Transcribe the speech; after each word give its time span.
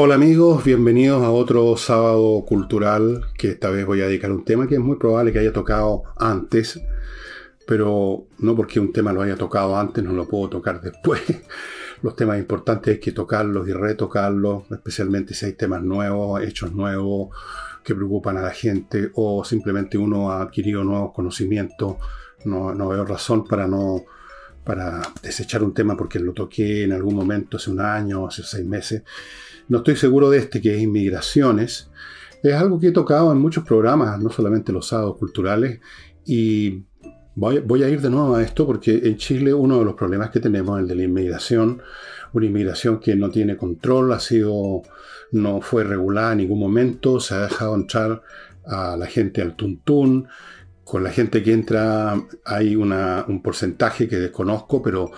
Hola 0.00 0.14
amigos, 0.14 0.62
bienvenidos 0.62 1.24
a 1.24 1.32
otro 1.32 1.76
sábado 1.76 2.44
cultural 2.46 3.24
que 3.36 3.48
esta 3.48 3.68
vez 3.68 3.84
voy 3.84 4.00
a 4.00 4.06
dedicar 4.06 4.30
un 4.30 4.44
tema 4.44 4.68
que 4.68 4.76
es 4.76 4.80
muy 4.80 4.96
probable 4.96 5.32
que 5.32 5.40
haya 5.40 5.52
tocado 5.52 6.04
antes, 6.16 6.80
pero 7.66 8.28
no 8.38 8.54
porque 8.54 8.78
un 8.78 8.92
tema 8.92 9.12
lo 9.12 9.22
haya 9.22 9.34
tocado 9.34 9.76
antes 9.76 10.04
no 10.04 10.12
lo 10.12 10.28
puedo 10.28 10.50
tocar 10.50 10.80
después. 10.80 11.20
Los 12.02 12.14
temas 12.14 12.38
importantes 12.38 12.94
hay 12.94 13.00
que 13.00 13.10
tocarlos 13.10 13.66
y 13.66 13.72
retocarlos, 13.72 14.70
especialmente 14.70 15.34
si 15.34 15.46
hay 15.46 15.54
temas 15.54 15.82
nuevos, 15.82 16.42
hechos 16.42 16.72
nuevos 16.72 17.36
que 17.82 17.96
preocupan 17.96 18.36
a 18.36 18.42
la 18.42 18.52
gente 18.52 19.10
o 19.14 19.42
simplemente 19.44 19.98
uno 19.98 20.30
ha 20.30 20.42
adquirido 20.42 20.84
nuevos 20.84 21.12
conocimientos. 21.12 21.96
No, 22.44 22.72
no 22.72 22.86
veo 22.86 23.04
razón 23.04 23.48
para 23.48 23.66
no 23.66 24.04
para 24.62 25.00
desechar 25.22 25.62
un 25.62 25.72
tema 25.72 25.96
porque 25.96 26.20
lo 26.20 26.34
toqué 26.34 26.84
en 26.84 26.92
algún 26.92 27.14
momento 27.14 27.56
hace 27.56 27.70
un 27.70 27.80
año, 27.80 28.26
hace 28.26 28.42
seis 28.44 28.66
meses. 28.66 29.02
No 29.68 29.78
estoy 29.78 29.96
seguro 29.96 30.30
de 30.30 30.38
este, 30.38 30.60
que 30.60 30.74
es 30.74 30.82
inmigraciones. 30.82 31.90
Es 32.42 32.54
algo 32.54 32.78
que 32.78 32.88
he 32.88 32.92
tocado 32.92 33.32
en 33.32 33.38
muchos 33.38 33.64
programas, 33.64 34.18
no 34.20 34.30
solamente 34.30 34.72
los 34.72 34.88
sábados 34.88 35.16
culturales, 35.18 35.80
y 36.24 36.84
voy, 37.34 37.82
a 37.82 37.88
ir 37.88 38.00
de 38.00 38.10
nuevo 38.10 38.34
a 38.34 38.42
esto 38.42 38.66
porque 38.66 39.00
en 39.04 39.16
Chile 39.16 39.54
uno 39.54 39.78
de 39.78 39.84
los 39.84 39.94
problemas 39.94 40.30
que 40.30 40.40
tenemos 40.40 40.76
es 40.76 40.82
el 40.82 40.88
de 40.88 40.94
la 40.96 41.02
inmigración, 41.04 41.82
una 42.32 42.46
inmigración 42.46 42.98
que 42.98 43.14
no 43.14 43.30
tiene 43.30 43.56
control, 43.56 44.12
ha 44.12 44.20
sido, 44.20 44.82
no 45.32 45.60
fue 45.60 45.84
regulada 45.84 46.32
en 46.32 46.38
ningún 46.38 46.58
momento, 46.58 47.20
se 47.20 47.34
ha 47.34 47.42
dejado 47.42 47.74
entrar 47.74 48.22
a 48.66 48.96
la 48.96 49.06
gente 49.06 49.40
al 49.40 49.54
tuntún, 49.56 50.28
con 50.84 51.04
la 51.04 51.10
gente 51.10 51.42
que 51.42 51.52
entra 51.52 52.14
hay 52.44 52.74
un 52.74 53.42
porcentaje 53.42 54.08
que 54.08 54.16
desconozco, 54.16 54.82
pero 54.82 55.10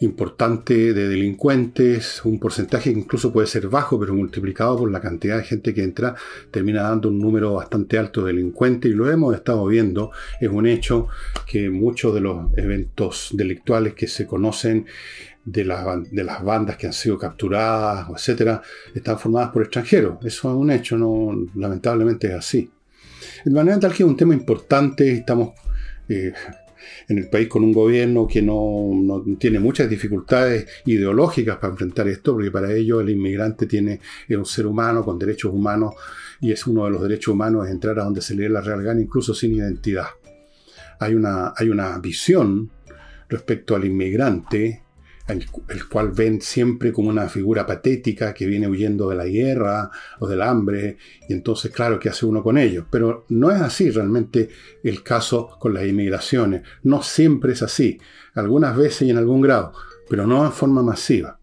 importante 0.00 0.92
de 0.92 1.08
delincuentes, 1.08 2.24
un 2.24 2.38
porcentaje 2.38 2.92
que 2.92 2.98
incluso 2.98 3.32
puede 3.32 3.46
ser 3.46 3.68
bajo, 3.68 3.98
pero 3.98 4.14
multiplicado 4.14 4.76
por 4.78 4.90
la 4.90 5.00
cantidad 5.00 5.38
de 5.38 5.44
gente 5.44 5.72
que 5.74 5.82
entra, 5.82 6.14
termina 6.50 6.82
dando 6.82 7.08
un 7.08 7.18
número 7.18 7.54
bastante 7.54 7.98
alto 7.98 8.24
de 8.24 8.32
delincuentes 8.32 8.90
y 8.90 8.94
lo 8.94 9.10
hemos 9.10 9.34
estado 9.34 9.66
viendo. 9.66 10.10
Es 10.40 10.50
un 10.50 10.66
hecho 10.66 11.08
que 11.46 11.70
muchos 11.70 12.14
de 12.14 12.20
los 12.20 12.52
eventos 12.56 13.30
delictuales 13.32 13.94
que 13.94 14.06
se 14.06 14.26
conocen 14.26 14.86
de, 15.44 15.64
de 16.10 16.24
las 16.24 16.44
bandas 16.44 16.76
que 16.76 16.86
han 16.86 16.92
sido 16.92 17.16
capturadas, 17.16 18.08
etcétera, 18.10 18.60
están 18.94 19.18
formadas 19.18 19.50
por 19.50 19.62
extranjeros. 19.62 20.18
Eso 20.24 20.50
es 20.50 20.56
un 20.56 20.70
hecho, 20.70 20.98
no, 20.98 21.32
lamentablemente 21.54 22.28
es 22.28 22.34
así. 22.34 22.70
De 23.44 23.50
manera 23.52 23.78
tal 23.78 23.92
que 23.92 24.02
es 24.02 24.08
un 24.08 24.16
tema 24.16 24.34
importante, 24.34 25.10
estamos 25.10 25.54
eh, 26.08 26.32
en 27.08 27.18
el 27.18 27.28
país 27.28 27.48
con 27.48 27.62
un 27.62 27.72
gobierno 27.72 28.26
que 28.26 28.42
no, 28.42 29.24
tiene 29.38 29.60
muchas 29.60 29.88
dificultades 29.88 30.66
ideológicas 30.86 31.56
para 31.56 31.72
enfrentar 31.72 32.08
esto, 32.08 32.32
porque 32.32 32.50
para 32.50 32.72
ello 32.72 33.00
el 33.00 33.10
inmigrante 33.10 33.66
tiene, 33.66 34.00
es 34.28 34.36
un 34.36 34.46
ser 34.46 34.66
humano 34.66 35.04
con 35.04 35.18
derechos 35.18 35.52
humanos 35.52 35.94
y 36.40 36.52
es 36.52 36.66
uno 36.66 36.84
de 36.84 36.90
los 36.90 37.02
derechos 37.02 37.34
humanos 37.34 37.68
entrar 37.68 37.98
a 38.00 38.04
donde 38.04 38.20
se 38.20 38.34
le 38.34 38.44
dé 38.44 38.48
la 38.48 38.60
real 38.60 38.82
gana, 38.82 39.00
incluso 39.00 39.34
sin 39.34 39.54
identidad. 39.54 40.06
Hay 40.98 41.14
una, 41.14 41.52
hay 41.56 41.68
una 41.68 41.98
visión 41.98 42.70
respecto 43.28 43.76
al 43.76 43.84
inmigrante 43.84 44.85
el, 45.28 45.88
cual 45.88 46.12
ven 46.12 46.40
siempre 46.40 46.92
como 46.92 47.08
una 47.08 47.28
figura 47.28 47.66
patética 47.66 48.32
que 48.32 48.46
viene 48.46 48.68
huyendo 48.68 49.08
de 49.10 49.16
la 49.16 49.26
guerra 49.26 49.90
o 50.20 50.28
del 50.28 50.42
hambre, 50.42 50.98
y 51.28 51.32
entonces, 51.32 51.72
claro, 51.72 51.98
¿qué 51.98 52.08
hace 52.08 52.26
uno 52.26 52.42
con 52.42 52.58
ellos? 52.58 52.84
Pero 52.90 53.24
no 53.30 53.50
es 53.50 53.60
así 53.60 53.90
realmente 53.90 54.48
el 54.84 55.02
caso 55.02 55.56
con 55.58 55.74
las 55.74 55.84
inmigraciones. 55.84 56.62
No 56.84 57.02
siempre 57.02 57.52
es 57.52 57.62
así, 57.62 57.98
algunas 58.34 58.76
veces 58.76 59.02
y 59.02 59.10
en 59.10 59.18
algún 59.18 59.40
grado, 59.40 59.72
pero 60.08 60.26
no 60.26 60.44
en 60.44 60.52
forma 60.52 60.82
masiva. 60.82 61.40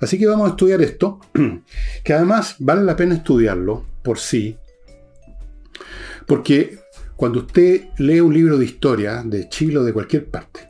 Así 0.00 0.18
que 0.18 0.26
vamos 0.26 0.46
a 0.48 0.50
estudiar 0.50 0.80
esto, 0.80 1.20
que 2.04 2.12
además 2.14 2.56
vale 2.58 2.82
la 2.82 2.96
pena 2.96 3.14
estudiarlo 3.14 3.84
por 4.02 4.18
sí, 4.18 4.56
porque 6.26 6.78
cuando 7.16 7.40
usted 7.40 7.88
lee 7.98 8.20
un 8.20 8.32
libro 8.32 8.58
de 8.58 8.64
historia 8.64 9.22
de 9.24 9.48
Chile 9.48 9.78
o 9.78 9.84
de 9.84 9.92
cualquier 9.92 10.30
parte, 10.30 10.68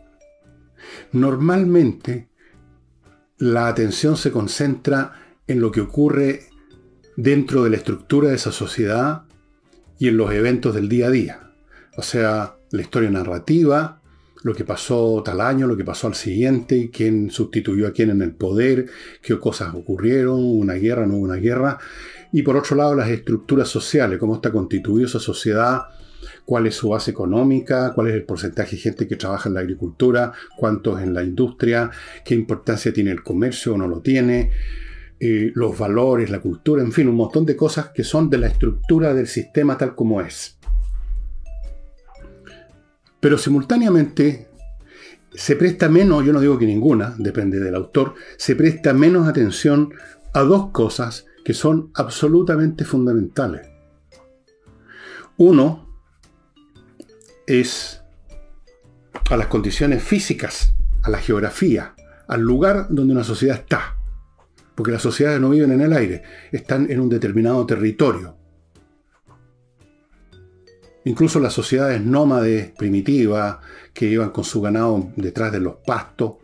normalmente 1.12 2.27
la 3.38 3.68
atención 3.68 4.16
se 4.16 4.30
concentra 4.30 5.12
en 5.46 5.60
lo 5.60 5.70
que 5.70 5.80
ocurre 5.80 6.48
dentro 7.16 7.64
de 7.64 7.70
la 7.70 7.76
estructura 7.76 8.28
de 8.28 8.36
esa 8.36 8.52
sociedad 8.52 9.22
y 9.98 10.08
en 10.08 10.16
los 10.16 10.32
eventos 10.32 10.74
del 10.74 10.88
día 10.88 11.06
a 11.06 11.10
día. 11.10 11.52
O 11.96 12.02
sea, 12.02 12.56
la 12.70 12.82
historia 12.82 13.10
narrativa, 13.10 14.00
lo 14.42 14.54
que 14.54 14.64
pasó 14.64 15.22
tal 15.24 15.40
año, 15.40 15.66
lo 15.66 15.76
que 15.76 15.84
pasó 15.84 16.06
al 16.06 16.14
siguiente, 16.14 16.90
quién 16.92 17.30
sustituyó 17.30 17.88
a 17.88 17.92
quién 17.92 18.10
en 18.10 18.22
el 18.22 18.32
poder, 18.32 18.86
qué 19.22 19.38
cosas 19.38 19.74
ocurrieron, 19.74 20.38
una 20.40 20.74
guerra, 20.74 21.06
no 21.06 21.16
una 21.16 21.36
guerra. 21.36 21.78
Y 22.32 22.42
por 22.42 22.56
otro 22.56 22.76
lado, 22.76 22.94
las 22.94 23.08
estructuras 23.08 23.68
sociales, 23.68 24.18
cómo 24.18 24.36
está 24.36 24.52
constituida 24.52 25.06
esa 25.06 25.18
sociedad, 25.18 25.82
cuál 26.44 26.66
es 26.66 26.74
su 26.74 26.90
base 26.90 27.10
económica, 27.10 27.92
cuál 27.94 28.08
es 28.08 28.14
el 28.14 28.24
porcentaje 28.24 28.76
de 28.76 28.82
gente 28.82 29.08
que 29.08 29.16
trabaja 29.16 29.48
en 29.48 29.54
la 29.54 29.60
agricultura, 29.60 30.32
cuántos 30.56 31.00
en 31.00 31.14
la 31.14 31.22
industria, 31.22 31.90
qué 32.24 32.34
importancia 32.34 32.92
tiene 32.92 33.10
el 33.10 33.22
comercio 33.22 33.74
o 33.74 33.78
no 33.78 33.88
lo 33.88 34.00
tiene, 34.00 34.50
eh, 35.20 35.50
los 35.54 35.76
valores, 35.76 36.30
la 36.30 36.40
cultura, 36.40 36.82
en 36.82 36.92
fin, 36.92 37.08
un 37.08 37.16
montón 37.16 37.44
de 37.44 37.56
cosas 37.56 37.88
que 37.88 38.04
son 38.04 38.30
de 38.30 38.38
la 38.38 38.46
estructura 38.46 39.14
del 39.14 39.26
sistema 39.26 39.76
tal 39.76 39.94
como 39.94 40.20
es. 40.20 40.58
Pero 43.20 43.36
simultáneamente 43.36 44.48
se 45.34 45.56
presta 45.56 45.88
menos, 45.88 46.24
yo 46.24 46.32
no 46.32 46.40
digo 46.40 46.58
que 46.58 46.66
ninguna, 46.66 47.14
depende 47.18 47.58
del 47.58 47.74
autor, 47.74 48.14
se 48.36 48.54
presta 48.56 48.92
menos 48.92 49.28
atención 49.28 49.92
a 50.32 50.42
dos 50.42 50.70
cosas 50.70 51.26
que 51.44 51.54
son 51.54 51.90
absolutamente 51.94 52.84
fundamentales. 52.84 53.68
Uno, 55.36 55.87
es 57.48 58.02
a 59.30 59.36
las 59.38 59.46
condiciones 59.46 60.02
físicas, 60.02 60.74
a 61.02 61.08
la 61.08 61.16
geografía, 61.16 61.94
al 62.26 62.42
lugar 62.42 62.88
donde 62.90 63.14
una 63.14 63.24
sociedad 63.24 63.56
está. 63.56 63.96
Porque 64.74 64.92
las 64.92 65.00
sociedades 65.00 65.40
no 65.40 65.48
viven 65.48 65.72
en 65.72 65.80
el 65.80 65.94
aire, 65.94 66.22
están 66.52 66.90
en 66.90 67.00
un 67.00 67.08
determinado 67.08 67.64
territorio. 67.64 68.36
Incluso 71.04 71.40
las 71.40 71.54
sociedades 71.54 72.02
nómades 72.02 72.70
primitivas, 72.76 73.56
que 73.94 74.06
iban 74.06 74.30
con 74.30 74.44
su 74.44 74.60
ganado 74.60 75.10
detrás 75.16 75.50
de 75.50 75.60
los 75.60 75.76
pastos, 75.86 76.36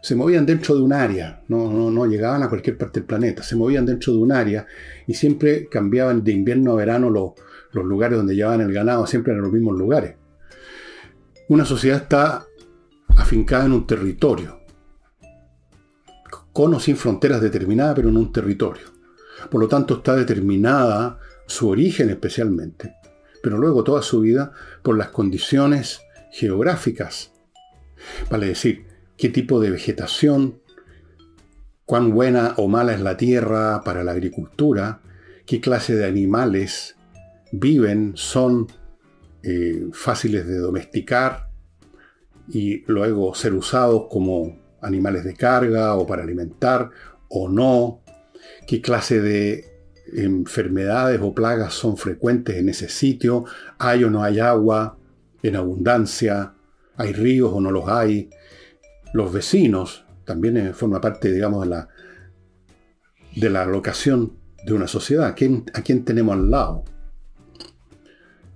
se 0.00 0.14
movían 0.14 0.46
dentro 0.46 0.76
de 0.76 0.82
un 0.82 0.92
área, 0.92 1.42
no, 1.48 1.90
no, 1.90 2.06
llegaban 2.06 2.44
a 2.44 2.48
cualquier 2.48 2.78
parte 2.78 3.00
del 3.00 3.06
planeta, 3.08 3.42
se 3.42 3.56
movían 3.56 3.84
dentro 3.84 4.12
de 4.12 4.20
un 4.20 4.30
área 4.30 4.64
y 5.08 5.14
siempre 5.14 5.68
cambiaban 5.68 6.22
de 6.22 6.32
invierno 6.32 6.72
a 6.72 6.76
verano 6.76 7.10
los 7.10 7.84
lugares 7.84 8.16
donde 8.16 8.36
llevaban 8.36 8.60
el 8.60 8.72
ganado, 8.72 9.08
siempre 9.08 9.32
eran 9.32 9.42
los 9.42 9.52
mismos 9.52 9.76
lugares. 9.76 10.14
Una 11.48 11.64
sociedad 11.64 12.02
está 12.02 12.44
afincada 13.16 13.66
en 13.66 13.72
un 13.72 13.86
territorio, 13.86 14.60
con 16.52 16.74
o 16.74 16.80
sin 16.80 16.96
fronteras 16.96 17.40
determinadas, 17.40 17.94
pero 17.94 18.08
en 18.08 18.16
un 18.16 18.32
territorio. 18.32 18.86
Por 19.48 19.60
lo 19.60 19.68
tanto, 19.68 19.98
está 19.98 20.16
determinada 20.16 21.20
su 21.46 21.68
origen 21.68 22.10
especialmente, 22.10 22.96
pero 23.44 23.58
luego 23.58 23.84
toda 23.84 24.02
su 24.02 24.22
vida 24.22 24.52
por 24.82 24.98
las 24.98 25.10
condiciones 25.10 26.00
geográficas. 26.32 27.32
Vale 28.28 28.46
decir, 28.48 28.86
qué 29.16 29.28
tipo 29.28 29.60
de 29.60 29.70
vegetación, 29.70 30.60
cuán 31.84 32.10
buena 32.10 32.54
o 32.56 32.66
mala 32.66 32.92
es 32.92 33.00
la 33.00 33.16
tierra 33.16 33.82
para 33.84 34.02
la 34.02 34.10
agricultura, 34.10 35.00
qué 35.46 35.60
clase 35.60 35.94
de 35.94 36.06
animales 36.06 36.96
viven, 37.52 38.14
son 38.16 38.66
eh, 39.42 39.86
fáciles 39.92 40.44
de 40.48 40.58
domesticar 40.58 41.45
y 42.48 42.84
luego 42.86 43.34
ser 43.34 43.54
usados 43.54 44.04
como 44.10 44.56
animales 44.80 45.24
de 45.24 45.34
carga 45.34 45.94
o 45.94 46.06
para 46.06 46.22
alimentar 46.22 46.90
o 47.28 47.48
no, 47.48 48.00
qué 48.66 48.80
clase 48.80 49.20
de 49.20 49.64
enfermedades 50.14 51.20
o 51.22 51.34
plagas 51.34 51.74
son 51.74 51.96
frecuentes 51.96 52.56
en 52.56 52.68
ese 52.68 52.88
sitio, 52.88 53.44
hay 53.78 54.04
o 54.04 54.10
no 54.10 54.22
hay 54.22 54.38
agua 54.38 54.98
en 55.42 55.56
abundancia, 55.56 56.54
hay 56.96 57.12
ríos 57.12 57.50
o 57.52 57.60
no 57.60 57.70
los 57.70 57.88
hay, 57.88 58.30
los 59.12 59.32
vecinos, 59.32 60.04
también 60.24 60.56
eh, 60.56 60.72
forma 60.72 61.00
parte, 61.00 61.32
digamos, 61.32 61.64
de 61.64 61.70
la, 61.70 61.88
de 63.34 63.50
la 63.50 63.64
locación 63.64 64.32
de 64.64 64.72
una 64.72 64.88
sociedad, 64.88 65.26
¿a 65.26 65.34
quién, 65.34 65.64
a 65.74 65.82
quién 65.82 66.04
tenemos 66.04 66.34
al 66.34 66.50
lado? 66.50 66.84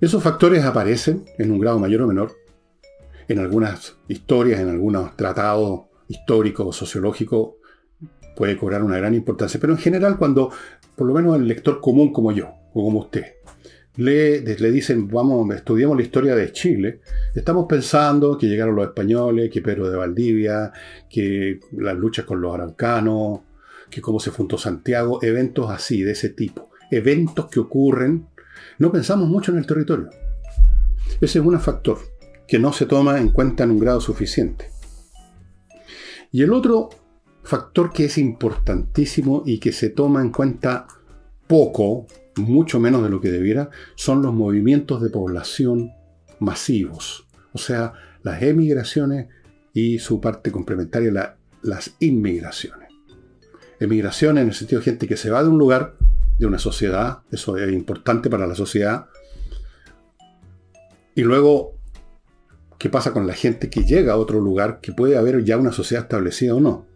Esos 0.00 0.22
factores 0.22 0.64
aparecen 0.64 1.24
en 1.38 1.50
un 1.50 1.60
grado 1.60 1.78
mayor 1.78 2.02
o 2.02 2.06
menor 2.06 2.32
en 3.30 3.38
algunas 3.38 3.96
historias, 4.08 4.60
en 4.60 4.68
algunos 4.68 5.16
tratados 5.16 5.82
históricos 6.08 6.74
sociológicos, 6.74 7.54
puede 8.34 8.56
cobrar 8.56 8.82
una 8.82 8.96
gran 8.96 9.14
importancia. 9.14 9.60
Pero 9.60 9.72
en 9.72 9.78
general, 9.78 10.18
cuando 10.18 10.50
por 10.96 11.06
lo 11.06 11.14
menos 11.14 11.36
el 11.36 11.46
lector 11.46 11.80
común 11.80 12.12
como 12.12 12.32
yo, 12.32 12.50
o 12.74 12.84
como 12.84 12.98
usted, 13.00 13.24
le, 13.96 14.40
le 14.40 14.70
dicen, 14.72 15.06
vamos, 15.06 15.54
estudiamos 15.54 15.96
la 15.96 16.02
historia 16.02 16.34
de 16.34 16.50
Chile, 16.50 17.00
estamos 17.32 17.66
pensando 17.68 18.36
que 18.36 18.48
llegaron 18.48 18.74
los 18.74 18.86
españoles, 18.86 19.48
que 19.48 19.62
Pedro 19.62 19.88
de 19.88 19.96
Valdivia, 19.96 20.72
que 21.08 21.60
las 21.72 21.96
luchas 21.96 22.24
con 22.24 22.40
los 22.40 22.52
araucanos, 22.52 23.42
que 23.88 24.00
cómo 24.00 24.18
se 24.18 24.32
fundó 24.32 24.58
Santiago, 24.58 25.22
eventos 25.22 25.70
así, 25.70 26.02
de 26.02 26.12
ese 26.12 26.30
tipo, 26.30 26.70
eventos 26.90 27.46
que 27.46 27.60
ocurren, 27.60 28.26
no 28.78 28.90
pensamos 28.90 29.28
mucho 29.28 29.52
en 29.52 29.58
el 29.58 29.66
territorio. 29.66 30.10
Ese 31.20 31.38
es 31.38 31.44
un 31.44 31.60
factor 31.60 31.98
que 32.50 32.58
no 32.58 32.72
se 32.72 32.84
toma 32.84 33.20
en 33.20 33.28
cuenta 33.28 33.62
en 33.62 33.70
un 33.70 33.78
grado 33.78 34.00
suficiente. 34.00 34.72
Y 36.32 36.42
el 36.42 36.52
otro 36.52 36.90
factor 37.44 37.92
que 37.92 38.06
es 38.06 38.18
importantísimo 38.18 39.44
y 39.46 39.60
que 39.60 39.70
se 39.70 39.88
toma 39.88 40.20
en 40.20 40.30
cuenta 40.30 40.88
poco, 41.46 42.08
mucho 42.38 42.80
menos 42.80 43.04
de 43.04 43.08
lo 43.08 43.20
que 43.20 43.30
debiera, 43.30 43.70
son 43.94 44.20
los 44.22 44.34
movimientos 44.34 45.00
de 45.00 45.10
población 45.10 45.92
masivos. 46.40 47.28
O 47.52 47.58
sea, 47.58 47.92
las 48.24 48.42
emigraciones 48.42 49.28
y 49.72 50.00
su 50.00 50.20
parte 50.20 50.50
complementaria, 50.50 51.36
las 51.62 51.94
inmigraciones. 52.00 52.88
Emigraciones 53.78 54.42
en 54.42 54.48
el 54.48 54.54
sentido 54.54 54.80
de 54.80 54.86
gente 54.86 55.06
que 55.06 55.16
se 55.16 55.30
va 55.30 55.44
de 55.44 55.50
un 55.50 55.58
lugar, 55.58 55.94
de 56.36 56.46
una 56.46 56.58
sociedad, 56.58 57.20
eso 57.30 57.56
es 57.56 57.72
importante 57.72 58.28
para 58.28 58.48
la 58.48 58.56
sociedad. 58.56 59.06
Y 61.14 61.22
luego, 61.22 61.79
¿qué 62.80 62.88
pasa 62.88 63.12
con 63.12 63.26
la 63.26 63.34
gente 63.34 63.68
que 63.68 63.84
llega 63.84 64.14
a 64.14 64.16
otro 64.16 64.40
lugar, 64.40 64.80
que 64.80 64.92
puede 64.92 65.18
haber 65.18 65.44
ya 65.44 65.58
una 65.58 65.70
sociedad 65.70 66.04
establecida 66.04 66.54
o 66.54 66.60
no? 66.60 66.86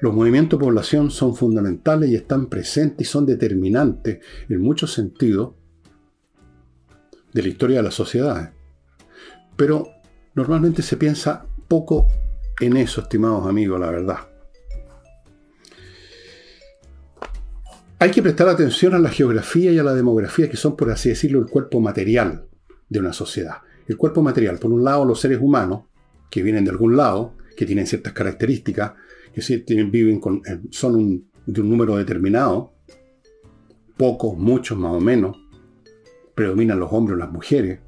Los 0.00 0.12
movimientos 0.12 0.58
de 0.58 0.64
población 0.64 1.12
son 1.12 1.36
fundamentales 1.36 2.10
y 2.10 2.16
están 2.16 2.46
presentes 2.46 3.06
y 3.06 3.10
son 3.10 3.24
determinantes 3.24 4.18
en 4.48 4.60
muchos 4.60 4.92
sentidos 4.92 5.52
de 7.32 7.40
la 7.40 7.48
historia 7.48 7.76
de 7.76 7.82
las 7.84 7.94
sociedades. 7.94 8.48
Pero 9.56 9.86
normalmente 10.34 10.82
se 10.82 10.96
piensa 10.96 11.46
poco 11.68 12.08
en 12.60 12.76
eso, 12.76 13.02
estimados 13.02 13.46
amigos, 13.46 13.78
la 13.78 13.92
verdad. 13.92 14.16
Hay 18.00 18.10
que 18.10 18.22
prestar 18.22 18.48
atención 18.48 18.92
a 18.94 18.98
la 18.98 19.10
geografía 19.10 19.70
y 19.70 19.78
a 19.78 19.84
la 19.84 19.94
demografía, 19.94 20.50
que 20.50 20.56
son, 20.56 20.74
por 20.76 20.90
así 20.90 21.10
decirlo, 21.10 21.38
el 21.38 21.46
cuerpo 21.46 21.78
material 21.78 22.48
de 22.88 22.98
una 22.98 23.12
sociedad. 23.12 23.58
El 23.86 23.96
cuerpo 23.96 24.22
material, 24.22 24.58
por 24.58 24.72
un 24.72 24.84
lado, 24.84 25.04
los 25.04 25.20
seres 25.20 25.38
humanos, 25.40 25.84
que 26.30 26.42
vienen 26.42 26.64
de 26.64 26.70
algún 26.70 26.96
lado, 26.96 27.34
que 27.56 27.66
tienen 27.66 27.86
ciertas 27.86 28.12
características, 28.12 28.92
que 29.34 29.84
viven 29.84 30.20
con, 30.20 30.42
eh, 30.46 30.60
son 30.70 31.24
de 31.46 31.60
un 31.60 31.68
número 31.68 31.96
determinado, 31.96 32.72
pocos, 33.96 34.36
muchos 34.36 34.78
más 34.78 34.92
o 34.92 35.00
menos, 35.00 35.36
predominan 36.34 36.80
los 36.80 36.92
hombres 36.92 37.16
o 37.16 37.18
las 37.18 37.30
mujeres, 37.30 37.80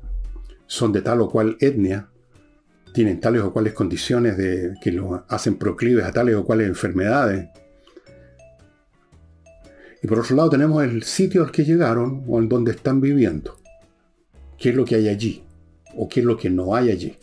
son 0.67 0.93
de 0.93 1.03
tal 1.03 1.21
o 1.21 1.31
cual 1.31 1.57
etnia, 1.61 2.09
tienen 2.93 3.21
tales 3.21 3.43
o 3.43 3.53
cuales 3.53 3.73
condiciones 3.73 4.37
que 4.81 4.93
los 4.93 5.23
hacen 5.29 5.57
proclives 5.57 6.05
a 6.05 6.13
tales 6.13 6.37
o 6.37 6.45
cuales 6.45 6.69
enfermedades. 6.69 7.49
Y 10.03 10.07
por 10.07 10.21
otro 10.21 10.37
lado 10.37 10.51
tenemos 10.51 10.85
el 10.85 11.03
sitio 11.03 11.43
al 11.43 11.51
que 11.51 11.65
llegaron 11.65 12.25
o 12.29 12.39
en 12.39 12.49
donde 12.49 12.71
están 12.71 13.01
viviendo. 13.01 13.59
¿Qué 14.57 14.71
es 14.71 14.77
lo 14.77 14.85
que 14.85 14.95
hay 14.95 15.09
allí? 15.09 15.43
¿O 15.97 16.09
qué 16.09 16.21
es 16.21 16.27
lo 16.27 16.37
que 16.37 16.51
no 16.51 16.75
hay 16.75 16.91
allí? 16.91 17.15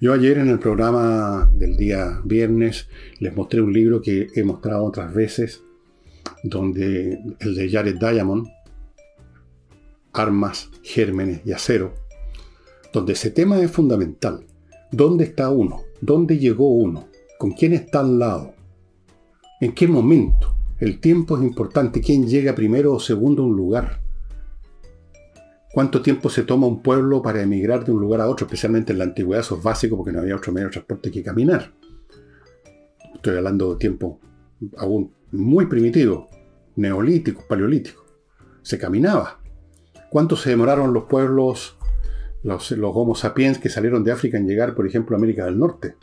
Yo 0.00 0.12
ayer 0.12 0.38
en 0.38 0.48
el 0.48 0.58
programa 0.58 1.50
del 1.54 1.76
día 1.76 2.20
viernes 2.24 2.88
les 3.20 3.34
mostré 3.34 3.60
un 3.60 3.72
libro 3.72 4.02
que 4.02 4.28
he 4.34 4.42
mostrado 4.42 4.84
otras 4.84 5.14
veces, 5.14 5.62
donde 6.42 7.18
el 7.40 7.54
de 7.54 7.70
Jared 7.70 7.96
Diamond, 7.98 8.48
Armas, 10.12 10.70
Gérmenes 10.82 11.40
y 11.44 11.52
Acero, 11.52 11.94
donde 12.92 13.12
ese 13.12 13.30
tema 13.30 13.60
es 13.60 13.70
fundamental. 13.70 14.44
¿Dónde 14.90 15.24
está 15.24 15.50
uno? 15.50 15.82
¿Dónde 16.00 16.38
llegó 16.38 16.70
uno? 16.70 17.08
¿Con 17.38 17.52
quién 17.52 17.72
está 17.72 18.00
al 18.00 18.18
lado? 18.18 18.54
¿En 19.60 19.72
qué 19.72 19.86
momento? 19.86 20.54
El 20.78 21.00
tiempo 21.00 21.36
es 21.36 21.42
importante. 21.42 22.00
¿Quién 22.00 22.26
llega 22.26 22.54
primero 22.54 22.94
o 22.94 23.00
segundo 23.00 23.42
a 23.42 23.46
un 23.46 23.56
lugar? 23.56 24.05
¿Cuánto 25.76 26.00
tiempo 26.00 26.30
se 26.30 26.42
toma 26.42 26.66
un 26.66 26.80
pueblo 26.80 27.20
para 27.20 27.42
emigrar 27.42 27.84
de 27.84 27.92
un 27.92 28.00
lugar 28.00 28.22
a 28.22 28.30
otro? 28.30 28.46
Especialmente 28.46 28.94
en 28.94 28.98
la 28.98 29.04
antigüedad, 29.04 29.44
eso 29.44 29.58
es 29.58 29.62
básico 29.62 29.94
porque 29.94 30.10
no 30.10 30.20
había 30.20 30.34
otro 30.34 30.50
medio 30.50 30.68
de 30.68 30.72
transporte 30.72 31.10
que 31.10 31.22
caminar. 31.22 31.70
Estoy 33.14 33.36
hablando 33.36 33.74
de 33.74 33.78
tiempo 33.78 34.18
aún 34.78 35.12
muy 35.32 35.66
primitivo, 35.66 36.30
neolítico, 36.76 37.44
paleolítico. 37.46 38.06
Se 38.62 38.78
caminaba. 38.78 39.38
¿Cuánto 40.08 40.34
se 40.34 40.48
demoraron 40.48 40.94
los 40.94 41.04
pueblos, 41.04 41.76
los, 42.42 42.70
los 42.70 42.92
Homo 42.94 43.14
sapiens 43.14 43.58
que 43.58 43.68
salieron 43.68 44.02
de 44.02 44.12
África 44.12 44.38
en 44.38 44.48
llegar, 44.48 44.74
por 44.74 44.86
ejemplo, 44.86 45.14
a 45.14 45.18
América 45.18 45.44
del 45.44 45.58
Norte? 45.58 45.96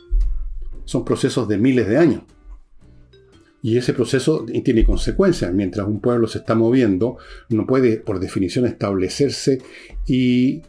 Son 0.84 1.04
procesos 1.04 1.48
de 1.48 1.58
miles 1.58 1.88
de 1.88 1.98
años. 1.98 2.22
Y 3.64 3.78
ese 3.78 3.94
proceso 3.94 4.44
tiene 4.44 4.84
consecuencias. 4.84 5.50
Mientras 5.54 5.88
un 5.88 5.98
pueblo 5.98 6.28
se 6.28 6.36
está 6.36 6.54
moviendo, 6.54 7.16
no 7.48 7.66
puede, 7.66 7.96
por 7.96 8.20
definición, 8.20 8.66
establecerse 8.66 9.62
y 10.06 10.60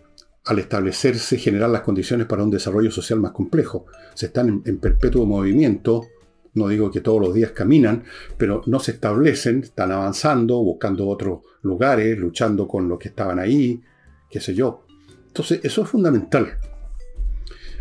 al 0.46 0.60
establecerse 0.60 1.38
generar 1.38 1.72
las 1.72 1.82
condiciones 1.82 2.26
para 2.26 2.44
un 2.44 2.52
desarrollo 2.52 2.90
social 2.92 3.20
más 3.20 3.34
complejo. 3.34 3.86
Se 4.14 4.28
están 4.28 4.64
en, 4.64 4.78
perpetuo 4.78 5.26
movimiento, 5.26 6.06
no 6.54 6.70
digo 6.70 6.90
que 6.90 7.02
todos 7.02 7.20
los 7.20 7.34
días 7.34 7.52
caminan, 7.52 8.06
pero 8.38 8.62
no 8.66 8.80
se 8.80 8.92
establecen, 8.92 9.64
están 9.64 9.92
avanzando, 9.92 10.64
buscando 10.64 11.10
otros 11.10 11.42
lugares, 11.64 12.18
luchando 12.18 12.66
con 12.66 12.88
los 12.88 12.98
que 12.98 13.10
estaban 13.10 13.40
ahí, 13.40 13.82
qué 14.30 14.40
sé 14.40 14.54
yo. 14.54 14.86
Entonces, 15.28 15.60
eso 15.64 15.84
es 15.84 15.90
fundamental. 15.90 16.58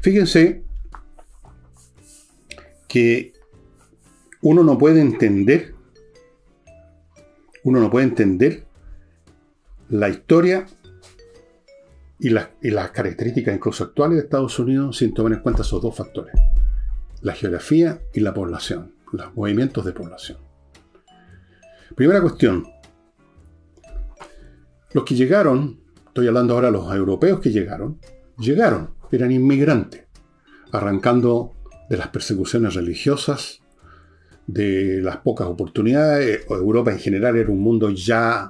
Fíjense 0.03 0.65
que 2.89 3.34
uno 4.45 4.63
no 4.63 4.77
puede 4.77 5.01
entender, 5.01 5.75
uno 7.65 7.81
no 7.81 7.91
puede 7.91 8.05
entender 8.05 8.67
la 9.89 10.11
historia 10.11 10.67
y, 12.19 12.29
las 12.29 12.91
características 12.91 13.55
incluso 13.57 13.85
actuales 13.85 14.19
de 14.19 14.25
Estados 14.25 14.59
Unidos 14.59 14.99
sin 14.99 15.15
tomar 15.15 15.33
en 15.33 15.41
cuenta 15.41 15.63
esos 15.63 15.81
dos 15.81 15.97
factores, 15.97 16.35
la 17.23 17.33
geografía 17.33 18.03
y 18.13 18.21
la 18.21 18.35
población, 18.35 18.93
los 19.13 19.35
movimientos 19.35 19.83
de 19.87 19.93
población. 19.93 20.39
Primera 21.97 22.21
cuestión, 22.21 22.67
los 24.93 25.05
que 25.05 25.15
llegaron, 25.15 25.81
estoy 26.07 26.29
hablando 26.29 26.53
ahora 26.53 26.67
de 26.67 26.75
los 26.75 26.95
europeos 26.95 27.41
que 27.41 27.51
llegaron, 27.51 27.99
llegaron, 28.37 28.91
eran 29.11 29.33
inmigrantes, 29.33 30.05
arrancando 30.71 31.55
de 31.89 31.97
las 31.97 32.09
persecuciones 32.09 32.75
religiosas, 32.75 33.64
de 34.47 35.01
las 35.03 35.19
pocas 35.19 35.47
oportunidades. 35.47 36.45
Europa 36.49 36.93
en 36.93 36.99
general 36.99 37.37
era 37.37 37.51
un 37.51 37.61
mundo 37.61 37.91
ya, 37.91 38.49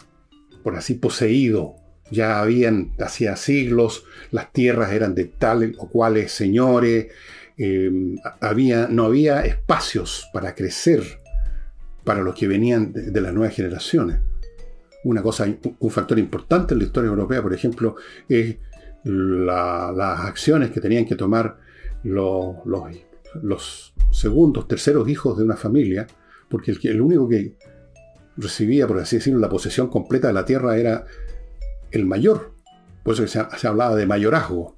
por 0.62 0.76
así, 0.76 0.94
poseído. 0.94 1.76
Ya 2.10 2.40
habían, 2.40 2.92
hacía 2.98 3.36
siglos, 3.36 4.04
las 4.30 4.52
tierras 4.52 4.92
eran 4.92 5.14
de 5.14 5.24
tales 5.24 5.74
o 5.78 5.88
cuales 5.88 6.32
señores. 6.32 7.08
Em, 7.56 8.16
había, 8.40 8.88
no 8.88 9.04
había 9.04 9.44
espacios 9.44 10.28
para 10.32 10.54
crecer 10.54 11.02
para 12.02 12.20
los 12.20 12.34
que 12.34 12.48
venían 12.48 12.92
de, 12.92 13.20
las 13.20 13.32
nuevas 13.32 13.54
generaciones. 13.54 14.18
Una 15.04 15.22
cosa, 15.22 15.46
un 15.78 15.90
factor 15.90 16.18
importante 16.18 16.74
en 16.74 16.80
la 16.80 16.86
historia 16.86 17.08
europea, 17.08 17.42
por 17.42 17.54
ejemplo, 17.54 17.96
es 18.28 18.56
las 19.04 20.20
acciones 20.20 20.70
que 20.70 20.80
tenían 20.80 21.04
que 21.04 21.14
tomar 21.14 21.58
los, 22.02 22.56
los 22.66 22.84
segundos, 24.10 24.68
terceros 24.68 25.08
hijos 25.08 25.36
de 25.36 25.44
una 25.44 25.56
familia, 25.56 26.06
porque 26.48 26.70
el, 26.70 26.78
el 26.82 27.00
único 27.00 27.28
que 27.28 27.56
recibía, 28.36 28.86
por 28.86 28.98
así 28.98 29.16
decirlo, 29.16 29.40
la 29.40 29.48
posesión 29.48 29.88
completa 29.88 30.28
de 30.28 30.34
la 30.34 30.44
tierra 30.44 30.76
era 30.76 31.04
el 31.90 32.04
mayor. 32.04 32.52
Por 33.02 33.14
eso 33.14 33.26
se, 33.26 33.66
hablaba 33.66 33.96
de 33.96 34.06
mayorazgo. 34.06 34.76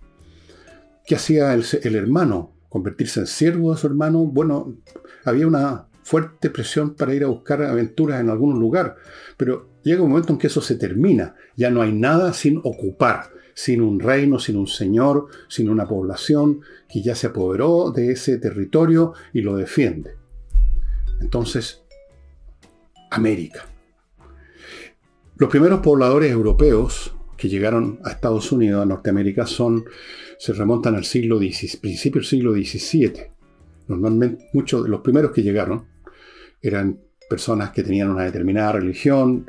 ¿Qué 1.07 1.15
hacía 1.15 1.55
el, 1.55 1.65
el, 1.83 1.95
hermano? 1.95 2.53
¿Convertirse 2.69 3.21
en 3.21 3.27
siervo 3.27 3.73
de 3.73 3.79
su 3.79 3.87
hermano? 3.87 4.25
Bueno, 4.25 4.77
había 5.25 5.47
una 5.47 5.87
fuerte 6.03 6.51
presión 6.51 6.95
para 6.95 7.15
ir 7.15 7.25
a 7.25 7.29
buscar 7.29 7.63
aventuras 7.63 8.21
en 8.21 8.31
algún 8.31 8.59
lugar, 8.59 8.97
pero 9.37 9.71
llega 9.83 10.03
un 10.03 10.11
momento 10.11 10.33
en 10.33 10.39
que 10.39 10.49
eso 10.49 10.61
se 10.61 10.77
termina. 10.77 11.37
Ya 11.57 11.71
no 11.71 11.83
hay 11.83 11.93
nada 11.93 12.33
sin 12.33 12.59
ocupar 12.59 13.36
sin 13.57 13.81
un 13.81 13.99
reino, 13.99 14.39
sin 14.39 14.57
un 14.57 14.67
señor, 14.67 15.29
sin 15.49 15.71
una 15.71 15.89
población 15.89 16.61
que 16.87 17.01
ya 17.01 17.15
se 17.15 17.29
apoderó 17.29 17.91
de 17.91 18.13
ese 18.13 18.37
territorio 18.37 19.15
y 19.33 19.41
lo 19.41 19.57
defiende. 19.57 20.11
Entonces, 21.23 21.83
América. 23.11 23.67
Los 25.37 25.49
primeros 25.49 25.81
pobladores 25.81 26.31
europeos 26.31 27.17
que 27.39 27.49
llegaron 27.49 27.99
a 28.05 28.11
Estados 28.11 28.53
Unidos, 28.53 28.83
a 28.83 28.87
Norteamérica, 28.87 29.47
son, 29.47 29.87
se 30.39 30.53
remontan 30.53 30.95
al 30.95 31.07
siglo 31.07 31.39
principio 31.39 32.21
del 32.21 32.29
siglo 32.29 32.53
XVII. 32.53 33.13
Normalmente, 33.89 34.49
muchos 34.53 34.85
de 34.85 34.91
los 34.91 35.01
primeros 35.01 35.33
que 35.33 35.43
llegaron 35.43 35.87
eran 36.61 37.01
personas 37.29 37.71
que 37.71 37.83
tenían 37.83 38.11
una 38.11 38.25
determinada 38.25 38.73
religión, 38.73 39.47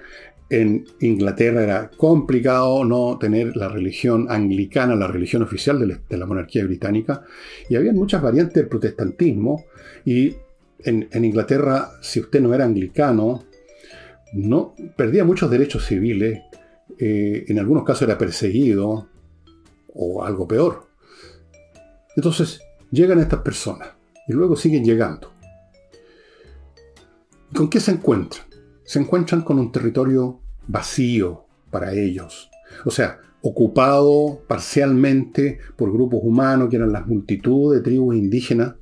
en 0.49 0.85
Inglaterra 1.01 1.63
era 1.63 1.89
complicado 1.89 2.85
no 2.85 3.17
tener 3.17 3.55
la 3.57 3.67
religión 3.67 4.27
anglicana, 4.29 4.95
la 4.95 5.07
religión 5.07 5.41
oficial 5.41 6.01
de 6.07 6.17
la 6.17 6.25
monarquía 6.25 6.63
británica, 6.63 7.23
y 7.69 7.75
había 7.75 7.93
muchas 7.93 8.21
variantes 8.21 8.55
del 8.55 8.67
protestantismo, 8.67 9.65
y 10.05 10.35
en, 10.79 11.25
Inglaterra, 11.25 11.91
si 12.01 12.19
usted 12.19 12.41
no 12.41 12.53
era 12.53 12.65
anglicano, 12.65 13.43
no 14.33 14.73
perdía 14.95 15.25
muchos 15.25 15.49
derechos 15.51 15.85
civiles, 15.85 16.41
eh, 16.97 17.45
en 17.47 17.59
algunos 17.59 17.83
casos 17.83 18.03
era 18.03 18.17
perseguido 18.17 19.09
o 19.93 20.23
algo 20.23 20.47
peor. 20.47 20.87
Entonces, 22.15 22.61
llegan 22.91 23.19
estas 23.19 23.41
personas 23.41 23.89
y 24.27 24.33
luego 24.33 24.55
siguen 24.55 24.85
llegando. 24.85 25.31
¿Con 27.53 27.69
qué 27.69 27.79
se 27.79 27.91
encuentran? 27.91 28.46
Se 28.87 28.99
encuentran 28.99 29.41
con 29.41 29.59
un 29.59 29.69
territorio 29.69 30.39
vacío 30.65 31.43
para 31.69 31.91
ellos. 31.91 32.49
O 32.85 32.89
sea, 32.89 33.19
ocupado 33.41 34.39
parcialmente 34.47 35.59
por 35.75 35.91
grupos 35.91 36.21
humanos 36.23 36.69
que 36.69 36.77
eran 36.77 36.93
las 36.93 37.05
multitudes 37.05 37.79
de 37.79 37.83
tribus 37.83 38.15
indígenas. 38.15 38.75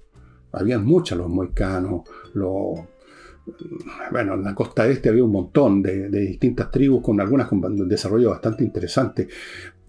Habían 0.52 0.86
muchas, 0.86 1.18
los 1.18 1.28
moicanos, 1.28 2.04
los... 2.36 2.82
Bueno, 4.12 4.36
en 4.36 4.44
la 4.44 4.54
costa 4.54 4.88
este 4.88 5.10
había 5.10 5.24
un 5.24 5.32
montón 5.32 5.82
de, 5.82 6.08
distintas 6.10 6.70
tribus 6.70 7.02
con 7.02 7.20
algunas 7.20 7.48
con 7.48 7.90
desarrollo 7.90 8.30
bastante 8.30 8.64
interesante. 8.64 9.28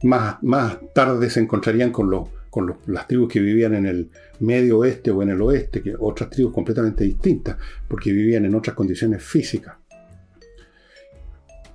Más, 0.05 0.43
más 0.43 0.79
tarde 0.95 1.29
se 1.29 1.41
encontrarían 1.41 1.93
con, 1.93 2.09
los, 2.09 2.27
con 2.49 2.75
las 2.87 3.07
tribus 3.07 3.31
que 3.31 3.41
vivían 3.41 3.75
en 3.75 3.85
el 3.85 4.11
medio 4.41 4.79
oeste 4.79 5.11
o 5.11 5.23
en 5.23 5.29
el 5.29 5.43
oeste, 5.43 5.83
que 5.83 5.95
otras 5.99 6.31
tribus 6.31 6.55
completamente 6.55 7.05
distintas, 7.05 7.59
porque 7.87 8.13
vivían 8.13 8.47
en 8.47 8.55
otras 8.55 8.75
condiciones 8.75 9.23
físicas. 9.23 9.77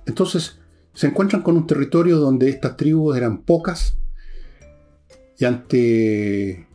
Entonces, 0.06 0.58
se 0.94 1.06
encuentran 1.06 1.42
con 1.42 1.56
un 1.56 1.66
territorio 1.66 2.18
donde 2.18 2.48
estas 2.48 2.76
tribus 2.76 3.16
eran 3.16 3.42
pocas 3.42 3.96
y 5.38 5.44
ante, 5.44 6.66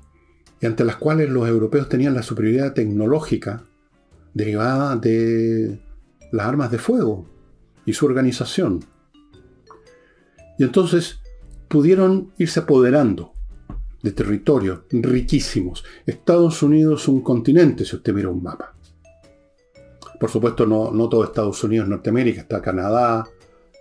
y 0.59 0.65
ante 0.65 0.83
las 0.83 0.95
cuales 0.95 1.29
los 1.29 1.47
europeos 1.47 1.87
tenían 1.87 2.13
la 2.13 2.23
superioridad 2.23 2.73
tecnológica 2.73 3.63
derivada 4.33 4.95
de 4.95 5.79
las 6.31 6.47
armas 6.47 6.71
de 6.71 6.77
fuego 6.77 7.27
y 7.85 7.93
su 7.93 8.05
organización. 8.05 8.83
Y 10.57 10.63
entonces 10.63 11.19
pudieron 11.67 12.31
irse 12.37 12.61
apoderando 12.61 13.33
de 14.01 14.11
territorios 14.11 14.81
riquísimos. 14.91 15.83
Estados 16.05 16.63
Unidos 16.63 17.03
es 17.03 17.07
un 17.07 17.21
continente, 17.21 17.85
si 17.85 17.95
usted 17.95 18.13
mira 18.13 18.29
un 18.29 18.41
mapa. 18.41 18.76
Por 20.19 20.29
supuesto, 20.29 20.65
no, 20.65 21.09
todo 21.09 21.23
Estados 21.23 21.63
Unidos 21.63 21.87
Norteamérica, 21.87 22.41
está 22.41 22.61
Canadá, 22.61 23.27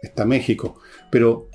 está 0.02 0.24
México, 0.24 0.78
pero 1.10 1.48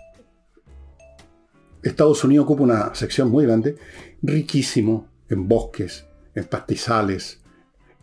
Estados 1.84 2.24
Unidos 2.24 2.46
ocupa 2.46 2.64
una 2.64 2.96
sección 2.96 3.30
muy 3.30 3.46
grande, 3.46 3.76
riquísimo 4.22 5.08
en 5.30 5.48
bosques, 5.48 6.06
en 6.36 6.46
pastizales, 6.46 7.42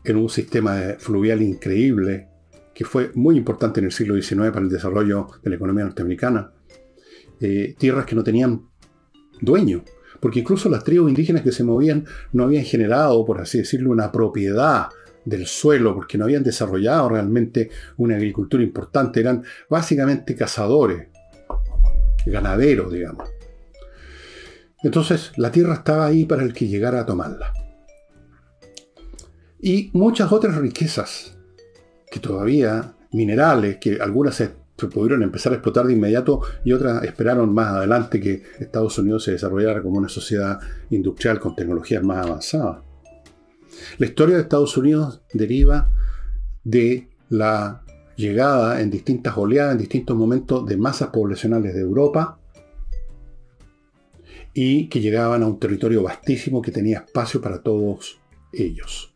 en 0.04 0.16
un 0.16 0.28
sistema 0.28 0.96
fluvial 0.98 1.42
increíble, 1.42 2.28
que 2.74 2.84
fue 2.84 3.10
muy 3.14 3.36
importante 3.36 3.80
en 3.80 3.86
el 3.86 3.92
siglo 3.92 4.14
XIX 4.20 4.50
para 4.50 4.60
el 4.60 4.68
desarrollo 4.68 5.28
de 5.42 5.50
la 5.50 5.56
economía 5.56 5.84
norteamericana. 5.84 6.52
Eh, 7.40 7.74
tierras 7.78 8.06
que 8.06 8.14
no 8.14 8.22
tenían 8.22 8.68
dueño, 9.40 9.84
porque 10.20 10.40
incluso 10.40 10.68
las 10.68 10.84
tribus 10.84 11.08
indígenas 11.08 11.42
que 11.42 11.52
se 11.52 11.64
movían 11.64 12.04
no 12.32 12.44
habían 12.44 12.64
generado, 12.64 13.24
por 13.24 13.40
así 13.40 13.58
decirlo, 13.58 13.90
una 13.90 14.10
propiedad 14.10 14.88
del 15.28 15.46
suelo, 15.46 15.94
porque 15.94 16.16
no 16.16 16.24
habían 16.24 16.42
desarrollado 16.42 17.10
realmente 17.10 17.70
una 17.98 18.16
agricultura 18.16 18.62
importante, 18.62 19.20
eran 19.20 19.44
básicamente 19.68 20.34
cazadores, 20.34 21.08
ganaderos, 22.24 22.90
digamos. 22.90 23.28
Entonces 24.82 25.32
la 25.36 25.50
tierra 25.50 25.74
estaba 25.74 26.06
ahí 26.06 26.24
para 26.24 26.42
el 26.42 26.54
que 26.54 26.66
llegara 26.66 27.00
a 27.00 27.06
tomarla. 27.06 27.52
Y 29.60 29.90
muchas 29.92 30.32
otras 30.32 30.56
riquezas, 30.56 31.36
que 32.10 32.20
todavía, 32.20 32.94
minerales, 33.12 33.76
que 33.78 33.98
algunas 34.00 34.36
se, 34.36 34.50
pudieron 34.76 35.24
empezar 35.24 35.52
a 35.52 35.56
explotar 35.56 35.86
de 35.86 35.94
inmediato 35.94 36.40
y 36.64 36.72
otras 36.72 37.02
esperaron 37.02 37.52
más 37.52 37.74
adelante 37.74 38.20
que 38.20 38.44
Estados 38.60 38.96
Unidos 38.98 39.24
se 39.24 39.32
desarrollara 39.32 39.82
como 39.82 39.98
una 39.98 40.08
sociedad 40.08 40.60
industrial 40.90 41.40
con 41.40 41.56
tecnologías 41.56 42.02
más 42.04 42.24
avanzadas. 42.24 42.87
La 43.98 44.06
historia 44.06 44.36
de 44.36 44.42
Estados 44.42 44.76
Unidos 44.76 45.22
deriva 45.32 45.90
de 46.64 47.08
la 47.28 47.82
llegada 48.16 48.80
en 48.80 48.90
distintas 48.90 49.36
oleadas, 49.36 49.72
en 49.72 49.78
distintos 49.78 50.16
momentos 50.16 50.66
de 50.66 50.76
masas 50.76 51.10
poblacionales 51.10 51.74
de 51.74 51.80
Europa 51.80 52.38
y 54.52 54.88
que 54.88 55.00
llegaban 55.00 55.42
a 55.42 55.46
un 55.46 55.58
territorio 55.58 56.02
vastísimo 56.02 56.60
que 56.60 56.72
tenía 56.72 56.98
espacio 56.98 57.40
para 57.40 57.62
todos 57.62 58.20
ellos. 58.52 59.12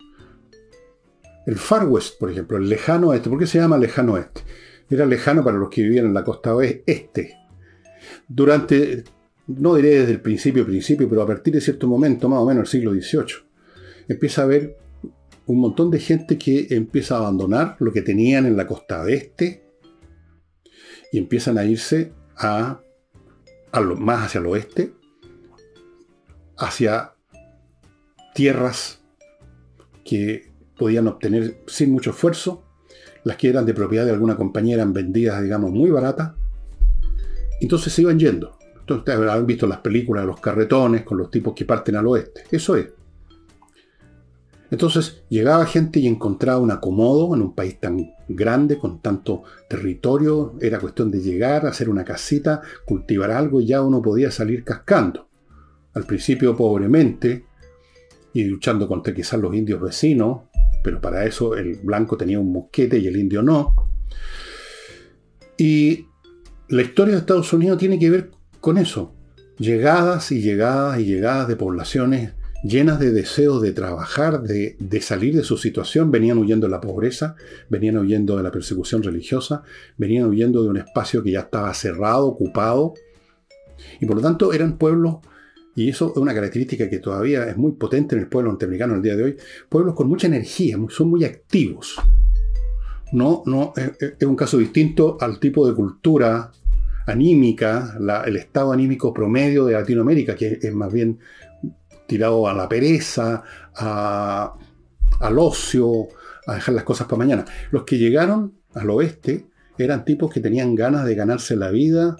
El 1.46 1.56
Far 1.56 1.88
West, 1.88 2.18
por 2.18 2.30
ejemplo, 2.30 2.56
el 2.56 2.68
lejano 2.68 3.08
oeste, 3.08 3.28
¿por 3.28 3.38
qué 3.38 3.46
se 3.46 3.58
llama 3.58 3.76
lejano 3.76 4.12
oeste? 4.12 4.42
Era 4.88 5.06
lejano 5.06 5.42
para 5.42 5.56
los 5.56 5.68
que 5.68 5.82
vivían 5.82 6.06
en 6.06 6.14
la 6.14 6.22
costa 6.22 6.54
oeste. 6.54 7.36
Durante, 8.28 9.02
no 9.48 9.74
diré 9.74 10.00
desde 10.00 10.12
el 10.12 10.20
principio, 10.20 10.64
principio, 10.64 11.08
pero 11.08 11.22
a 11.22 11.26
partir 11.26 11.54
de 11.54 11.60
cierto 11.60 11.88
momento, 11.88 12.28
más 12.28 12.38
o 12.38 12.46
menos 12.46 12.62
el 12.62 12.80
siglo 12.80 12.92
XVIII 12.92 13.51
empieza 14.08 14.42
a 14.42 14.44
haber 14.44 14.76
un 15.46 15.60
montón 15.60 15.90
de 15.90 15.98
gente 15.98 16.38
que 16.38 16.68
empieza 16.70 17.16
a 17.16 17.18
abandonar 17.18 17.76
lo 17.80 17.92
que 17.92 18.02
tenían 18.02 18.46
en 18.46 18.56
la 18.56 18.66
costa 18.66 19.08
este 19.08 19.64
y 21.10 21.18
empiezan 21.18 21.58
a 21.58 21.64
irse 21.64 22.12
a, 22.36 22.80
más 23.98 24.26
hacia 24.26 24.40
el 24.40 24.46
oeste, 24.46 24.94
hacia 26.56 27.14
tierras 28.34 29.02
que 30.04 30.50
podían 30.78 31.06
obtener 31.06 31.62
sin 31.66 31.92
mucho 31.92 32.10
esfuerzo, 32.10 32.64
las 33.24 33.36
que 33.36 33.48
eran 33.48 33.66
de 33.66 33.74
propiedad 33.74 34.04
de 34.04 34.12
alguna 34.12 34.36
compañía 34.36 34.76
eran 34.76 34.92
vendidas, 34.92 35.42
digamos, 35.42 35.70
muy 35.70 35.90
baratas, 35.90 36.32
entonces 37.60 37.92
se 37.92 38.02
iban 38.02 38.18
yendo. 38.18 38.58
Entonces, 38.80 39.14
habrán 39.14 39.46
visto 39.46 39.66
las 39.66 39.78
películas 39.78 40.24
de 40.24 40.26
los 40.26 40.40
carretones 40.40 41.02
con 41.02 41.18
los 41.18 41.30
tipos 41.30 41.54
que 41.54 41.64
parten 41.64 41.94
al 41.94 42.06
oeste. 42.08 42.42
Eso 42.50 42.74
es. 42.76 42.88
Entonces 44.72 45.22
llegaba 45.28 45.66
gente 45.66 46.00
y 46.00 46.06
encontraba 46.06 46.58
un 46.58 46.70
acomodo 46.70 47.34
en 47.36 47.42
un 47.42 47.54
país 47.54 47.78
tan 47.78 48.14
grande, 48.26 48.78
con 48.78 49.02
tanto 49.02 49.42
territorio, 49.68 50.54
era 50.62 50.80
cuestión 50.80 51.10
de 51.10 51.20
llegar, 51.20 51.66
hacer 51.66 51.90
una 51.90 52.06
casita, 52.06 52.62
cultivar 52.86 53.32
algo 53.32 53.60
y 53.60 53.66
ya 53.66 53.82
uno 53.82 54.00
podía 54.00 54.30
salir 54.30 54.64
cascando. 54.64 55.28
Al 55.92 56.04
principio 56.04 56.56
pobremente 56.56 57.44
y 58.32 58.44
luchando 58.44 58.88
contra 58.88 59.12
quizás 59.12 59.38
los 59.38 59.54
indios 59.54 59.78
vecinos, 59.78 60.44
pero 60.82 61.02
para 61.02 61.26
eso 61.26 61.54
el 61.54 61.74
blanco 61.82 62.16
tenía 62.16 62.40
un 62.40 62.50
mosquete 62.50 62.98
y 62.98 63.06
el 63.06 63.18
indio 63.18 63.42
no. 63.42 63.74
Y 65.58 66.06
la 66.70 66.80
historia 66.80 67.12
de 67.12 67.20
Estados 67.20 67.52
Unidos 67.52 67.76
tiene 67.76 67.98
que 67.98 68.08
ver 68.08 68.30
con 68.58 68.78
eso. 68.78 69.12
Llegadas 69.58 70.32
y 70.32 70.40
llegadas 70.40 70.98
y 70.98 71.04
llegadas 71.04 71.46
de 71.46 71.56
poblaciones 71.56 72.32
llenas 72.62 73.00
de 73.00 73.10
deseos 73.10 73.60
de 73.60 73.72
trabajar, 73.72 74.42
de, 74.42 75.00
salir 75.00 75.34
de 75.34 75.42
su 75.42 75.56
situación, 75.56 76.10
venían 76.10 76.38
huyendo 76.38 76.66
de 76.66 76.70
la 76.70 76.80
pobreza, 76.80 77.34
venían 77.68 77.98
huyendo 77.98 78.36
de 78.36 78.42
la 78.42 78.52
persecución 78.52 79.02
religiosa, 79.02 79.62
venían 79.96 80.26
huyendo 80.26 80.62
de 80.62 80.68
un 80.68 80.76
espacio 80.76 81.22
que 81.22 81.32
ya 81.32 81.40
estaba 81.40 81.72
cerrado, 81.74 82.26
ocupado, 82.26 82.94
y 84.00 84.06
por 84.06 84.16
lo 84.16 84.22
tanto 84.22 84.52
eran 84.52 84.78
pueblos, 84.78 85.16
y 85.74 85.88
eso 85.88 86.12
es 86.14 86.16
una 86.18 86.34
característica 86.34 86.88
que 86.88 86.98
todavía 86.98 87.48
es 87.48 87.56
muy 87.56 87.72
potente 87.72 88.14
en 88.14 88.22
el 88.22 88.28
pueblo 88.28 88.50
norteamericano 88.50 88.94
el 88.94 89.02
día 89.02 89.16
de 89.16 89.24
hoy, 89.24 89.36
pueblos 89.68 89.94
con 89.94 90.08
mucha 90.08 90.26
energía, 90.26 90.78
son 90.88 91.08
muy 91.08 91.24
activos. 91.24 91.96
No, 93.12 93.42
no, 93.44 93.74
es, 93.76 94.26
un 94.26 94.36
caso 94.36 94.56
distinto 94.56 95.18
al 95.20 95.38
tipo 95.38 95.66
de 95.66 95.74
cultura 95.74 96.50
anímica, 97.06 97.98
el 98.24 98.36
estado 98.36 98.72
anímico 98.72 99.12
promedio 99.12 99.66
de 99.66 99.74
Latinoamérica, 99.74 100.34
que 100.34 100.58
es 100.62 100.74
más 100.74 100.92
bien 100.92 101.18
tirado 102.12 102.46
a 102.46 102.52
la 102.52 102.68
pereza, 102.68 103.42
al 103.74 105.38
ocio, 105.38 106.08
a 106.46 106.56
dejar 106.56 106.74
las 106.74 106.84
cosas 106.84 107.06
para 107.06 107.16
mañana. 107.16 107.46
Los 107.70 107.84
que 107.84 107.96
llegaron 107.96 108.52
al 108.74 108.90
oeste 108.90 109.46
eran 109.78 110.04
tipos 110.04 110.30
que 110.30 110.40
tenían 110.40 110.74
ganas 110.74 111.06
de 111.06 111.14
ganarse 111.14 111.56
la 111.56 111.70
vida 111.70 112.18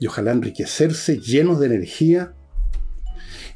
y 0.00 0.06
ojalá 0.06 0.32
enriquecerse, 0.32 1.20
llenos 1.20 1.60
de 1.60 1.66
energía 1.66 2.32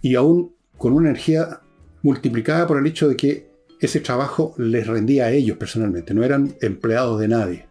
y 0.03 0.17
aún 0.17 0.55
con 0.77 0.93
una 0.93 1.09
energía 1.09 1.61
multiplicada 2.03 2.67
por 2.67 2.77
el 2.77 2.87
hecho 2.87 3.09
de 3.09 3.17
que 3.17 3.51
ese 3.81 4.01
trabajo 4.01 4.55
les 4.59 4.87
rendía 4.87 5.25
a 5.25 5.31
ellos 5.31 5.57
personalmente, 5.57 6.13
no 6.13 6.23
eran 6.25 6.55
empleados 6.61 7.19
de 7.21 7.29
nadie. 7.29 7.69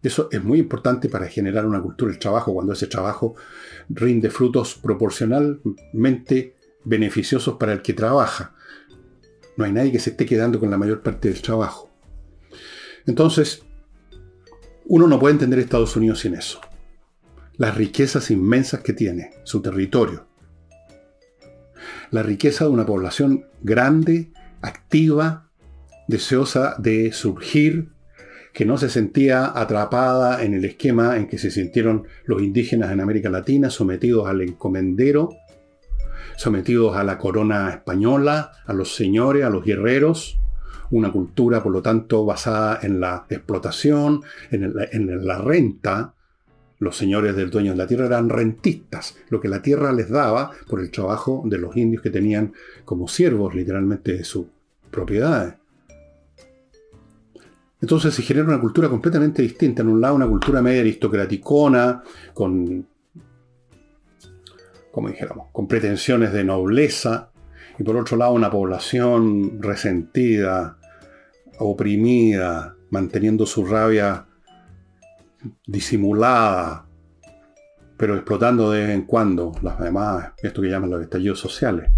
Eso 0.00 0.28
es 0.30 0.44
muy 0.44 0.60
importante 0.60 1.08
para 1.08 1.26
generar 1.26 1.66
una 1.66 1.82
cultura 1.82 2.12
del 2.12 2.20
trabajo, 2.20 2.54
cuando 2.54 2.72
ese 2.72 2.86
trabajo 2.86 3.34
rinde 3.88 4.30
frutos 4.30 4.78
proporcionalmente 4.80 6.54
beneficiosos 6.86 7.56
para 7.56 7.72
el 7.72 7.82
que 7.82 7.92
trabaja. 7.92 8.54
No 9.56 9.64
hay 9.64 9.72
nadie 9.72 9.92
que 9.92 9.98
se 9.98 10.10
esté 10.10 10.24
quedando 10.24 10.58
con 10.58 10.70
la 10.70 10.78
mayor 10.78 11.02
parte 11.02 11.28
del 11.28 11.42
trabajo. 11.42 11.90
Entonces, 13.06 13.62
uno 14.86 15.06
no 15.06 15.18
puede 15.18 15.34
entender 15.34 15.58
Estados 15.58 15.96
Unidos 15.96 16.20
sin 16.20 16.34
eso. 16.34 16.60
Las 17.56 17.74
riquezas 17.74 18.30
inmensas 18.30 18.80
que 18.80 18.92
tiene, 18.92 19.30
su 19.42 19.60
territorio. 19.60 20.26
La 22.10 22.22
riqueza 22.22 22.64
de 22.64 22.70
una 22.70 22.86
población 22.86 23.46
grande, 23.62 24.30
activa, 24.62 25.50
deseosa 26.06 26.76
de 26.78 27.12
surgir, 27.12 27.90
que 28.52 28.64
no 28.64 28.78
se 28.78 28.88
sentía 28.88 29.58
atrapada 29.58 30.42
en 30.44 30.54
el 30.54 30.64
esquema 30.64 31.16
en 31.16 31.26
que 31.26 31.36
se 31.36 31.50
sintieron 31.50 32.06
los 32.24 32.42
indígenas 32.42 32.92
en 32.92 33.00
América 33.00 33.28
Latina, 33.28 33.70
sometidos 33.70 34.28
al 34.28 34.40
encomendero, 34.40 35.30
sometidos 36.36 36.96
a 36.96 37.04
la 37.04 37.18
corona 37.18 37.70
española, 37.70 38.52
a 38.66 38.72
los 38.72 38.94
señores, 38.94 39.44
a 39.44 39.50
los 39.50 39.64
guerreros, 39.64 40.38
una 40.90 41.10
cultura, 41.10 41.62
por 41.62 41.72
lo 41.72 41.82
tanto, 41.82 42.24
basada 42.24 42.78
en 42.82 43.00
la 43.00 43.26
explotación, 43.28 44.22
en, 44.50 45.26
la 45.26 45.38
renta. 45.38 46.12
Los 46.78 46.96
señores 46.96 47.34
del 47.34 47.50
dueño 47.50 47.72
de 47.72 47.78
la 47.78 47.86
tierra 47.86 48.06
eran 48.06 48.28
rentistas, 48.28 49.16
lo 49.30 49.40
que 49.40 49.48
la 49.48 49.62
tierra 49.62 49.92
les 49.92 50.10
daba 50.10 50.50
por 50.68 50.80
el 50.80 50.90
trabajo 50.90 51.42
de 51.46 51.58
los 51.58 51.76
indios 51.76 52.02
que 52.02 52.10
tenían 52.10 52.52
como 52.84 53.08
siervos 53.08 53.54
literalmente 53.54 54.12
de 54.12 54.24
sus 54.24 54.46
propiedades. 54.90 55.54
Entonces 57.80 58.14
se 58.14 58.22
genera 58.22 58.46
una 58.46 58.60
cultura 58.60 58.88
completamente 58.88 59.42
distinta. 59.42 59.82
En 59.82 59.88
un 59.88 60.00
lado 60.00 60.14
una 60.14 60.26
cultura 60.26 60.60
media 60.60 60.80
aristocraticona, 60.80 62.02
con, 62.34 62.86
como 64.96 65.10
dijéramos, 65.10 65.48
con 65.52 65.68
pretensiones 65.68 66.32
de 66.32 66.42
nobleza, 66.42 67.30
y 67.78 67.82
por 67.82 67.98
otro 67.98 68.16
lado 68.16 68.32
una 68.32 68.50
población 68.50 69.60
resentida, 69.60 70.78
oprimida, 71.58 72.74
manteniendo 72.88 73.44
su 73.44 73.66
rabia 73.66 74.24
disimulada, 75.66 76.86
pero 77.98 78.14
explotando 78.14 78.70
de 78.70 78.86
vez 78.86 78.94
en 78.94 79.02
cuando 79.02 79.52
las 79.60 79.78
demás, 79.78 80.32
esto 80.42 80.62
que 80.62 80.70
llaman 80.70 80.88
los 80.88 81.02
estallidos 81.02 81.40
sociales. 81.40 81.90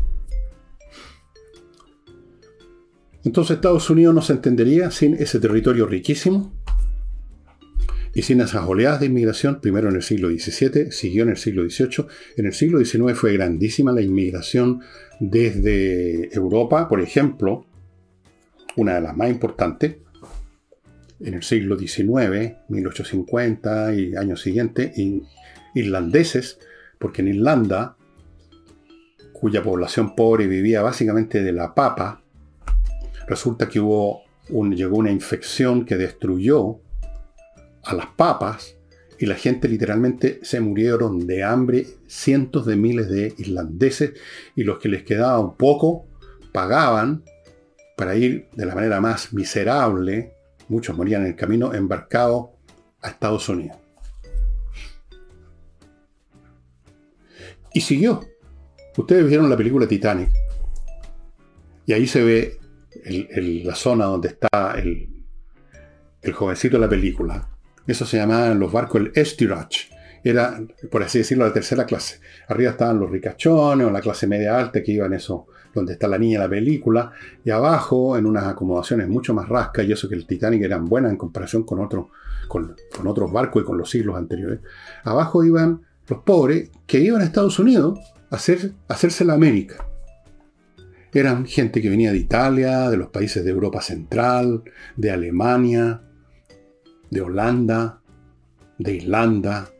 Entonces 3.23 3.59
Estados 3.59 3.88
Unidos 3.90 4.12
no 4.12 4.23
se 4.23 4.33
entendería 4.33 4.90
sin 4.90 5.14
ese 5.14 5.38
territorio 5.38 5.87
riquísimo 5.87 6.52
y 8.19 8.23
sin 8.23 8.41
esas 8.41 8.67
oleadas 8.67 8.99
de 8.99 9.07
inmigración, 9.07 9.61
primero 9.61 9.89
en 9.89 9.95
el 9.95 10.03
siglo 10.03 10.29
XVII, 10.29 10.91
siguió 10.91 11.23
en 11.23 11.29
el 11.29 11.37
siglo 11.37 11.63
XVIII. 11.71 12.07
En 12.37 12.47
el 12.47 12.53
siglo 12.53 12.85
XIX 12.85 13.17
fue 13.17 13.33
grandísima 13.35 13.93
la 13.93 14.01
inmigración 14.01 14.81
desde 15.21 16.35
Europa, 16.35 16.89
por 16.89 17.01
ejemplo, 17.01 17.65
una 18.75 18.97
de 18.97 19.03
las 19.03 19.17
más 19.17 19.31
importantes, 19.31 19.99
en 21.21 21.35
el 21.35 21.45
siglo 21.45 21.79
XIX, 21.79 22.57
1850 22.69 23.95
y 23.95 24.17
años 24.17 24.43
siguientes, 24.43 24.99
irlandeses, 25.77 26.59
porque 26.99 27.23
en 27.23 27.29
Irlanda, 27.29 27.97
cuya 29.33 29.63
población 29.63 30.17
pobre 30.17 30.49
vivía 30.49 30.83
básicamente 30.83 31.41
de 31.45 31.53
la 31.53 31.73
papa, 31.73 32.21
resulta 33.29 33.69
que 33.69 33.79
hubo 33.79 34.23
llegó 34.75 34.97
una 34.97 35.13
infección 35.13 35.85
que 35.85 35.97
destruyó 35.97 36.81
a 37.88 37.95
las 37.95 38.07
papas 38.07 38.76
y 39.18 39.26
la 39.26 39.35
gente 39.35 39.66
literalmente 39.66 40.40
se 40.42 40.61
murieron 40.61 41.26
de 41.26 41.42
hambre, 41.42 41.87
cientos 42.07 42.66
de 42.66 42.76
miles 42.76 43.09
de 43.09 43.35
irlandeses 43.38 44.12
y 44.54 44.62
los 44.62 44.78
que 44.78 44.90
les 44.90 45.02
quedaba 45.04 45.40
un 45.40 45.57
poco 45.57 46.07
pagaban 46.52 47.25
para 47.97 48.14
ir 48.14 48.49
de 48.52 48.66
la 48.66 48.75
manera 48.75 49.00
más 49.00 49.33
miserable, 49.33 50.35
muchos 50.68 50.97
morían 50.97 51.23
en 51.23 51.28
el 51.28 51.37
camino, 51.37 51.73
embarcados 51.75 52.50
a 53.00 53.09
Estados 53.09 53.49
Unidos. 53.49 53.78
Y 57.73 57.80
siguió. 57.80 58.25
Ustedes 58.97 59.26
vieron 59.26 59.49
la 59.49 59.57
película 59.57 59.87
Titanic. 59.87 60.30
Y 61.87 61.92
ahí 61.92 62.07
se 62.07 62.23
ve 62.23 62.58
la 63.65 63.75
zona 63.75 64.04
donde 64.04 64.28
está 64.28 64.75
el, 64.78 65.25
el 66.21 66.32
jovencito 66.32 66.76
de 66.76 66.80
la 66.80 66.89
película. 66.89 67.57
Eso 67.89 68.05
se 68.05 68.19
llamaba 68.19 68.53
en 68.53 68.61
los 68.61 68.71
barcos 68.71 69.01
el 69.01 69.13
estirage. 69.15 69.89
Era, 70.23 70.61
por 70.91 71.03
así 71.03 71.19
decirlo, 71.19 71.47
la 71.47 71.55
tercera 71.55 71.87
clase. 71.87 72.21
Arriba 72.49 72.73
estaban 72.73 73.01
los 73.01 73.11
ricachones 73.11 73.87
o 73.87 73.91
la 73.91 74.03
clase 74.03 74.27
media 74.27 74.59
alta 74.59 74.83
que 74.83 74.93
iban 74.93 75.15
eso, 75.15 75.47
donde 75.75 75.95
está 75.95 76.07
la 76.07 76.19
niña 76.19 76.41
de 76.41 76.45
la 76.45 76.51
película. 76.51 77.13
Y 77.43 77.51
abajo, 77.51 78.19
en 78.19 78.27
unas 78.27 78.45
acomodaciones 78.45 79.09
mucho 79.09 79.33
más 79.33 79.49
rascas, 79.49 79.87
y 79.87 79.93
eso 79.93 80.07
que 80.07 80.17
el 80.17 80.27
Titanic 80.27 80.63
eran 80.63 80.85
buenas 80.85 81.13
en 81.13 81.17
comparación 81.17 81.63
con, 81.63 81.89
con, 82.47 82.77
otros 83.07 83.33
barcos 83.33 83.63
y 83.63 83.65
con 83.65 83.79
los 83.79 83.89
siglos 83.89 84.17
anteriores. 84.17 84.61
Abajo 85.05 85.43
iban 85.43 85.81
los 86.07 86.21
pobres 86.21 86.71
que 86.87 87.01
iban 87.01 87.23
a 87.23 87.25
Estados 87.25 87.59
Unidos 87.59 87.99
a, 88.31 88.37
hacer, 88.37 88.73
a 88.87 88.93
hacerse 88.93 89.25
la 89.25 89.33
América. 89.33 89.87
Eran 91.15 91.47
gente 91.47 91.81
que 91.81 91.89
venía 91.89 92.13
de 92.13 92.19
Italia, 92.19 92.91
de 92.91 92.99
los 92.99 93.09
países 93.09 93.43
de 93.43 93.51
Europa 93.51 93.81
Central, 93.81 94.63
de 94.97 95.11
Alemania, 95.11 96.03
de 97.10 97.21
Holanda, 97.21 98.00
de 98.78 98.94
Irlanda, 98.94 99.71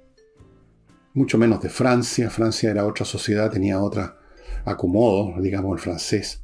mucho 1.15 1.39
menos 1.39 1.61
de 1.61 1.69
Francia. 1.69 2.31
Francia 2.31 2.71
era 2.71 2.87
otra 2.87 3.05
sociedad, 3.05 3.51
tenía 3.51 3.81
otra 3.81 4.19
acomodo, 4.65 5.41
digamos 5.41 5.75
el 5.77 5.83
francés, 5.83 6.43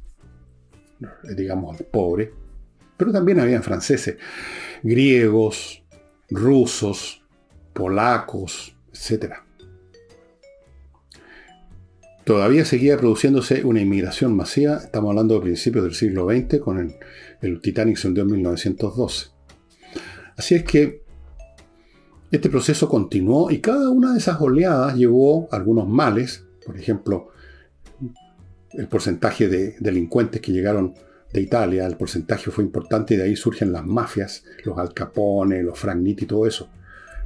digamos 1.35 1.81
pobre. 1.83 2.31
Pero 2.97 3.11
también 3.11 3.39
había 3.39 3.61
franceses, 3.61 4.17
griegos, 4.83 5.83
rusos, 6.29 7.23
polacos, 7.73 8.75
etc. 8.93 9.35
Todavía 12.23 12.65
seguía 12.65 12.97
produciéndose 12.97 13.63
una 13.65 13.81
inmigración 13.81 14.35
masiva, 14.35 14.77
estamos 14.77 15.09
hablando 15.09 15.35
de 15.35 15.41
principios 15.41 15.83
del 15.83 15.93
siglo 15.93 16.27
XX, 16.27 16.59
con 16.59 16.79
el, 16.79 16.95
el 17.41 17.61
Titanic 17.61 17.97
se 17.97 18.07
en 18.07 18.13
1912. 18.25 19.34
Así 20.37 20.55
es 20.55 20.63
que 20.63 21.03
este 22.31 22.49
proceso 22.49 22.89
continuó 22.89 23.51
y 23.51 23.59
cada 23.59 23.89
una 23.89 24.13
de 24.13 24.19
esas 24.19 24.41
oleadas 24.41 24.95
llevó 24.95 25.47
algunos 25.51 25.87
males, 25.87 26.45
por 26.65 26.77
ejemplo, 26.77 27.29
el 28.71 28.87
porcentaje 28.87 29.47
de 29.47 29.75
delincuentes 29.79 30.41
que 30.41 30.51
llegaron 30.51 30.93
de 31.31 31.41
Italia, 31.41 31.85
el 31.85 31.97
porcentaje 31.97 32.51
fue 32.51 32.63
importante 32.63 33.13
y 33.13 33.17
de 33.17 33.23
ahí 33.23 33.35
surgen 33.35 33.71
las 33.71 33.85
mafias, 33.85 34.43
los 34.63 34.77
Al 34.77 34.93
Capone, 34.93 35.63
los 35.63 35.77
Frank 35.77 36.05
y 36.05 36.25
todo 36.25 36.45
eso. 36.45 36.69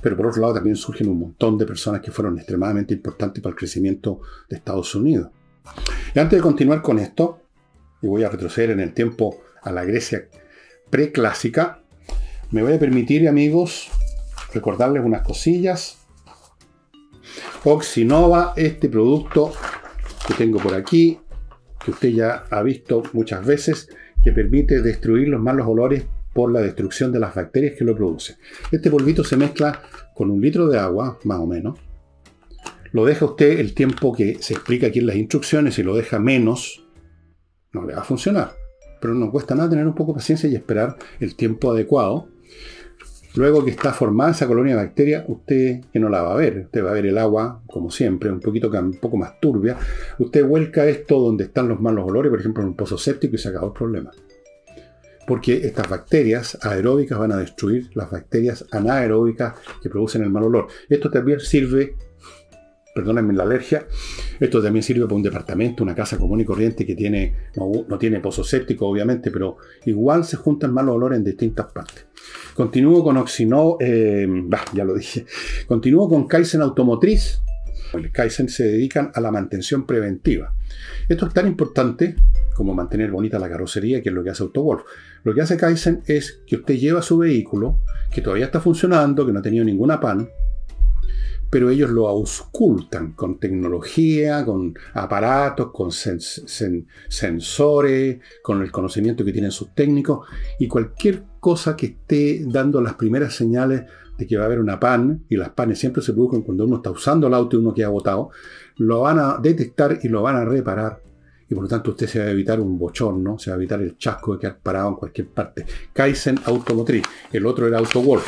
Pero 0.01 0.15
por 0.15 0.27
otro 0.27 0.41
lado 0.41 0.53
también 0.55 0.75
surgen 0.75 1.09
un 1.09 1.19
montón 1.19 1.57
de 1.57 1.65
personas 1.65 2.01
que 2.01 2.11
fueron 2.11 2.37
extremadamente 2.37 2.93
importantes 2.93 3.41
para 3.41 3.51
el 3.51 3.57
crecimiento 3.57 4.21
de 4.49 4.57
Estados 4.57 4.93
Unidos. 4.95 5.29
Y 6.15 6.19
antes 6.19 6.37
de 6.37 6.43
continuar 6.43 6.81
con 6.81 6.99
esto, 6.99 7.41
y 8.01 8.07
voy 8.07 8.23
a 8.23 8.29
retroceder 8.29 8.71
en 8.71 8.79
el 8.79 8.93
tiempo 8.93 9.41
a 9.61 9.71
la 9.71 9.83
Grecia 9.83 10.27
preclásica, 10.89 11.83
me 12.51 12.63
voy 12.63 12.73
a 12.73 12.79
permitir, 12.79 13.27
amigos, 13.27 13.89
recordarles 14.53 15.03
unas 15.03 15.21
cosillas. 15.21 15.97
Oxinova, 17.63 18.53
este 18.55 18.89
producto 18.89 19.51
que 20.27 20.33
tengo 20.33 20.59
por 20.59 20.73
aquí, 20.73 21.19
que 21.83 21.91
usted 21.91 22.09
ya 22.09 22.45
ha 22.49 22.63
visto 22.63 23.03
muchas 23.13 23.45
veces, 23.45 23.89
que 24.23 24.31
permite 24.31 24.81
destruir 24.81 25.27
los 25.27 25.41
malos 25.41 25.67
olores 25.67 26.05
por 26.33 26.51
la 26.51 26.61
destrucción 26.61 27.11
de 27.11 27.19
las 27.19 27.35
bacterias 27.35 27.75
que 27.77 27.85
lo 27.85 27.95
producen. 27.95 28.37
Este 28.71 28.89
polvito 28.89 29.23
se 29.23 29.37
mezcla 29.37 29.81
con 30.15 30.31
un 30.31 30.41
litro 30.41 30.67
de 30.67 30.79
agua, 30.79 31.19
más 31.23 31.39
o 31.39 31.47
menos. 31.47 31.79
Lo 32.91 33.05
deja 33.05 33.25
usted 33.25 33.59
el 33.59 33.73
tiempo 33.73 34.13
que 34.13 34.41
se 34.41 34.53
explica 34.53 34.87
aquí 34.87 34.99
en 34.99 35.07
las 35.07 35.15
instrucciones. 35.15 35.75
Si 35.75 35.83
lo 35.83 35.95
deja 35.95 36.17
menos, 36.17 36.87
no 37.71 37.85
le 37.85 37.93
va 37.93 38.01
a 38.01 38.03
funcionar. 38.03 38.53
Pero 38.99 39.13
no 39.13 39.31
cuesta 39.31 39.55
nada 39.55 39.69
tener 39.69 39.85
un 39.85 39.95
poco 39.95 40.13
de 40.13 40.17
paciencia 40.17 40.49
y 40.49 40.55
esperar 40.55 40.97
el 41.19 41.35
tiempo 41.35 41.71
adecuado. 41.71 42.27
Luego 43.39 43.63
que 43.63 43.71
está 43.71 43.93
formada 43.93 44.31
esa 44.31 44.47
colonia 44.47 44.75
de 44.75 44.83
bacterias, 44.83 45.23
usted 45.29 45.79
que 45.93 45.97
no 45.97 46.09
la 46.09 46.21
va 46.21 46.33
a 46.33 46.35
ver, 46.35 46.63
usted 46.65 46.83
va 46.83 46.89
a 46.89 46.93
ver 46.93 47.05
el 47.05 47.17
agua, 47.17 47.61
como 47.67 47.89
siempre, 47.89 48.29
un 48.29 48.41
poquito 48.41 48.69
un 48.69 48.95
poco 48.95 49.15
más 49.15 49.39
turbia. 49.39 49.77
Usted 50.17 50.45
vuelca 50.45 50.85
esto 50.85 51.17
donde 51.21 51.45
están 51.45 51.69
los 51.69 51.79
malos 51.79 52.03
olores, 52.05 52.31
por 52.31 52.41
ejemplo, 52.41 52.63
en 52.63 52.67
un 52.67 52.75
pozo 52.75 52.97
séptico 52.97 53.35
y 53.35 53.39
se 53.39 53.47
acabó 53.47 53.67
el 53.67 53.73
problema 53.73 54.11
porque 55.25 55.65
estas 55.65 55.87
bacterias 55.87 56.57
aeróbicas 56.63 57.19
van 57.19 57.31
a 57.31 57.37
destruir 57.37 57.91
las 57.93 58.09
bacterias 58.09 58.65
anaeróbicas 58.71 59.53
que 59.79 59.87
producen 59.87 60.23
el 60.23 60.31
mal 60.31 60.43
olor. 60.45 60.67
Esto 60.89 61.11
también 61.11 61.39
sirve, 61.39 61.95
perdónenme 62.93 63.33
la 63.33 63.43
alergia, 63.43 63.85
esto 64.39 64.61
también 64.61 64.83
sirve 64.83 65.03
para 65.05 65.15
un 65.15 65.23
departamento, 65.23 65.83
una 65.83 65.95
casa 65.95 66.17
común 66.17 66.41
y 66.41 66.45
corriente 66.45 66.85
que 66.85 66.95
tiene, 66.95 67.35
no, 67.55 67.97
tiene 67.97 68.19
pozo 68.19 68.43
séptico, 68.43 68.87
obviamente, 68.87 69.31
pero 69.31 69.57
igual 69.85 70.25
se 70.25 70.37
juntan 70.37 70.73
malos 70.73 70.95
olores 70.95 71.17
en 71.17 71.23
distintas 71.23 71.67
partes. 71.71 72.05
Continúo 72.53 73.03
con 73.03 73.17
Oxino, 73.17 73.77
eh, 73.79 74.27
ya 74.73 74.83
lo 74.83 74.95
dije, 74.95 75.25
continúo 75.67 76.09
con 76.09 76.27
Kaizen 76.27 76.61
Automotriz. 76.61 77.41
El 77.93 78.11
se 78.29 78.63
dedican 78.65 79.11
a 79.15 79.19
la 79.19 79.31
mantención 79.31 79.87
preventiva. 79.87 80.53
Esto 81.07 81.25
es 81.25 81.33
tan 81.33 81.47
importante 81.47 82.15
como 82.53 82.75
mantener 82.75 83.09
bonita 83.09 83.39
la 83.39 83.49
carrocería, 83.49 84.01
que 84.03 84.09
es 84.09 84.15
lo 84.15 84.23
que 84.23 84.29
hace 84.29 84.43
AutoWolf. 84.43 84.83
Lo 85.23 85.33
que 85.33 85.41
hace 85.41 85.57
Kaizen 85.57 86.03
es 86.05 86.41
que 86.45 86.57
usted 86.57 86.75
lleva 86.75 87.01
su 87.01 87.17
vehículo, 87.17 87.79
que 88.11 88.21
todavía 88.21 88.45
está 88.45 88.59
funcionando, 88.59 89.25
que 89.25 89.33
no 89.33 89.39
ha 89.39 89.41
tenido 89.41 89.65
ninguna 89.65 89.99
pan, 89.99 90.29
pero 91.49 91.69
ellos 91.69 91.89
lo 91.89 92.07
auscultan 92.07 93.13
con 93.13 93.39
tecnología, 93.39 94.45
con 94.45 94.73
aparatos, 94.93 95.71
con 95.71 95.91
sensores, 97.09 98.19
con 98.43 98.61
el 98.61 98.71
conocimiento 98.71 99.25
que 99.25 99.33
tienen 99.33 99.51
sus 99.51 99.73
técnicos, 99.73 100.27
y 100.59 100.67
cualquier 100.67 101.23
cosa 101.39 101.75
que 101.75 101.85
esté 101.87 102.43
dando 102.45 102.81
las 102.81 102.93
primeras 102.95 103.33
señales 103.33 103.83
de 104.17 104.27
que 104.27 104.37
va 104.37 104.43
a 104.43 104.45
haber 104.47 104.59
una 104.59 104.79
PAN, 104.79 105.25
y 105.29 105.37
las 105.37 105.49
PANes 105.49 105.79
siempre 105.79 106.03
se 106.03 106.13
producen 106.13 106.41
cuando 106.41 106.65
uno 106.65 106.75
está 106.77 106.91
usando 106.91 107.27
el 107.27 107.33
auto 107.33 107.55
y 107.55 107.59
uno 107.59 107.73
queda 107.73 107.89
botado, 107.89 108.29
lo 108.77 109.01
van 109.01 109.17
a 109.19 109.37
detectar 109.41 109.99
y 110.03 110.09
lo 110.09 110.21
van 110.21 110.35
a 110.35 110.45
reparar. 110.45 111.01
Y 111.49 111.55
por 111.55 111.63
lo 111.63 111.69
tanto 111.69 111.91
usted 111.91 112.05
se 112.05 112.19
va 112.19 112.25
a 112.25 112.31
evitar 112.31 112.59
un 112.59 112.77
bochorno, 112.77 113.39
se 113.39 113.49
va 113.49 113.55
a 113.55 113.57
evitar 113.57 113.81
el 113.81 113.97
chasco 113.97 114.33
de 114.33 114.39
quedar 114.39 114.59
parado 114.59 114.89
en 114.89 114.95
cualquier 114.95 115.29
parte. 115.29 115.65
Kaizen 115.93 116.39
Automotriz, 116.45 117.03
el 117.31 117.45
otro 117.45 117.65
era 117.65 117.79
AutoWolf. 117.79 118.27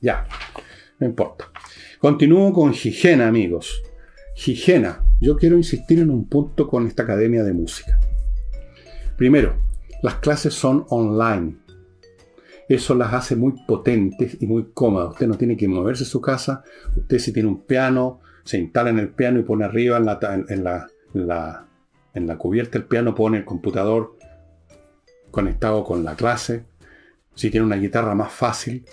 Ya, 0.00 0.28
no 1.00 1.06
importa. 1.06 1.50
Continúo 2.00 2.50
con 2.54 2.70
Higiena, 2.72 3.28
amigos. 3.28 3.82
Higiena. 4.34 5.04
Yo 5.20 5.36
quiero 5.36 5.58
insistir 5.58 5.98
en 5.98 6.08
un 6.08 6.26
punto 6.26 6.66
con 6.66 6.86
esta 6.86 7.02
academia 7.02 7.44
de 7.44 7.52
música. 7.52 8.00
Primero, 9.18 9.56
las 10.02 10.14
clases 10.14 10.54
son 10.54 10.86
online. 10.88 11.58
Eso 12.70 12.94
las 12.94 13.12
hace 13.12 13.36
muy 13.36 13.52
potentes 13.66 14.38
y 14.40 14.46
muy 14.46 14.70
cómodas. 14.72 15.10
Usted 15.10 15.26
no 15.26 15.36
tiene 15.36 15.58
que 15.58 15.68
moverse 15.68 16.04
de 16.04 16.10
su 16.10 16.22
casa. 16.22 16.64
Usted 16.96 17.18
si 17.18 17.34
tiene 17.34 17.50
un 17.50 17.66
piano, 17.66 18.20
se 18.44 18.56
instala 18.56 18.88
en 18.88 18.98
el 18.98 19.10
piano 19.10 19.38
y 19.38 19.42
pone 19.42 19.66
arriba 19.66 19.98
en 19.98 20.06
la, 20.06 20.18
en 20.48 21.26
la, 21.26 21.66
en 22.14 22.26
la 22.26 22.38
cubierta 22.38 22.78
del 22.78 22.88
piano, 22.88 23.14
pone 23.14 23.36
el 23.36 23.44
computador 23.44 24.16
conectado 25.30 25.84
con 25.84 26.02
la 26.02 26.16
clase. 26.16 26.64
Si 27.34 27.50
tiene 27.50 27.66
una 27.66 27.76
guitarra 27.76 28.14
más 28.14 28.32
fácil, 28.32 28.86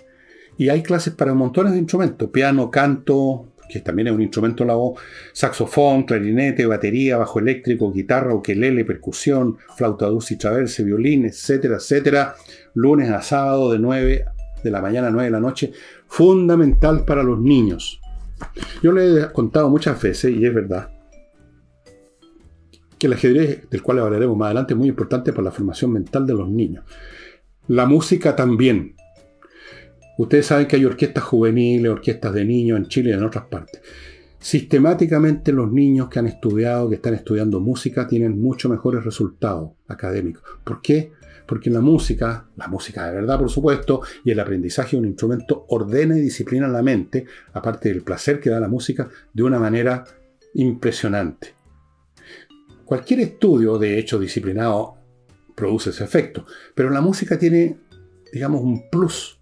y 0.58 0.70
hay 0.70 0.84
clases 0.84 1.14
para 1.14 1.34
montones 1.34 1.74
de 1.74 1.80
instrumentos, 1.80 2.30
piano, 2.30 2.72
canto, 2.72 3.48
que 3.70 3.82
también 3.82 4.08
es 4.08 4.14
un 4.14 4.22
instrumento 4.22 4.66
la 4.66 4.76
voz, 4.76 5.00
saxofón, 5.34 6.04
clarinete, 6.04 6.66
batería, 6.66 7.18
bajo 7.18 7.40
eléctrico, 7.40 7.92
guitarra, 7.92 8.34
ukelele, 8.34 8.86
percusión, 8.86 9.58
flauta 9.76 10.08
dulce 10.08 10.36
y 10.36 10.38
traverse, 10.38 10.84
violín, 10.84 11.26
etcétera, 11.26 11.76
etcétera, 11.76 12.36
lunes 12.74 13.10
a 13.10 13.22
sábado 13.22 13.72
de 13.72 13.80
9 13.80 14.26
de 14.64 14.72
la 14.72 14.82
mañana 14.82 15.08
a 15.08 15.12
9 15.12 15.26
de 15.26 15.32
la 15.32 15.40
noche, 15.40 15.72
fundamental 16.08 17.06
para 17.06 17.24
los 17.24 17.40
niños. 17.40 18.00
Yo 18.82 18.92
le 18.92 19.22
he 19.22 19.32
contado 19.32 19.70
muchas 19.70 20.02
veces, 20.02 20.36
y 20.36 20.46
es 20.46 20.54
verdad, 20.54 20.92
que 22.98 23.08
el 23.08 23.14
ajedrez, 23.14 23.70
del 23.70 23.82
cual 23.82 24.00
hablaremos 24.00 24.38
más 24.38 24.48
adelante, 24.48 24.74
es 24.74 24.78
muy 24.78 24.90
importante 24.90 25.32
para 25.32 25.46
la 25.46 25.52
formación 25.52 25.92
mental 25.92 26.26
de 26.26 26.34
los 26.34 26.50
niños. 26.50 26.84
La 27.68 27.86
música 27.86 28.36
también. 28.36 28.96
Ustedes 30.18 30.48
saben 30.48 30.68
que 30.68 30.76
hay 30.76 30.86
orquestas 30.86 31.24
juveniles, 31.24 31.92
orquestas 31.92 32.34
de 32.34 32.44
niños 32.44 32.78
en 32.78 32.88
Chile 32.88 33.12
y 33.12 33.14
en 33.14 33.24
otras 33.24 33.46
partes. 33.46 33.82
Sistemáticamente 34.40 35.52
los 35.52 35.72
niños 35.72 36.10
que 36.10 36.20
han 36.20 36.28
estudiado, 36.28 36.90
que 36.90 36.96
están 36.96 37.14
estudiando 37.14 37.60
música, 37.60 38.08
tienen 38.08 38.40
mucho 38.40 38.70
mejores 38.70 39.04
resultados 39.04 39.72
académicos. 39.88 40.44
¿Por 40.64 40.82
qué? 40.82 41.12
Porque 41.46 41.70
la 41.70 41.82
música, 41.82 42.48
la 42.56 42.68
música 42.68 43.08
de 43.08 43.16
verdad 43.16 43.40
por 43.40 43.50
supuesto, 43.50 44.02
y 44.24 44.32
el 44.32 44.40
aprendizaje 44.40 44.96
de 44.96 45.02
un 45.02 45.08
instrumento 45.08 45.66
ordena 45.70 46.18
y 46.18 46.22
disciplina 46.22 46.68
la 46.68 46.82
mente, 46.82 47.26
aparte 47.54 47.90
del 47.90 48.04
placer 48.04 48.40
que 48.40 48.50
da 48.50 48.60
la 48.60 48.68
música, 48.68 49.08
de 49.34 49.44
una 49.44 49.60
manera 49.60 50.04
impresionante. 50.56 51.54
Cualquier 52.86 53.20
estudio, 53.22 53.78
de 53.78 54.00
hecho, 54.00 54.20
disciplinado, 54.20 54.96
produce 55.56 55.90
ese 55.90 56.04
efecto, 56.04 56.46
pero 56.74 56.90
la 56.90 57.02
música 57.02 57.38
tiene, 57.38 57.78
digamos, 58.32 58.62
un 58.62 58.90
plus 58.90 59.37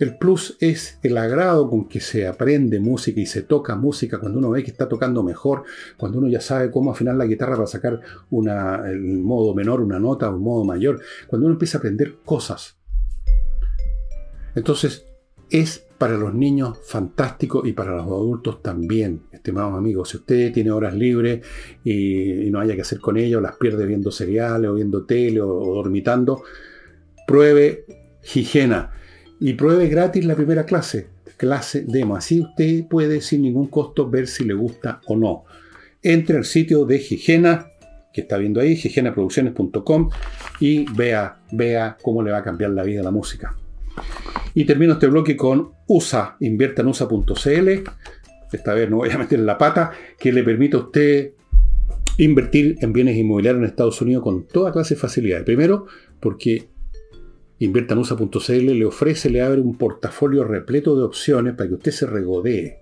el 0.00 0.16
plus 0.16 0.56
es 0.60 0.98
el 1.02 1.18
agrado 1.18 1.68
con 1.68 1.86
que 1.86 2.00
se 2.00 2.26
aprende 2.26 2.80
música 2.80 3.20
y 3.20 3.26
se 3.26 3.42
toca 3.42 3.76
música 3.76 4.18
cuando 4.18 4.38
uno 4.38 4.48
ve 4.48 4.64
que 4.64 4.70
está 4.70 4.88
tocando 4.88 5.22
mejor, 5.22 5.64
cuando 5.98 6.18
uno 6.18 6.28
ya 6.28 6.40
sabe 6.40 6.70
cómo 6.70 6.90
afinar 6.90 7.16
la 7.16 7.26
guitarra 7.26 7.54
para 7.54 7.66
sacar 7.66 8.00
una, 8.30 8.90
el 8.90 9.18
modo 9.18 9.54
menor, 9.54 9.82
una 9.82 9.98
nota, 10.00 10.30
un 10.30 10.42
modo 10.42 10.64
mayor, 10.64 11.02
cuando 11.26 11.46
uno 11.46 11.54
empieza 11.54 11.76
a 11.76 11.80
aprender 11.80 12.16
cosas. 12.24 12.78
Entonces, 14.54 15.04
es 15.50 15.86
para 15.98 16.16
los 16.16 16.32
niños 16.32 16.78
fantástico 16.82 17.66
y 17.66 17.74
para 17.74 17.94
los 17.94 18.06
adultos 18.06 18.62
también, 18.62 19.24
estimados 19.32 19.76
amigos. 19.76 20.08
Si 20.08 20.16
usted 20.16 20.50
tiene 20.50 20.70
horas 20.70 20.94
libres 20.94 21.44
y, 21.84 22.50
no 22.50 22.58
haya 22.58 22.74
que 22.74 22.80
hacer 22.80 23.00
con 23.00 23.18
ellos, 23.18 23.42
las 23.42 23.56
pierde 23.56 23.84
viendo 23.84 24.10
seriales 24.10 24.70
o 24.70 24.74
viendo 24.74 25.04
tele 25.04 25.42
o, 25.42 25.58
o 25.58 25.74
dormitando, 25.74 26.42
pruebe 27.26 27.84
higiena 28.34 28.92
y 29.40 29.54
pruebe 29.54 29.88
gratis 29.88 30.24
la 30.24 30.36
primera 30.36 30.64
clase, 30.64 31.08
clase 31.36 31.84
demo. 31.88 32.14
Así 32.14 32.40
usted 32.40 32.84
puede 32.86 33.22
sin 33.22 33.42
ningún 33.42 33.68
costo 33.68 34.08
ver 34.08 34.26
si 34.28 34.44
le 34.44 34.54
gusta 34.54 35.00
o 35.06 35.16
no. 35.16 35.44
Entre 36.02 36.36
al 36.36 36.44
sitio 36.44 36.84
de 36.84 36.96
Higiena, 36.96 37.66
que 38.12 38.20
está 38.20 38.36
viendo 38.36 38.60
ahí, 38.60 38.72
higienaproducciones.com, 38.72 40.10
y 40.60 40.84
vea, 40.92 41.40
vea 41.52 41.96
cómo 42.02 42.22
le 42.22 42.30
va 42.30 42.38
a 42.38 42.44
cambiar 42.44 42.70
la 42.70 42.82
vida 42.82 43.02
la 43.02 43.10
música. 43.10 43.56
Y 44.54 44.64
termino 44.64 44.94
este 44.94 45.06
bloque 45.06 45.36
con 45.36 45.70
USA, 45.86 46.36
inviertanusa.cl. 46.40 47.68
Esta 48.52 48.74
vez 48.74 48.90
no 48.90 48.96
voy 48.96 49.10
a 49.10 49.18
meter 49.18 49.38
la 49.38 49.56
pata, 49.56 49.92
que 50.18 50.32
le 50.32 50.42
permite 50.42 50.76
a 50.76 50.80
usted 50.80 51.32
invertir 52.18 52.76
en 52.80 52.92
bienes 52.92 53.16
inmobiliarios 53.16 53.62
en 53.62 53.68
Estados 53.68 54.02
Unidos 54.02 54.22
con 54.22 54.46
toda 54.46 54.72
clase 54.72 54.94
de 54.94 55.00
facilidades. 55.00 55.44
Primero, 55.44 55.86
porque 56.18 56.69
Inviertanusa.cl 57.60 58.78
le 58.78 58.86
ofrece, 58.86 59.28
le 59.28 59.42
abre 59.42 59.60
un 59.60 59.76
portafolio 59.76 60.44
repleto 60.44 60.96
de 60.96 61.04
opciones 61.04 61.54
para 61.54 61.68
que 61.68 61.74
usted 61.74 61.92
se 61.92 62.06
regodee. 62.06 62.78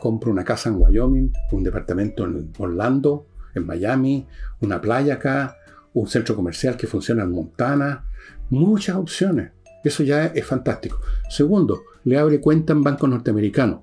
Compre 0.00 0.30
una 0.30 0.42
casa 0.42 0.70
en 0.70 0.76
Wyoming, 0.76 1.32
un 1.52 1.62
departamento 1.62 2.24
en 2.24 2.50
Orlando, 2.58 3.26
en 3.54 3.66
Miami, 3.66 4.26
una 4.62 4.80
playa 4.80 5.14
acá, 5.14 5.58
un 5.92 6.06
centro 6.06 6.34
comercial 6.34 6.78
que 6.78 6.86
funciona 6.86 7.24
en 7.24 7.30
Montana. 7.30 8.06
Muchas 8.48 8.96
opciones. 8.96 9.52
Eso 9.84 10.02
ya 10.02 10.26
es 10.26 10.46
fantástico. 10.46 10.98
Segundo, 11.28 11.82
le 12.04 12.18
abre 12.18 12.40
cuenta 12.40 12.72
en 12.72 12.82
bancos 12.82 13.10
norteamericanos. 13.10 13.80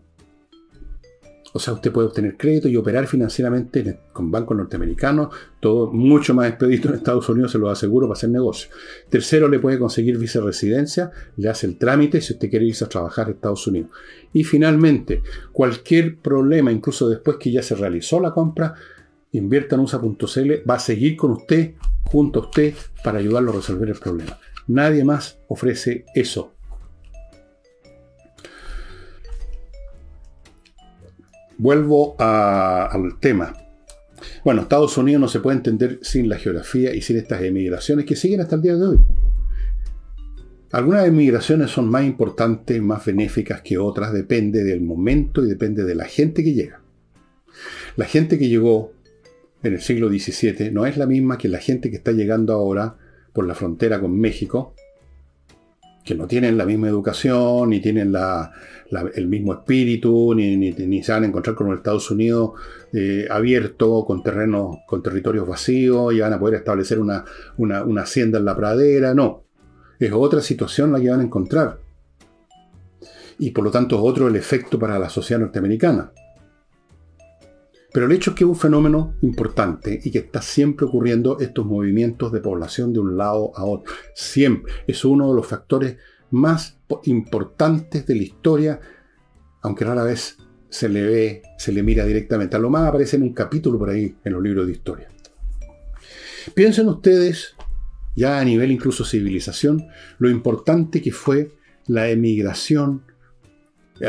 O 1.56 1.60
sea, 1.60 1.76
usted 1.76 1.92
puede 1.92 2.08
obtener 2.08 2.36
crédito 2.36 2.68
y 2.68 2.76
operar 2.76 3.06
financieramente 3.06 4.00
con 4.12 4.32
bancos 4.32 4.58
norteamericanos, 4.58 5.30
todo 5.60 5.92
mucho 5.92 6.34
más 6.34 6.50
expedito 6.50 6.90
en 6.90 6.96
Estados 6.96 7.30
Unidos, 7.30 7.52
se 7.52 7.60
lo 7.60 7.70
aseguro, 7.70 8.08
para 8.08 8.18
hacer 8.18 8.32
negocio. 8.32 8.70
Tercero, 9.08 9.48
le 9.48 9.60
puede 9.60 9.78
conseguir 9.78 10.18
visa 10.18 10.42
residencia, 10.42 11.12
le 11.38 11.50
hace 11.50 11.68
el 11.68 11.78
trámite 11.78 12.22
si 12.22 12.34
usted 12.34 12.50
quiere 12.50 12.66
irse 12.66 12.84
a 12.86 12.90
trabajar 12.90 13.28
a 13.28 13.32
Estados 13.32 13.68
Unidos. 13.68 13.92
Y 14.34 14.44
finalmente, 14.44 15.22
cualquier 15.52 16.18
problema, 16.18 16.72
incluso 16.72 17.08
después 17.08 17.38
que 17.38 17.52
ya 17.52 17.62
se 17.62 17.76
realizó 17.76 18.20
la 18.20 18.34
compra, 18.34 18.74
invierta 19.32 19.76
en 19.76 19.82
USA.cl, 19.82 20.68
va 20.68 20.76
a 20.76 20.80
seguir 20.80 21.16
con 21.16 21.32
usted, 21.32 21.76
junto 22.02 22.40
a 22.40 22.44
usted, 22.46 22.74
para 23.04 23.20
ayudarlo 23.20 23.52
a 23.52 23.56
resolver 23.56 23.90
el 23.90 24.00
problema. 24.00 24.40
Nadie 24.68 25.04
más 25.04 25.38
ofrece 25.48 26.06
eso. 26.16 26.53
Vuelvo 31.58 32.16
al 32.20 33.20
tema. 33.20 33.54
Bueno, 34.44 34.62
Estados 34.62 34.98
Unidos 34.98 35.22
no 35.22 35.28
se 35.28 35.40
puede 35.40 35.58
entender 35.58 36.00
sin 36.02 36.30
la 36.30 36.38
geografía 36.38 36.94
y 36.94 37.02
sin 37.02 37.18
estas 37.18 37.42
emigraciones 37.42 38.06
que 38.06 38.16
siguen 38.16 38.42
hasta 38.42 38.56
el 38.56 38.62
día 38.62 38.76
de 38.76 38.86
hoy. 38.86 39.00
Algunas 40.72 41.06
emigraciones 41.06 41.70
son 41.70 41.88
más 41.90 42.04
importantes, 42.04 42.82
más 42.82 43.06
benéficas 43.06 43.62
que 43.62 43.78
otras, 43.78 44.12
depende 44.12 44.64
del 44.64 44.82
momento 44.82 45.46
y 45.46 45.48
depende 45.48 45.84
de 45.84 45.94
la 45.94 46.06
gente 46.06 46.44
que 46.44 46.54
llega. 46.54 46.82
La 47.96 48.06
gente 48.06 48.40
que 48.40 48.50
llegó 48.50 48.92
en 49.62 49.74
el 49.74 49.82
siglo 49.82 50.10
XVII 50.10 50.72
no 50.72 50.86
es 50.88 50.98
la 50.98 51.06
misma 51.06 51.38
que 51.38 51.48
la 51.48 51.60
gente 51.60 51.92
que 51.92 51.98
está 51.98 52.12
llegando 52.12 52.54
ahora 52.54 52.98
por 53.34 53.46
la 53.46 53.54
frontera 53.54 54.00
con 54.02 54.20
México, 54.20 54.74
que 56.04 56.16
no 56.16 56.28
tienen 56.28 56.58
la 56.58 56.66
misma 56.66 56.88
educación, 56.90 57.70
ni 57.70 57.80
tienen 57.80 58.14
el 59.16 59.28
mismo 59.28 59.54
espíritu, 59.54 60.34
ni, 60.36 61.04
se 61.04 61.12
van 61.12 61.24
a 61.24 61.28
encontrar 61.28 61.56
con 61.56 61.68
los 61.68 61.78
Estados 61.78 62.12
Unidos 62.12 62.52
eh, 62.92 63.26
abierto, 63.30 64.04
con 64.06 64.22
terrenos, 64.22 64.78
con 64.86 65.02
territorios 65.02 65.48
vacíos, 65.48 66.14
y 66.14 66.20
van 66.20 66.34
a 66.34 66.40
poder 66.40 66.56
establecer 66.56 67.00
una, 67.00 67.24
una 67.58 68.02
hacienda 68.02 68.40
en 68.40 68.46
la 68.46 68.56
pradera. 68.56 69.14
No. 69.14 69.44
Es 70.00 70.12
otra 70.12 70.42
situación 70.42 70.92
la 70.92 71.00
que 71.00 71.10
van 71.10 71.22
a 71.22 71.24
encontrar. 71.24 71.80
Y 73.40 73.52
por 73.52 73.64
lo 73.64 73.72
tanto 73.72 73.96
es 73.96 74.02
otro 74.04 74.28
el 74.28 74.36
efecto 74.36 74.78
para 74.78 75.00
la 75.00 75.10
sociedad 75.10 75.42
norteamericana. 75.42 76.12
Pero 77.94 78.08
el 78.08 78.12
hecho 78.12 78.32
es 78.32 78.36
que 78.36 78.44
es 78.44 78.50
un 78.50 78.56
fenómeno 78.56 79.16
importante 79.22 80.00
y 80.04 80.10
que 80.10 80.18
está 80.18 80.42
siempre 80.42 80.88
ocurriendo 80.88 81.40
estos 81.40 81.66
movimientos 81.66 82.32
de 82.32 82.42
población 82.42 82.92
de 82.92 83.00
un 83.00 83.16
lado 83.18 83.52
a 83.56 83.66
otro. 83.66 83.94
Siempre. 84.16 84.74
Es 84.88 85.06
uno 85.06 85.30
de 85.30 85.36
los 85.36 85.46
factores 85.46 85.98
más 86.32 86.80
importantes 87.04 88.08
de 88.08 88.16
la 88.16 88.24
historia, 88.24 88.80
aunque 89.62 89.86
rara 89.86 90.04
vez 90.04 90.38
se 90.70 90.90
le 90.90 91.04
ve, 91.04 91.42
se 91.60 91.72
le 91.72 91.84
mira 91.84 92.04
directamente. 92.04 92.56
A 92.56 92.60
lo 92.60 92.72
más 92.72 92.88
aparece 92.88 93.16
en 93.18 93.24
un 93.24 93.34
capítulo 93.34 93.78
por 93.78 93.92
ahí 93.92 94.16
en 94.24 94.34
los 94.34 94.42
libros 94.42 94.66
de 94.66 94.74
historia. 94.74 95.08
Piensen 96.56 96.90
ustedes, 96.90 97.54
ya 98.16 98.40
a 98.40 98.44
nivel 98.44 98.72
incluso 98.72 99.06
civilización, 99.06 99.88
lo 100.18 100.32
importante 100.32 101.00
que 101.00 101.12
fue 101.12 101.52
la 101.86 102.10
emigración 102.10 103.04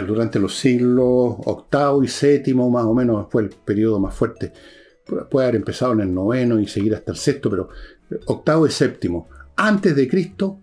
durante 0.03 0.39
los 0.39 0.57
siglos 0.57 1.37
VIII 1.45 2.05
y 2.05 2.43
VII, 2.43 2.55
más 2.55 2.85
o 2.85 2.95
menos, 2.95 3.27
fue 3.31 3.43
el 3.43 3.51
periodo 3.51 4.01
más 4.01 4.15
fuerte. 4.15 4.53
Puede 5.31 5.47
haber 5.47 5.57
empezado 5.57 5.93
en 5.93 6.01
el 6.01 6.15
noveno 6.15 6.59
y 6.59 6.67
seguir 6.67 6.95
hasta 6.95 7.13
el 7.13 7.19
sexto, 7.19 7.51
pero 7.51 7.69
octavo 8.27 8.67
y 8.67 8.71
séptimo, 8.71 9.29
antes 9.57 9.95
de 9.95 10.09
Cristo, 10.09 10.61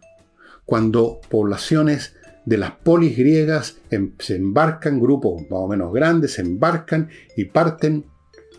cuando 0.66 1.20
poblaciones 1.30 2.16
de 2.46 2.58
las 2.58 2.72
polis 2.72 3.18
griegas 3.18 3.78
em, 3.90 4.14
se 4.20 4.36
embarcan, 4.36 5.00
grupos 5.00 5.44
más 5.44 5.60
o 5.60 5.68
menos 5.68 5.94
grandes, 5.94 6.34
se 6.34 6.42
embarcan 6.42 7.10
y 7.38 7.46
parten 7.46 8.06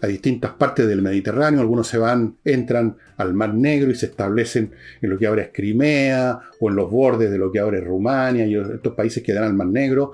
a 0.01 0.07
distintas 0.07 0.53
partes 0.53 0.87
del 0.89 1.01
Mediterráneo. 1.01 1.61
Algunos 1.61 1.87
se 1.87 1.99
van, 1.99 2.37
entran 2.45 2.97
al 3.17 3.35
Mar 3.35 3.55
Negro 3.55 3.91
y 3.91 3.95
se 3.95 4.07
establecen 4.07 4.73
en 5.01 5.11
lo 5.11 5.19
que 5.19 5.27
ahora 5.27 5.43
es 5.43 5.51
Crimea 5.53 6.41
o 6.61 6.71
en 6.71 6.77
los 6.77 6.91
bordes 6.91 7.31
de 7.31 7.39
lo 7.39 7.53
que 7.53 7.61
ahora 7.61 7.79
es 7.79 7.85
Rumania 7.85 8.47
y 8.47 8.57
estos 8.57 8.95
países 8.95 9.23
que 9.23 9.33
dan 9.33 9.45
al 9.45 9.55
Mar 9.55 9.69
Negro. 9.69 10.13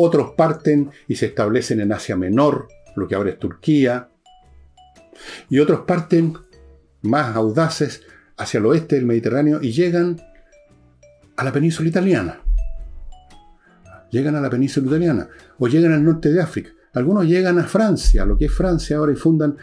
Otros 0.00 0.30
parten 0.36 0.92
y 1.08 1.16
se 1.16 1.26
establecen 1.26 1.80
en 1.80 1.92
Asia 1.92 2.16
Menor, 2.16 2.68
lo 2.94 3.08
que 3.08 3.16
ahora 3.16 3.30
es 3.30 3.38
Turquía. 3.40 4.10
Y 5.50 5.58
otros 5.58 5.80
parten 5.80 6.34
más 7.02 7.34
audaces 7.34 8.02
hacia 8.36 8.58
el 8.58 8.66
oeste 8.66 8.94
del 8.94 9.06
Mediterráneo 9.06 9.58
y 9.60 9.72
llegan 9.72 10.22
a 11.36 11.42
la 11.42 11.50
península 11.50 11.88
italiana. 11.88 12.40
Llegan 14.12 14.36
a 14.36 14.40
la 14.40 14.48
península 14.48 14.86
italiana 14.86 15.30
o 15.58 15.66
llegan 15.66 15.92
al 15.92 16.04
norte 16.04 16.30
de 16.30 16.42
África. 16.42 16.70
Algunos 16.92 17.26
llegan 17.26 17.58
a 17.58 17.64
Francia, 17.64 18.24
lo 18.24 18.38
que 18.38 18.44
es 18.44 18.52
Francia 18.52 18.98
ahora, 18.98 19.10
y 19.10 19.16
fundan 19.16 19.56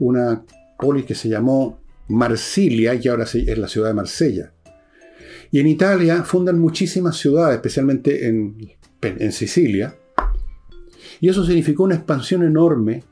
una 0.00 0.42
polis 0.76 1.04
que 1.04 1.14
se 1.14 1.28
llamó 1.28 1.80
Marsilia, 2.08 2.92
y 2.96 3.06
ahora 3.06 3.22
es 3.22 3.56
la 3.56 3.68
ciudad 3.68 3.86
de 3.86 3.94
Marsella. 3.94 4.52
Y 5.52 5.60
en 5.60 5.68
Italia 5.68 6.24
fundan 6.24 6.58
muchísimas 6.58 7.16
ciudades, 7.16 7.54
especialmente 7.54 8.26
en, 8.26 8.56
en 9.06 9.32
Sicilia. 9.32 9.94
Y 11.20 11.28
eso 11.28 11.44
significó 11.44 11.84
una 11.84 11.94
expansión 11.94 12.42
enorme 12.42 13.04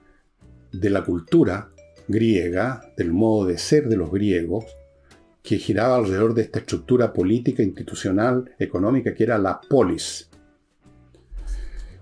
de 0.72 0.90
la 0.90 1.04
cultura 1.04 1.70
griega, 2.08 2.82
del 2.96 3.12
modo 3.12 3.46
de 3.46 3.58
ser 3.58 3.88
de 3.88 3.96
los 3.96 4.10
griegos, 4.10 4.64
que 5.42 5.58
giraba 5.58 5.96
alrededor 5.96 6.34
de 6.34 6.42
esta 6.42 6.60
estructura 6.60 7.12
política, 7.12 7.62
institucional, 7.62 8.50
económica, 8.58 9.14
que 9.14 9.24
era 9.24 9.38
la 9.38 9.60
polis. 9.60 10.30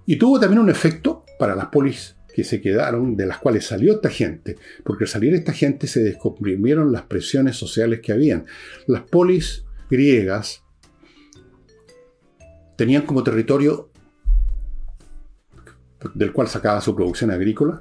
Y 0.07 0.16
tuvo 0.16 0.38
también 0.38 0.61
un 0.61 0.70
efecto 0.70 1.24
para 1.38 1.55
las 1.55 1.66
polis 1.66 2.16
que 2.35 2.44
se 2.44 2.61
quedaron, 2.61 3.16
de 3.16 3.26
las 3.26 3.38
cuales 3.38 3.66
salió 3.66 3.94
esta 3.94 4.09
gente, 4.09 4.57
porque 4.85 5.05
al 5.05 5.09
salir 5.09 5.35
esta 5.35 5.52
gente 5.52 5.87
se 5.87 6.02
descomprimieron 6.02 6.92
las 6.92 7.02
presiones 7.02 7.57
sociales 7.57 8.00
que 8.00 8.12
habían. 8.12 8.46
Las 8.87 9.02
polis 9.02 9.64
griegas 9.90 10.62
tenían 12.83 13.07
como 13.07 13.23
territorio 13.23 13.90
del 16.14 16.33
cual 16.33 16.49
sacaba 16.49 16.81
su 16.81 16.97
producción 16.97 17.31
agrícola, 17.31 17.81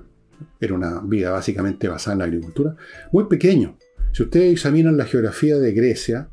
era 0.60 0.76
una 0.76 1.00
vida 1.00 1.32
básicamente 1.32 1.88
basada 1.88 2.14
en 2.14 2.20
la 2.20 2.26
agricultura, 2.26 2.76
muy 3.12 3.24
pequeño. 3.24 3.80
Si 4.12 4.22
ustedes 4.22 4.54
examinan 4.54 4.98
la 4.98 5.06
geografía 5.06 5.58
de 5.58 5.72
Grecia, 5.74 6.30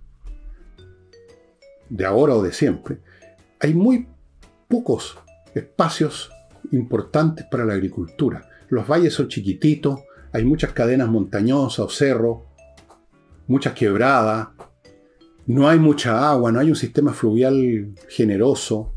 de 1.89 2.05
ahora 2.05 2.35
o 2.35 2.43
de 2.43 2.53
siempre, 2.53 2.99
hay 3.59 3.73
muy 3.73 4.07
pocos 4.69 5.17
espacios 5.55 6.31
importantes 6.71 7.47
para 7.51 7.65
la 7.65 7.73
agricultura. 7.73 8.51
Los 8.69 8.87
valles 8.87 9.15
son 9.15 9.29
chiquititos, 9.29 10.01
hay 10.31 10.45
muchas 10.45 10.75
cadenas 10.75 11.09
montañosas 11.09 11.79
o 11.79 11.89
cerros, 11.89 12.41
muchas 13.47 13.73
quebradas, 13.73 14.49
no 15.49 15.67
hay 15.67 15.79
mucha 15.79 16.31
agua, 16.31 16.53
no 16.53 16.61
hay 16.61 16.69
un 16.69 16.77
sistema 16.77 17.13
fluvial 17.15 17.95
generoso. 18.09 18.93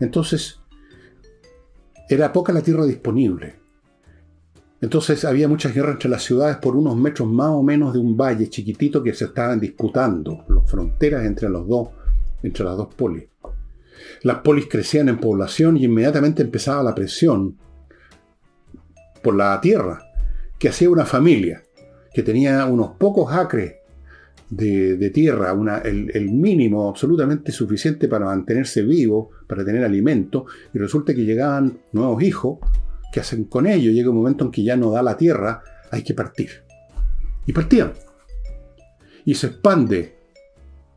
Entonces, 0.00 0.60
era 2.08 2.32
poca 2.32 2.52
la 2.52 2.62
tierra 2.62 2.84
disponible. 2.84 3.54
Entonces 4.80 5.24
había 5.24 5.46
muchas 5.46 5.72
guerras 5.72 5.92
entre 5.94 6.10
las 6.10 6.24
ciudades 6.24 6.56
por 6.56 6.74
unos 6.76 6.96
metros 6.96 7.28
más 7.28 7.50
o 7.50 7.62
menos 7.62 7.92
de 7.92 8.00
un 8.00 8.16
valle 8.16 8.48
chiquitito 8.48 9.02
que 9.02 9.14
se 9.14 9.26
estaban 9.26 9.60
disputando, 9.60 10.44
las 10.48 10.68
fronteras 10.68 11.24
entre 11.24 11.48
los 11.48 11.66
dos, 11.66 11.90
entre 12.42 12.64
las 12.64 12.76
dos 12.76 12.92
polis. 12.94 13.24
Las 14.22 14.38
polis 14.38 14.66
crecían 14.68 15.08
en 15.08 15.18
población 15.18 15.76
y 15.76 15.84
inmediatamente 15.84 16.42
empezaba 16.42 16.82
la 16.82 16.94
presión 16.94 17.56
por 19.22 19.36
la 19.36 19.60
tierra 19.60 20.00
que 20.58 20.70
hacía 20.70 20.90
una 20.90 21.04
familia 21.04 21.62
que 22.12 22.24
tenía 22.24 22.64
unos 22.66 22.96
pocos 22.98 23.32
acres 23.32 23.77
de, 24.50 25.10
tierra, 25.10 25.54
el, 25.84 26.30
mínimo 26.30 26.88
absolutamente 26.88 27.52
suficiente 27.52 28.08
para 28.08 28.26
mantenerse 28.26 28.82
vivo, 28.82 29.30
para 29.46 29.64
tener 29.64 29.84
alimento, 29.84 30.46
y 30.72 30.78
resulta 30.78 31.14
que 31.14 31.24
llegaban 31.24 31.78
nuevos 31.92 32.22
hijos 32.22 32.58
¿Qué 33.10 33.20
hacen 33.20 33.44
con 33.44 33.66
ello? 33.66 33.90
Llega 33.90 34.10
un 34.10 34.16
momento 34.16 34.44
en 34.44 34.50
que 34.50 34.62
ya 34.62 34.76
no 34.76 34.90
da 34.90 35.02
la 35.02 35.16
tierra, 35.16 35.62
hay 35.90 36.02
que 36.02 36.14
partir. 36.14 36.50
Y 37.46 37.52
partían. 37.52 37.92
Y 39.24 39.34
se 39.34 39.48
expande 39.48 40.16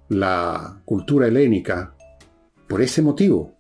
la 0.10 0.82
cultura 0.84 1.28
helénica 1.28 1.94
por 2.68 2.82
ese 2.82 3.02
motivo. 3.02 3.56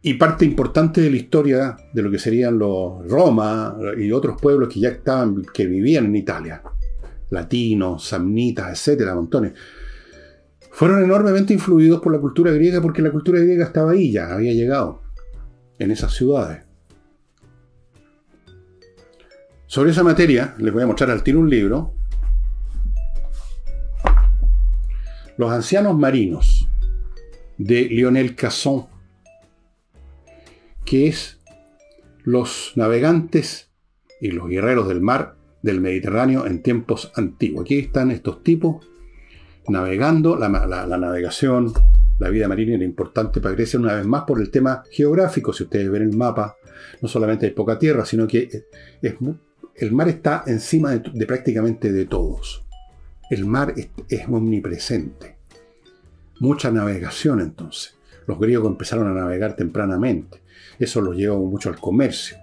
Y 0.00 0.14
parte 0.14 0.44
importante 0.44 1.00
de 1.00 1.10
la 1.10 1.16
historia 1.16 1.76
de 1.92 2.02
lo 2.02 2.10
que 2.10 2.18
serían 2.18 2.58
los 2.58 3.06
Roma 3.08 3.76
y 3.98 4.12
otros 4.12 4.40
pueblos 4.40 4.72
que 4.72 4.80
ya 4.80 4.90
estaban, 4.90 5.42
que 5.52 5.66
vivían 5.66 6.06
en 6.06 6.16
Italia, 6.16 6.62
latinos, 7.30 8.06
samnitas, 8.06 8.70
etcétera, 8.70 9.14
montones, 9.14 9.52
fueron 10.70 11.02
enormemente 11.02 11.54
influidos 11.54 12.00
por 12.00 12.12
la 12.12 12.20
cultura 12.20 12.52
griega 12.52 12.80
porque 12.80 13.02
la 13.02 13.10
cultura 13.10 13.40
griega 13.40 13.64
estaba 13.64 13.92
ahí 13.92 14.12
ya, 14.12 14.32
había 14.32 14.52
llegado 14.52 15.02
en 15.78 15.90
esas 15.90 16.12
ciudades. 16.12 16.64
Sobre 19.66 19.90
esa 19.90 20.04
materia, 20.04 20.54
les 20.58 20.72
voy 20.72 20.82
a 20.82 20.86
mostrar 20.86 21.10
al 21.10 21.22
tiro 21.22 21.40
un 21.40 21.50
libro. 21.50 21.94
Los 25.36 25.50
ancianos 25.50 25.98
marinos, 25.98 26.68
de 27.58 27.82
Lionel 27.82 28.34
Casson, 28.36 28.86
que 30.84 31.08
es 31.08 31.40
los 32.22 32.72
navegantes 32.76 33.70
y 34.20 34.30
los 34.30 34.48
guerreros 34.48 34.88
del 34.88 35.00
mar 35.00 35.35
del 35.66 35.80
Mediterráneo 35.80 36.46
en 36.46 36.62
tiempos 36.62 37.10
antiguos. 37.16 37.64
Aquí 37.64 37.80
están 37.80 38.12
estos 38.12 38.44
tipos 38.44 38.86
navegando, 39.68 40.36
la, 40.36 40.48
navegación, 40.48 41.72
la 42.20 42.30
vida 42.30 42.46
marina 42.46 42.76
era 42.76 42.84
importante 42.84 43.40
para 43.40 43.56
Grecia 43.56 43.80
una 43.80 43.94
vez 43.94 44.06
más 44.06 44.22
por 44.22 44.40
el 44.40 44.50
tema 44.50 44.84
geográfico. 44.92 45.52
Si 45.52 45.64
ustedes 45.64 45.90
ven 45.90 46.02
el 46.02 46.16
mapa, 46.16 46.56
no 47.02 47.08
solamente 47.08 47.46
hay 47.46 47.52
poca 47.52 47.80
tierra, 47.80 48.04
sino 48.04 48.28
que 48.28 48.48
es, 49.02 49.14
el 49.74 49.92
mar 49.92 50.08
está 50.08 50.44
encima 50.46 50.92
de, 50.92 51.26
prácticamente 51.26 51.90
de 51.92 52.06
todos. 52.06 52.64
El 53.28 53.44
mar 53.44 53.74
es, 53.76 54.28
omnipresente. 54.28 55.36
Mucha 56.38 56.70
navegación 56.70 57.40
entonces. 57.40 57.96
Los 58.28 58.38
griegos 58.38 58.68
empezaron 58.68 59.08
a 59.08 59.14
navegar 59.14 59.56
tempranamente. 59.56 60.42
Eso 60.78 61.00
los 61.00 61.16
llevó 61.16 61.44
mucho 61.44 61.70
al 61.70 61.80
comercio. 61.80 62.36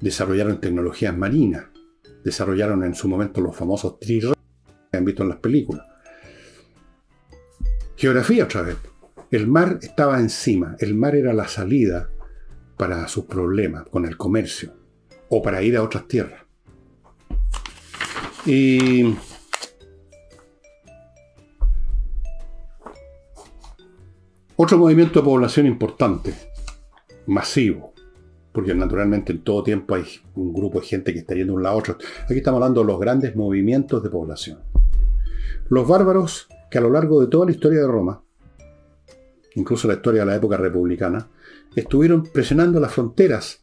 Desarrollaron 0.00 0.60
tecnologías 0.60 1.16
marinas. 1.16 1.64
Desarrollaron 2.24 2.84
en 2.84 2.94
su 2.94 3.08
momento 3.08 3.40
los 3.40 3.56
famosos 3.56 3.98
trirremes 3.98 4.38
que 4.90 4.98
han 4.98 5.04
visto 5.04 5.22
en 5.22 5.28
las 5.30 5.38
películas. 5.38 5.86
Geografía 7.96 8.44
otra 8.44 8.62
vez. 8.62 8.76
El 9.30 9.46
mar 9.46 9.78
estaba 9.80 10.18
encima. 10.18 10.76
El 10.78 10.94
mar 10.94 11.14
era 11.14 11.32
la 11.32 11.46
salida 11.46 12.10
para 12.76 13.06
sus 13.08 13.26
problemas 13.26 13.84
con 13.90 14.06
el 14.06 14.16
comercio 14.16 14.74
o 15.28 15.42
para 15.42 15.62
ir 15.62 15.76
a 15.76 15.82
otras 15.82 16.08
tierras. 16.08 16.42
Y 18.46 19.14
otro 24.56 24.78
movimiento 24.78 25.20
de 25.20 25.24
población 25.24 25.66
importante, 25.66 26.34
masivo, 27.26 27.89
porque 28.52 28.74
naturalmente 28.74 29.32
en 29.32 29.42
todo 29.42 29.62
tiempo 29.62 29.94
hay 29.94 30.04
un 30.34 30.52
grupo 30.52 30.80
de 30.80 30.86
gente 30.86 31.12
que 31.12 31.20
está 31.20 31.34
yendo 31.34 31.52
de 31.52 31.56
un 31.58 31.62
lado 31.62 31.76
a 31.76 31.78
otro. 31.78 31.96
Aquí 32.24 32.38
estamos 32.38 32.58
hablando 32.58 32.80
de 32.80 32.86
los 32.86 33.00
grandes 33.00 33.36
movimientos 33.36 34.02
de 34.02 34.10
población. 34.10 34.58
Los 35.68 35.86
bárbaros 35.86 36.48
que 36.70 36.78
a 36.78 36.80
lo 36.80 36.90
largo 36.90 37.20
de 37.20 37.26
toda 37.28 37.46
la 37.46 37.52
historia 37.52 37.80
de 37.80 37.86
Roma, 37.86 38.22
incluso 39.54 39.88
la 39.88 39.94
historia 39.94 40.20
de 40.20 40.26
la 40.26 40.36
época 40.36 40.56
republicana, 40.56 41.28
estuvieron 41.74 42.24
presionando 42.24 42.80
las 42.80 42.92
fronteras 42.92 43.60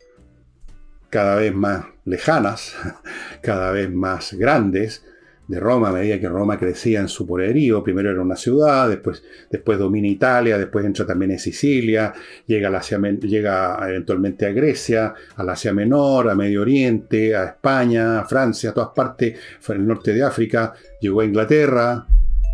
cada 1.10 1.36
vez 1.36 1.54
más 1.54 1.86
lejanas, 2.06 2.76
cada 3.41 3.71
vez 3.71 3.91
más 3.91 4.34
grandes, 4.34 5.04
de 5.47 5.60
Roma 5.60 5.89
a 5.89 5.93
medida 5.93 6.19
que 6.19 6.27
Roma 6.27 6.57
crecía 6.57 6.99
en 6.99 7.07
su 7.07 7.25
poderío. 7.25 7.83
Primero 7.83 8.12
era 8.12 8.21
una 8.21 8.36
ciudad, 8.36 8.89
después, 8.89 9.23
después 9.49 9.79
domina 9.79 10.07
Italia, 10.07 10.57
después 10.57 10.86
entra 10.86 11.05
también 11.05 11.31
en 11.31 11.39
Sicilia, 11.39 12.13
llega, 12.45 12.75
Asia, 12.77 12.99
llega 13.21 13.79
eventualmente 13.88 14.45
a 14.45 14.51
Grecia, 14.51 15.13
al 15.36 15.49
Asia 15.49 15.73
Menor, 15.73 16.29
a 16.29 16.36
Medio 16.36 16.62
Oriente, 16.62 17.36
a 17.36 17.45
España, 17.45 18.19
a 18.19 18.25
Francia, 18.25 18.71
a 18.71 18.73
todas 18.73 18.89
partes, 18.93 19.39
fue 19.60 19.75
el 19.75 19.88
norte 19.88 20.13
de 20.13 20.23
África, 20.23 20.73
llegó 20.99 21.21
a 21.21 21.25
Inglaterra, 21.25 22.05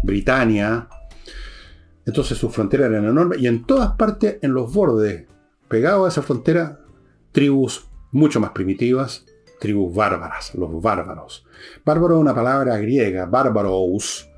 Britania. 0.03 0.88
Entonces 2.06 2.38
sus 2.38 2.53
fronteras 2.53 2.89
eran 2.89 3.06
enormes 3.06 3.39
y 3.39 3.47
en 3.47 3.65
todas 3.65 3.93
partes, 3.93 4.38
en 4.41 4.53
los 4.53 4.71
bordes, 4.71 5.25
pegados 5.67 6.06
a 6.06 6.10
esa 6.10 6.21
frontera, 6.21 6.79
tribus 7.32 7.88
mucho 8.12 8.39
más 8.39 8.51
primitivas, 8.51 9.25
tribus 9.63 9.95
bárbaras, 9.95 10.54
los 10.56 10.82
bárbaros. 10.82 11.45
Bárbaro 11.86 12.15
es 12.15 12.21
una 12.21 12.36
palabra 12.36 12.78
griega, 12.80 13.28
bárbaros, 13.28 14.30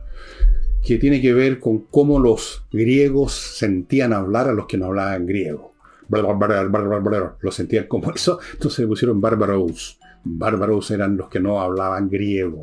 que 0.86 1.00
tiene 1.00 1.20
que 1.20 1.34
ver 1.34 1.60
con 1.60 1.80
cómo 1.90 2.20
los 2.20 2.64
griegos 2.72 3.34
sentían 3.34 4.14
hablar 4.14 4.50
a 4.50 4.54
los 4.54 4.68
que 4.68 4.78
no 4.78 4.86
hablaban 4.86 5.26
griego. 5.26 5.74
Lo 6.10 7.52
sentían 7.52 7.88
como 7.88 8.12
eso, 8.12 8.40
entonces 8.54 8.80
le 8.80 8.88
pusieron 8.88 9.20
bárbaros. 9.20 10.00
Bárbaros 10.24 10.92
eran 10.92 11.18
los 11.18 11.28
que 11.28 11.40
no 11.40 11.60
hablaban 11.60 12.08
griego. 12.08 12.60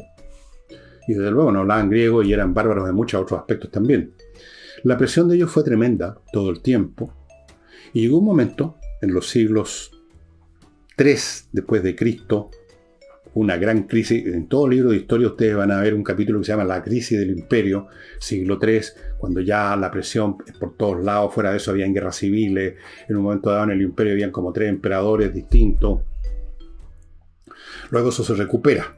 Y 1.09 1.14
desde 1.14 1.33
luego 1.33 1.51
no 1.51 1.61
hablaban 1.61 1.90
griego 1.90 2.22
y 2.22 2.33
eran 2.33 2.55
bárbaros 2.55 2.88
en 2.88 2.94
muchos 2.94 3.22
otros 3.22 3.40
aspectos 3.40 3.72
también. 3.72 4.14
La 4.85 4.96
presión 4.96 5.29
de 5.29 5.35
ellos 5.35 5.51
fue 5.51 5.64
tremenda 5.64 6.16
todo 6.33 6.51
el 6.51 6.62
tiempo. 6.62 7.12
Y 7.92 8.03
llegó 8.03 8.18
un 8.18 8.25
momento, 8.25 8.77
en 9.01 9.12
los 9.12 9.29
siglos 9.29 9.90
3 11.03 11.49
después 11.51 11.83
de 11.83 11.97
Cristo, 11.97 12.49
una 13.35 13.57
gran 13.57 13.88
crisis. 13.88 14.25
En 14.25 14.47
todo 14.47 14.69
libro 14.69 14.91
de 14.91 14.99
historia 14.99 15.27
ustedes 15.27 15.57
van 15.57 15.73
a 15.73 15.81
ver 15.81 15.95
un 15.95 16.05
capítulo 16.05 16.38
que 16.38 16.45
se 16.45 16.53
llama 16.53 16.62
La 16.62 16.81
crisis 16.81 17.19
del 17.19 17.31
imperio, 17.31 17.88
siglo 18.21 18.57
III, 18.62 18.81
cuando 19.19 19.41
ya 19.41 19.75
la 19.75 19.91
presión 19.91 20.37
es 20.47 20.53
por 20.53 20.77
todos 20.77 21.03
lados, 21.03 21.35
fuera 21.35 21.51
de 21.51 21.57
eso 21.57 21.73
habían 21.73 21.93
guerras 21.93 22.15
civiles, 22.15 22.75
en 23.09 23.17
un 23.17 23.25
momento 23.25 23.51
dado 23.51 23.65
en 23.65 23.71
el 23.71 23.83
imperio 23.83 24.12
habían 24.12 24.31
como 24.31 24.53
tres 24.53 24.69
emperadores 24.69 25.35
distintos. 25.35 26.03
Luego 27.91 28.11
eso 28.11 28.23
se 28.23 28.35
recupera. 28.35 28.97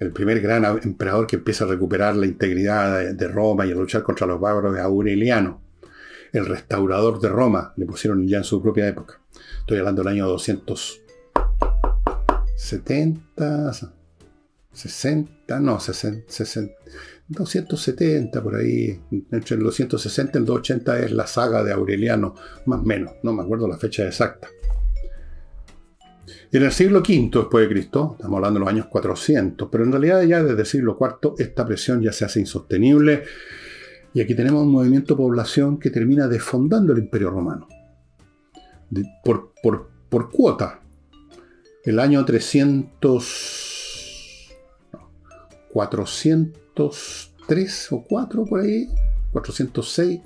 El 0.00 0.12
primer 0.12 0.40
gran 0.40 0.64
emperador 0.82 1.26
que 1.26 1.36
empieza 1.36 1.66
a 1.66 1.68
recuperar 1.68 2.16
la 2.16 2.24
integridad 2.24 3.12
de 3.12 3.28
Roma 3.28 3.66
y 3.66 3.72
a 3.72 3.74
luchar 3.74 4.02
contra 4.02 4.26
los 4.26 4.40
bárbaros 4.40 4.78
es 4.78 4.80
Aureliano, 4.80 5.60
el 6.32 6.46
restaurador 6.46 7.20
de 7.20 7.28
Roma, 7.28 7.74
le 7.76 7.84
pusieron 7.84 8.26
ya 8.26 8.38
en 8.38 8.44
su 8.44 8.62
propia 8.62 8.88
época. 8.88 9.20
Estoy 9.60 9.76
hablando 9.76 10.02
del 10.02 10.12
año 10.14 10.26
200 10.26 11.02
70, 12.58 13.72
60, 14.72 15.60
no, 15.60 15.78
60, 15.78 16.26
270 17.28 18.42
por 18.42 18.56
ahí, 18.56 19.00
entre 19.30 19.54
el 19.54 19.62
260 19.62 20.38
y 20.38 20.40
el 20.40 20.44
280 20.44 20.98
es 20.98 21.12
la 21.12 21.28
saga 21.28 21.62
de 21.62 21.72
Aureliano, 21.72 22.34
más 22.66 22.80
o 22.80 22.82
menos, 22.82 23.12
no 23.22 23.32
me 23.32 23.44
acuerdo 23.44 23.68
la 23.68 23.78
fecha 23.78 24.04
exacta. 24.04 24.48
En 26.50 26.64
el 26.64 26.72
siglo 26.72 26.98
V 26.98 27.30
después 27.32 27.68
de 27.68 27.72
Cristo, 27.72 28.16
estamos 28.16 28.38
hablando 28.38 28.58
de 28.58 28.64
los 28.64 28.74
años 28.74 28.86
400, 28.86 29.68
pero 29.70 29.84
en 29.84 29.92
realidad 29.92 30.22
ya 30.22 30.42
desde 30.42 30.60
el 30.60 30.66
siglo 30.66 30.98
IV 31.00 31.34
esta 31.38 31.64
presión 31.64 32.02
ya 32.02 32.12
se 32.12 32.24
hace 32.24 32.40
insostenible 32.40 33.22
y 34.14 34.20
aquí 34.20 34.34
tenemos 34.34 34.64
un 34.64 34.72
movimiento 34.72 35.16
población 35.16 35.78
que 35.78 35.90
termina 35.90 36.26
desfondando 36.26 36.92
el 36.92 36.98
imperio 36.98 37.30
romano. 37.30 37.68
por, 39.22 39.52
por, 39.62 39.90
por 40.08 40.28
cuota, 40.28 40.80
el 41.88 41.98
año 42.00 42.24
300, 42.26 44.54
403 45.72 47.92
o 47.92 48.04
4 48.06 48.44
por 48.44 48.60
ahí, 48.60 48.90
406, 49.32 50.20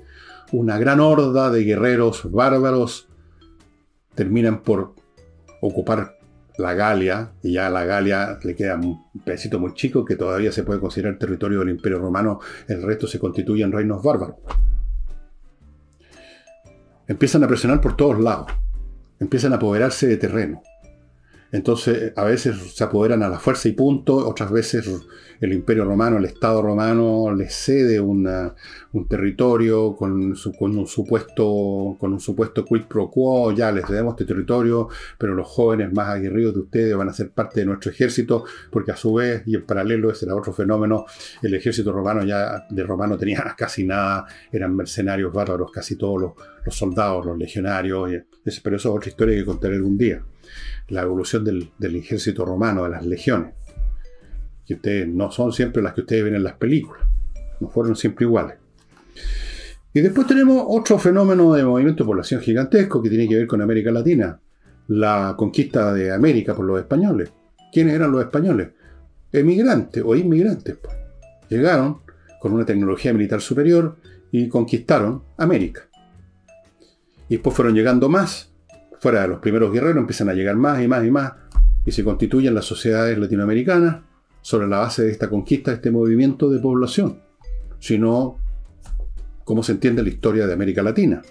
una 0.51 0.77
gran 0.77 0.99
horda 0.99 1.49
de 1.49 1.63
guerreros 1.63 2.29
bárbaros 2.29 3.07
terminan 4.13 4.61
por 4.61 4.93
ocupar 5.61 6.19
la 6.57 6.73
Galia, 6.73 7.31
y 7.41 7.53
ya 7.53 7.67
a 7.67 7.69
la 7.69 7.85
Galia 7.85 8.39
le 8.43 8.57
queda 8.57 8.75
un 8.75 9.01
pedacito 9.23 9.57
muy 9.57 9.73
chico 9.73 10.03
que 10.03 10.17
todavía 10.17 10.51
se 10.51 10.63
puede 10.63 10.81
considerar 10.81 11.17
territorio 11.17 11.59
del 11.59 11.69
Imperio 11.69 11.99
Romano, 11.99 12.41
el 12.67 12.83
resto 12.83 13.07
se 13.07 13.19
constituye 13.19 13.63
en 13.63 13.71
reinos 13.71 14.03
bárbaros. 14.03 14.35
Empiezan 17.07 17.45
a 17.45 17.47
presionar 17.47 17.79
por 17.79 17.95
todos 17.95 18.19
lados, 18.19 18.51
empiezan 19.17 19.53
a 19.53 19.55
apoderarse 19.55 20.07
de 20.07 20.17
terreno. 20.17 20.61
Entonces, 21.53 22.13
a 22.15 22.23
veces 22.23 22.55
se 22.73 22.83
apoderan 22.83 23.21
a 23.21 23.29
la 23.29 23.37
fuerza 23.37 23.69
y 23.69 23.73
punto, 23.73 24.15
otras 24.27 24.51
veces 24.51 24.89
el 25.39 25.53
imperio 25.53 25.85
romano, 25.85 26.17
el 26.17 26.25
Estado 26.25 26.63
romano, 26.63 27.31
les 27.31 27.53
cede 27.53 27.99
un 27.99 28.27
territorio 29.07 29.95
con, 29.95 30.13
un 30.13 30.87
supuesto, 30.87 31.95
con 31.99 32.11
un 32.11 32.19
supuesto 32.19 32.65
quid 32.65 32.85
pro 32.85 33.11
quo, 33.11 33.51
ya 33.51 33.71
les 33.71 33.85
cedemos 33.85 34.13
este 34.13 34.25
territorio, 34.25 34.87
pero 35.19 35.35
los 35.35 35.47
jóvenes 35.47 35.93
más 35.93 36.09
aguerridos 36.09 36.55
de 36.55 36.61
ustedes 36.61 36.97
van 36.97 37.09
a 37.09 37.13
ser 37.13 37.29
parte 37.29 37.59
de 37.59 37.67
nuestro 37.67 37.91
ejército, 37.91 38.45
porque 38.71 38.91
a 38.91 38.95
su 38.95 39.13
vez, 39.13 39.43
y 39.45 39.53
en 39.53 39.63
paralelo 39.63 40.09
ese 40.09 40.25
era 40.25 40.35
otro 40.35 40.53
fenómeno, 40.53 41.05
el 41.43 41.53
ejército 41.53 41.91
romano 41.91 42.23
ya 42.23 42.65
de 42.67 42.81
romano 42.83 43.15
tenía 43.15 43.43
casi 43.55 43.85
nada, 43.85 44.25
eran 44.51 44.75
mercenarios 44.75 45.31
bárbaros, 45.31 45.71
casi 45.71 45.97
todos 45.97 46.19
los, 46.19 46.31
los 46.65 46.75
soldados, 46.75 47.27
los 47.27 47.37
legionarios, 47.37 48.09
pero 48.63 48.75
eso 48.75 48.89
es 48.89 48.95
otra 48.95 49.09
historia 49.09 49.37
que 49.37 49.45
contaré 49.45 49.75
algún 49.75 49.99
día 49.99 50.23
la 50.89 51.01
evolución 51.01 51.43
del, 51.43 51.71
ejército 51.95 52.45
romano, 52.45 52.83
de 52.83 52.89
las 52.89 53.05
legiones, 53.05 53.53
que 54.65 54.75
ustedes 54.75 55.07
no 55.07 55.31
son 55.31 55.51
siempre 55.51 55.81
las 55.81 55.93
que 55.93 56.01
ustedes 56.01 56.23
ven 56.23 56.35
en 56.35 56.43
las 56.43 56.53
películas, 56.53 57.03
no 57.59 57.69
fueron 57.69 57.95
siempre 57.95 58.25
iguales. 58.25 58.57
Y 59.93 60.01
después 60.01 60.25
tenemos 60.25 60.63
otro 60.67 60.97
fenómeno 60.97 61.53
de 61.53 61.63
movimiento 61.63 62.03
de 62.03 62.07
población 62.07 62.41
gigantesco 62.41 63.01
que 63.01 63.09
tiene 63.09 63.27
que 63.27 63.35
ver 63.35 63.47
con 63.47 63.61
América 63.61 63.91
Latina, 63.91 64.39
la 64.87 65.35
conquista 65.37 65.93
de 65.93 66.11
América 66.11 66.55
por 66.55 66.65
los 66.65 66.79
españoles. 66.79 67.31
¿Quiénes 67.71 67.93
eran 67.93 68.11
los 68.11 68.21
españoles? 68.21 68.69
Emigrantes 69.31 70.03
o 70.05 70.15
inmigrantes. 70.15 70.77
Pues. 70.77 70.95
Llegaron 71.49 72.01
con 72.39 72.53
una 72.53 72.65
tecnología 72.65 73.13
militar 73.13 73.39
superior 73.39 73.97
y 74.31 74.49
conquistaron 74.49 75.23
América. 75.37 75.87
Y 77.29 77.35
después 77.35 77.55
fueron 77.55 77.75
llegando 77.75 78.09
más 78.09 78.52
fuera 79.03 79.23
de 79.23 79.27
los 79.27 79.39
primeros 79.39 79.73
guerreros, 79.73 79.97
empiezan 79.97 80.29
a 80.29 80.33
llegar 80.33 80.55
más 80.55 80.81
y 80.81 80.87
más 80.87 81.05
y 81.05 81.11
más, 81.11 81.33
y 81.85 81.91
se 81.91 82.05
constituyen 82.05 82.55
las 82.55 82.63
sociedades 82.63 83.17
latinoamericanas 83.17 83.97
sobre 84.41 84.65
la 84.65 84.77
base 84.77 85.03
de 85.03 85.11
esta 85.11 85.29
conquista, 85.29 85.71
de 85.71 85.75
este 85.75 85.91
movimiento 85.91 86.49
de 86.49 86.59
población, 86.59 87.19
sino 87.79 88.39
cómo 89.43 89.61
se 89.61 89.73
entiende 89.73 90.03
la 90.03 90.07
historia 90.07 90.47
de 90.47 90.53
América 90.53 90.81
Latina. 90.81 91.21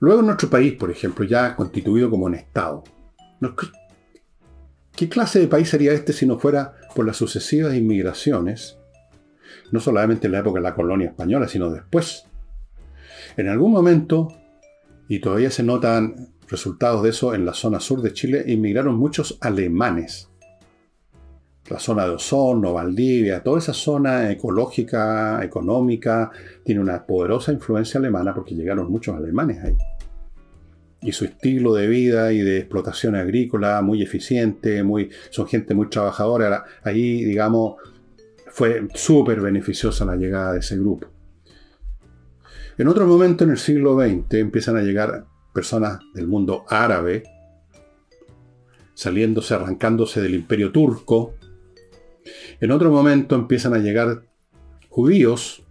Luego 0.00 0.20
en 0.20 0.26
nuestro 0.26 0.50
país, 0.50 0.74
por 0.74 0.90
ejemplo, 0.90 1.24
ya 1.24 1.56
constituido 1.56 2.10
como 2.10 2.26
un 2.26 2.34
Estado. 2.34 2.84
¿Qué 4.94 5.08
clase 5.08 5.40
de 5.40 5.48
país 5.48 5.70
sería 5.70 5.94
este 5.94 6.12
si 6.12 6.26
no 6.26 6.38
fuera 6.38 6.74
por 6.94 7.06
las 7.06 7.16
sucesivas 7.16 7.74
inmigraciones 7.74 8.76
no 9.72 9.80
solamente 9.80 10.26
en 10.26 10.32
la 10.32 10.40
época 10.40 10.60
de 10.60 10.64
la 10.64 10.74
colonia 10.74 11.08
española, 11.08 11.48
sino 11.48 11.70
después. 11.70 12.26
En 13.36 13.48
algún 13.48 13.72
momento, 13.72 14.28
y 15.08 15.18
todavía 15.18 15.50
se 15.50 15.62
notan 15.62 16.34
resultados 16.48 17.02
de 17.02 17.10
eso 17.10 17.34
en 17.34 17.44
la 17.44 17.54
zona 17.54 17.80
sur 17.80 18.00
de 18.02 18.12
Chile, 18.12 18.44
inmigraron 18.46 18.96
muchos 18.96 19.38
alemanes. 19.40 20.30
La 21.68 21.78
zona 21.78 22.04
de 22.04 22.10
Osorno, 22.10 22.74
Valdivia, 22.74 23.42
toda 23.42 23.58
esa 23.58 23.72
zona 23.72 24.30
ecológica, 24.30 25.42
económica, 25.42 26.30
tiene 26.62 26.80
una 26.80 27.04
poderosa 27.06 27.52
influencia 27.52 27.98
alemana 27.98 28.34
porque 28.34 28.54
llegaron 28.54 28.90
muchos 28.90 29.16
alemanes 29.16 29.64
ahí. 29.64 29.76
Y 31.00 31.12
su 31.12 31.24
estilo 31.24 31.74
de 31.74 31.86
vida 31.86 32.32
y 32.32 32.40
de 32.40 32.58
explotación 32.58 33.14
agrícola 33.14 33.80
muy 33.82 34.02
eficiente, 34.02 34.82
muy, 34.82 35.10
son 35.30 35.46
gente 35.46 35.74
muy 35.74 35.88
trabajadora. 35.88 36.64
Ahí, 36.82 37.24
digamos, 37.24 37.76
fue 38.54 38.86
súper 38.94 39.40
beneficiosa 39.40 40.04
la 40.04 40.14
llegada 40.14 40.52
de 40.52 40.60
ese 40.60 40.78
grupo. 40.78 41.08
En 42.78 42.86
otro 42.86 43.04
momento, 43.04 43.42
en 43.42 43.50
el 43.50 43.58
siglo 43.58 43.98
XX, 43.98 44.34
empiezan 44.34 44.76
a 44.76 44.82
llegar 44.82 45.26
personas 45.52 45.98
del 46.14 46.28
mundo 46.28 46.64
árabe, 46.68 47.24
saliéndose, 48.94 49.54
arrancándose 49.54 50.20
del 50.20 50.36
imperio 50.36 50.70
turco. 50.70 51.34
En 52.60 52.70
otro 52.70 52.92
momento 52.92 53.34
empiezan 53.34 53.74
a 53.74 53.78
llegar 53.78 54.22
judíos. 54.88 55.64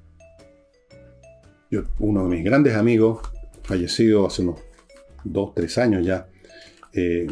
uno 1.99 2.23
de 2.23 2.35
mis 2.35 2.43
grandes 2.43 2.75
amigos, 2.75 3.21
fallecido 3.63 4.27
hace 4.27 4.41
unos 4.41 4.59
dos, 5.23 5.55
tres 5.55 5.77
años 5.77 6.05
ya, 6.05 6.27
eh, 6.91 7.27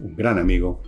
un 0.00 0.16
gran 0.16 0.40
amigo, 0.40 0.82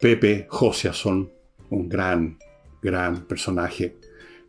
Pepe 0.00 0.46
Josiason, 0.48 1.28
un 1.70 1.88
gran, 1.88 2.38
gran 2.80 3.26
personaje, 3.26 3.96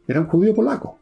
era 0.07 0.21
un 0.21 0.27
judío 0.27 0.53
polaco. 0.53 0.99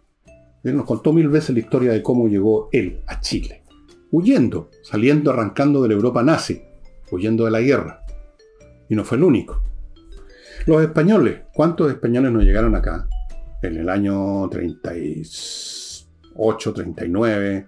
Él 0.64 0.78
nos 0.78 0.86
contó 0.86 1.12
mil 1.12 1.28
veces 1.28 1.50
la 1.50 1.60
historia 1.60 1.92
de 1.92 2.02
cómo 2.02 2.30
llegó 2.30 2.70
él 2.72 3.02
a 3.08 3.20
Chile, 3.20 3.64
huyendo, 4.10 4.70
saliendo, 4.84 5.32
arrancando 5.32 5.82
de 5.82 5.90
la 5.90 5.96
Europa 5.96 6.24
nazi, 6.24 6.62
huyendo 7.12 7.44
de 7.44 7.52
la 7.52 7.60
guerra. 7.60 8.06
Y 8.88 8.96
no 8.96 9.04
fue 9.04 9.18
el 9.18 9.26
único. 9.26 9.62
Los 10.66 10.82
españoles, 10.82 11.42
¿cuántos 11.54 11.92
españoles 11.92 12.32
nos 12.32 12.44
llegaron 12.44 12.74
acá? 12.74 13.10
En 13.62 13.76
el 13.76 13.90
año 13.90 14.48
38, 14.50 16.74
39, 16.74 17.68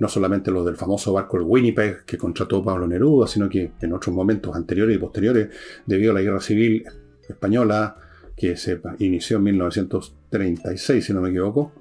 no 0.00 0.08
solamente 0.08 0.50
los 0.50 0.64
del 0.64 0.76
famoso 0.76 1.12
barco 1.12 1.36
el 1.36 1.44
Winnipeg 1.44 2.04
que 2.04 2.16
contrató 2.16 2.62
Pablo 2.62 2.86
Neruda, 2.86 3.26
sino 3.26 3.48
que 3.48 3.72
en 3.80 3.92
otros 3.92 4.14
momentos 4.14 4.54
anteriores 4.54 4.96
y 4.96 4.98
posteriores, 4.98 5.48
debido 5.86 6.12
a 6.12 6.14
la 6.14 6.22
guerra 6.22 6.40
civil 6.40 6.84
española, 7.28 7.96
que 8.36 8.56
se 8.56 8.80
inició 9.00 9.38
en 9.38 9.42
1936, 9.44 11.04
si 11.04 11.12
no 11.12 11.20
me 11.20 11.30
equivoco, 11.30 11.72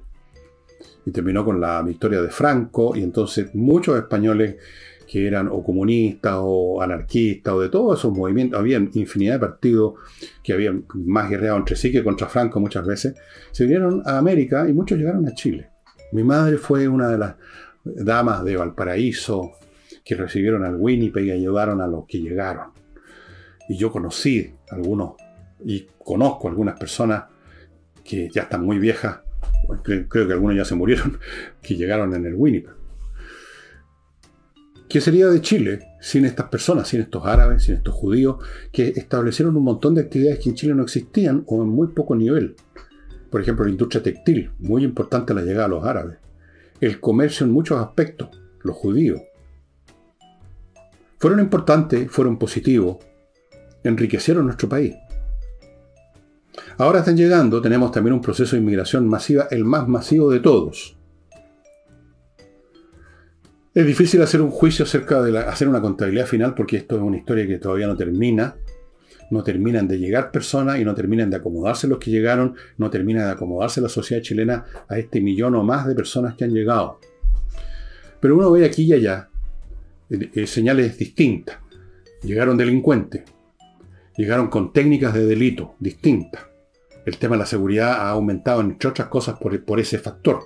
y 1.06 1.12
terminó 1.12 1.46
con 1.46 1.62
la 1.62 1.82
victoria 1.84 2.22
de 2.22 2.30
Franco, 2.30 2.96
y 2.96 3.04
entonces 3.04 3.54
muchos 3.54 3.98
españoles 3.98 4.58
que 5.08 5.26
eran 5.26 5.48
o 5.48 5.64
comunistas 5.64 6.36
o 6.38 6.82
anarquistas 6.82 7.54
o 7.54 7.62
de 7.62 7.70
todos 7.70 7.98
esos 7.98 8.12
movimientos, 8.16 8.60
había 8.60 8.78
infinidad 8.78 9.36
de 9.36 9.40
partidos 9.40 9.94
que 10.44 10.52
habían 10.52 10.86
más 10.94 11.30
guerreado 11.30 11.58
entre 11.58 11.78
sí 11.78 11.92
que 11.92 12.04
contra 12.04 12.28
Franco 12.28 12.60
muchas 12.60 12.86
veces, 12.86 13.16
se 13.52 13.64
vinieron 13.64 14.02
a 14.06 14.18
América 14.18 14.68
y 14.68 14.74
muchos 14.74 14.98
llegaron 14.98 15.26
a 15.28 15.34
Chile. 15.34 15.70
Mi 16.12 16.24
madre 16.24 16.58
fue 16.58 16.88
una 16.88 17.10
de 17.10 17.18
las 17.18 17.36
damas 17.96 18.44
de 18.44 18.58
Valparaíso 18.58 19.54
que 20.04 20.16
recibieron 20.16 20.64
al 20.64 20.76
Winnipeg 20.78 21.26
y 21.26 21.32
ayudaron 21.32 21.82
a 21.82 21.88
los 21.88 22.06
que 22.06 22.20
llegaron. 22.20 22.72
Y 23.68 23.78
yo 23.78 23.92
conocí 23.92 24.52
algunos 24.70 25.14
y 25.66 25.88
conozco 25.98 26.48
algunas 26.48 26.80
personas 26.80 27.26
que 28.04 28.30
ya 28.30 28.44
están 28.44 28.64
muy 28.64 28.80
viejas, 28.80 29.20
creo, 29.84 30.08
que 30.10 30.34
algunos 30.34 30.56
ya 30.56 30.64
se 30.64 30.76
murieron, 30.76 31.20
que 31.62 31.76
llegaron 31.76 32.14
en 32.16 32.26
el 32.26 32.36
Winnipeg. 32.36 32.74
¿Qué 34.88 35.02
sería 35.02 35.28
de 35.28 35.42
Chile 35.42 35.80
sin 36.00 36.24
estas 36.24 36.48
personas, 36.48 36.88
sin 36.88 37.02
estos 37.02 37.26
árabes, 37.26 37.64
sin 37.64 37.76
estos 37.76 37.94
judíos, 37.94 38.38
que 38.72 38.88
establecieron 38.96 39.58
un 39.58 39.64
montón 39.64 39.96
de 39.96 40.02
actividades 40.02 40.40
que 40.40 40.50
en 40.50 40.56
Chile 40.56 40.74
no 40.74 40.84
existían 40.84 41.44
o 41.48 41.62
en 41.62 41.68
muy 41.68 41.88
poco 41.88 42.16
nivel? 42.16 42.56
Por 43.30 43.42
ejemplo, 43.42 43.66
la 43.66 43.72
industria 43.72 44.02
textil, 44.02 44.52
muy 44.60 44.86
importante 44.86 45.34
la 45.34 45.42
llegada 45.42 45.68
de 45.68 45.76
los 45.76 45.84
árabes. 45.84 46.18
El 46.80 47.00
comercio 47.00 47.46
en 47.46 47.52
muchos 47.52 47.80
aspectos, 47.80 48.30
los 48.62 48.76
judíos. 48.76 49.22
Fueron 51.20 51.40
importantes, 51.40 52.12
fueron 52.12 52.38
positivos, 52.38 52.98
enriquecieron 53.84 54.46
nuestro 54.46 54.70
país. 54.70 54.96
Ahora 56.78 57.00
están 57.00 57.18
llegando, 57.18 57.62
tenemos 57.62 57.92
también 57.92 58.14
un 58.14 58.22
proceso 58.22 58.56
de 58.56 58.62
inmigración 58.62 59.08
masiva, 59.08 59.48
el 59.50 59.66
más 59.66 59.88
masivo 59.88 60.30
de 60.30 60.40
todos. 60.40 60.96
Es 63.74 63.86
difícil 63.86 64.22
hacer 64.22 64.42
un 64.42 64.52
juicio 64.52 64.86
acerca 64.86 65.22
de 65.22 65.38
hacer 65.38 65.68
una 65.68 65.82
contabilidad 65.82 66.26
final 66.26 66.54
porque 66.56 66.78
esto 66.78 66.96
es 66.96 67.02
una 67.02 67.18
historia 67.18 67.48
que 67.48 67.60
todavía 67.60 67.88
no 67.88 67.96
termina. 67.96 68.56
No 69.30 69.44
terminan 69.44 69.88
de 69.88 70.00
llegar 70.00 70.32
personas 70.32 70.80
y 70.80 70.86
no 70.86 70.96
terminan 70.96 71.30
de 71.30 71.38
acomodarse 71.38 71.88
los 71.88 72.00
que 72.00 72.12
llegaron, 72.12 72.56
no 72.78 72.90
termina 72.90 73.26
de 73.26 73.32
acomodarse 73.32 73.82
la 73.82 73.90
sociedad 73.90 74.22
chilena 74.22 74.66
a 74.88 74.98
este 74.98 75.22
millón 75.22 75.56
o 75.56 75.64
más 75.64 75.88
de 75.88 75.96
personas 75.96 76.36
que 76.36 76.46
han 76.46 76.54
llegado. 76.54 77.00
Pero 78.20 78.36
uno 78.36 78.52
ve 78.52 78.66
aquí 78.66 78.84
y 78.84 78.94
allá 78.94 79.30
eh, 80.10 80.30
eh, 80.34 80.48
señales 80.48 80.98
distintas. 80.98 81.58
Llegaron 82.24 82.58
delincuentes, 82.58 83.24
llegaron 84.18 84.48
con 84.48 84.74
técnicas 84.74 85.14
de 85.14 85.26
delito 85.26 85.76
distintas. 85.80 86.46
El 87.06 87.18
tema 87.18 87.36
de 87.36 87.40
la 87.40 87.46
seguridad 87.46 87.94
ha 87.94 88.10
aumentado, 88.10 88.62
entre 88.62 88.90
otras 88.90 89.08
cosas, 89.08 89.38
por, 89.40 89.64
por 89.64 89.80
ese 89.80 90.00
factor. 90.00 90.40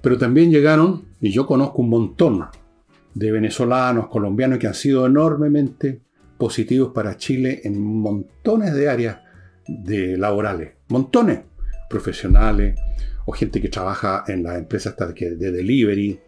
Pero 0.00 0.18
también 0.18 0.50
llegaron, 0.50 1.06
y 1.20 1.30
yo 1.30 1.46
conozco 1.46 1.82
un 1.82 1.90
montón 1.90 2.46
de 3.14 3.32
venezolanos, 3.32 4.08
colombianos 4.08 4.58
que 4.58 4.66
han 4.66 4.74
sido 4.74 5.06
enormemente 5.06 6.00
positivos 6.40 6.92
para 6.92 7.18
Chile 7.18 7.60
en 7.64 7.78
montones 7.78 8.74
de 8.74 8.88
áreas 8.88 9.18
de 9.68 10.16
laborales, 10.16 10.72
montones, 10.88 11.42
profesionales 11.88 12.80
o 13.26 13.32
gente 13.32 13.60
que 13.60 13.68
trabaja 13.68 14.24
en 14.26 14.42
las 14.42 14.56
empresas 14.56 14.96
de 14.96 15.52
delivery. 15.52 16.18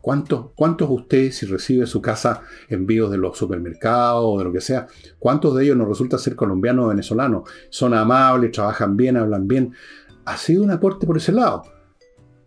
¿Cuántos, 0.00 0.52
¿Cuántos 0.54 0.88
ustedes, 0.88 1.36
si 1.36 1.46
recibe 1.46 1.84
su 1.86 2.00
casa 2.00 2.42
envíos 2.68 3.10
de 3.10 3.18
los 3.18 3.36
supermercados 3.36 4.22
o 4.24 4.38
de 4.38 4.44
lo 4.44 4.52
que 4.52 4.60
sea, 4.60 4.86
cuántos 5.18 5.56
de 5.56 5.64
ellos 5.64 5.76
nos 5.76 5.88
resulta 5.88 6.16
ser 6.16 6.36
colombianos 6.36 6.86
o 6.86 6.88
venezolanos? 6.88 7.50
Son 7.70 7.92
amables, 7.92 8.52
trabajan 8.52 8.96
bien, 8.96 9.16
hablan 9.16 9.48
bien. 9.48 9.74
Ha 10.26 10.36
sido 10.36 10.62
un 10.62 10.70
aporte 10.70 11.06
por 11.06 11.16
ese 11.16 11.32
lado. 11.32 11.64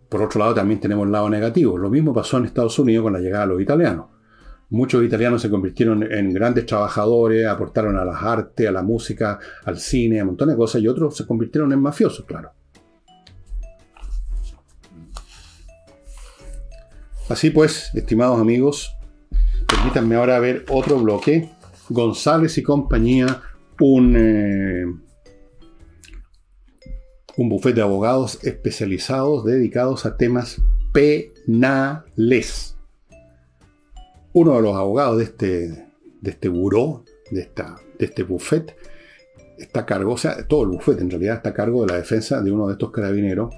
Por 0.07 0.21
otro 0.21 0.39
lado, 0.39 0.53
también 0.53 0.79
tenemos 0.79 1.05
el 1.05 1.11
lado 1.11 1.29
negativo. 1.29 1.77
Lo 1.77 1.89
mismo 1.89 2.13
pasó 2.13 2.37
en 2.37 2.45
Estados 2.45 2.79
Unidos 2.79 3.03
con 3.03 3.13
la 3.13 3.19
llegada 3.19 3.45
de 3.45 3.53
los 3.53 3.61
italianos. 3.61 4.12
Muchos 4.73 5.03
italianos 5.03 5.39
se 5.39 5.51
convirtieron 5.51 6.01
en 6.11 6.33
grandes 6.33 6.65
trabajadores, 6.65 7.45
aportaron 7.45 7.95
a 7.95 8.03
las 8.03 8.23
artes, 8.23 8.67
a 8.67 8.71
la 8.71 8.81
música, 8.81 9.37
al 9.65 9.77
cine, 9.77 10.19
a 10.19 10.23
un 10.23 10.29
montón 10.29 10.49
de 10.49 10.55
cosas, 10.55 10.81
y 10.81 10.87
otros 10.87 11.15
se 11.15 11.27
convirtieron 11.27 11.71
en 11.71 11.79
mafiosos, 11.79 12.25
claro. 12.25 12.51
Así 17.29 17.51
pues, 17.51 17.91
estimados 17.93 18.41
amigos, 18.41 18.95
permítanme 19.67 20.15
ahora 20.15 20.39
ver 20.39 20.65
otro 20.69 20.97
bloque. 20.97 21.51
González 21.89 22.57
y 22.57 22.63
compañía, 22.63 23.41
un 23.79 24.15
eh, 24.17 24.85
un 27.37 27.47
bufete 27.47 27.75
de 27.75 27.81
abogados 27.83 28.43
especializados 28.43 29.45
dedicados 29.45 30.07
a 30.07 30.17
temas 30.17 30.59
penales. 30.93 32.73
Uno 34.33 34.55
de 34.55 34.61
los 34.63 34.75
abogados 34.75 35.17
de 35.17 35.23
este, 35.25 35.85
de 36.21 36.31
este 36.31 36.49
buró, 36.49 37.03
de, 37.29 37.49
este 37.99 38.23
bufete, 38.23 38.75
está 39.59 39.81
a 39.81 39.85
cargo, 39.85 40.13
o 40.13 40.17
sea, 40.17 40.47
todo 40.47 40.63
el 40.63 40.69
bufete 40.69 41.01
en 41.01 41.11
realidad 41.11 41.35
está 41.37 41.49
a 41.49 41.53
cargo 41.53 41.85
de 41.85 41.93
la 41.93 41.99
defensa 41.99 42.41
de 42.41 42.51
uno 42.51 42.65
de 42.67 42.73
estos 42.73 42.89
carabineros 42.91 43.53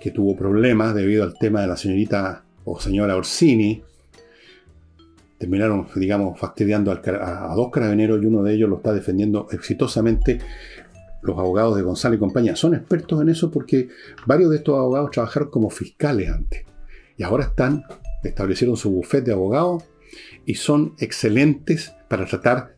que 0.00 0.10
tuvo 0.10 0.34
problemas 0.34 0.94
debido 0.94 1.24
al 1.24 1.34
tema 1.38 1.60
de 1.60 1.66
la 1.66 1.76
señorita 1.76 2.44
o 2.64 2.80
señora 2.80 3.16
Orsini. 3.16 3.82
Terminaron, 5.36 5.88
digamos, 5.94 6.38
fastidiando 6.38 6.90
a, 6.90 7.54
dos 7.54 7.70
carabineros 7.70 8.22
y 8.22 8.26
uno 8.26 8.42
de 8.42 8.54
ellos 8.54 8.70
lo 8.70 8.76
está 8.76 8.94
defendiendo 8.94 9.48
exitosamente 9.50 10.38
los 11.20 11.38
abogados 11.38 11.76
de 11.76 11.82
González 11.82 12.16
y 12.16 12.20
compañía 12.20 12.56
son 12.56 12.74
expertos 12.74 13.20
en 13.20 13.28
eso 13.28 13.50
porque 13.50 13.88
varios 14.26 14.50
de 14.50 14.56
estos 14.56 14.78
abogados 14.78 15.10
trabajaron 15.10 15.50
como 15.50 15.68
fiscales 15.68 16.30
antes. 16.30 16.64
Y 17.18 17.22
ahora 17.22 17.44
están, 17.44 17.84
establecieron 18.22 18.76
su 18.76 18.90
bufete 18.90 19.26
de 19.26 19.32
abogados 19.32 19.84
y 20.46 20.54
son 20.54 20.94
excelentes 20.98 21.94
para 22.08 22.26
tratar 22.26 22.76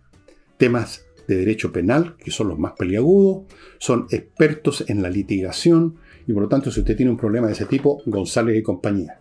temas 0.57 1.05
de 1.29 1.37
derecho 1.37 1.73
penal, 1.73 2.17
que 2.17 2.31
son 2.31 2.49
los 2.49 2.59
más 2.59 2.73
peliagudos, 2.73 3.45
son 3.79 4.07
expertos 4.11 4.85
en 4.89 5.03
la 5.03 5.11
litigación 5.11 5.97
y 6.27 6.33
por 6.33 6.43
lo 6.43 6.49
tanto 6.49 6.71
si 6.71 6.81
usted 6.81 6.97
tiene 6.97 7.11
un 7.11 7.17
problema 7.17 7.47
de 7.47 7.55
ese 7.55 7.67
tipo, 7.67 8.03
González 8.07 8.57
y 8.57 8.63
compañía. 8.63 9.21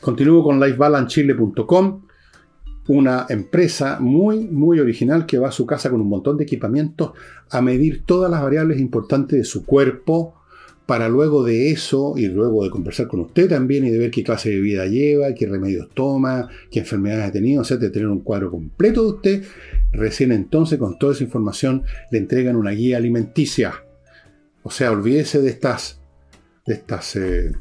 Continúo 0.00 0.42
con 0.42 0.60
lifebalancechile.com 0.60 2.02
una 2.88 3.26
empresa 3.28 3.98
muy, 4.00 4.46
muy 4.46 4.80
original 4.80 5.26
que 5.26 5.38
va 5.38 5.48
a 5.48 5.52
su 5.52 5.66
casa 5.66 5.90
con 5.90 6.00
un 6.00 6.08
montón 6.08 6.38
de 6.38 6.44
equipamientos 6.44 7.12
a 7.50 7.60
medir 7.60 8.04
todas 8.04 8.30
las 8.30 8.42
variables 8.42 8.80
importantes 8.80 9.38
de 9.38 9.44
su 9.44 9.66
cuerpo 9.66 10.37
para 10.88 11.08
luego 11.10 11.44
de 11.44 11.70
eso 11.70 12.14
y 12.16 12.28
luego 12.28 12.64
de 12.64 12.70
conversar 12.70 13.08
con 13.08 13.20
usted 13.20 13.46
también 13.46 13.84
y 13.84 13.90
de 13.90 13.98
ver 13.98 14.10
qué 14.10 14.24
clase 14.24 14.48
de 14.48 14.58
vida 14.58 14.86
lleva, 14.86 15.34
qué 15.34 15.46
remedios 15.46 15.90
toma, 15.92 16.48
qué 16.70 16.78
enfermedades 16.78 17.26
ha 17.26 17.32
tenido, 17.32 17.60
o 17.60 17.64
sea, 17.64 17.76
de 17.76 17.90
tener 17.90 18.08
un 18.08 18.20
cuadro 18.20 18.50
completo 18.50 19.02
de 19.02 19.08
usted, 19.08 19.44
recién 19.92 20.32
entonces 20.32 20.78
con 20.78 20.98
toda 20.98 21.12
esa 21.12 21.24
información 21.24 21.82
le 22.10 22.16
entregan 22.16 22.56
una 22.56 22.70
guía 22.70 22.96
alimenticia. 22.96 23.84
O 24.62 24.70
sea, 24.70 24.90
olvídese 24.90 25.42
de 25.42 25.50
estas, 25.50 26.00
de 26.66 26.72
estas 26.72 27.16
eh, 27.16 27.52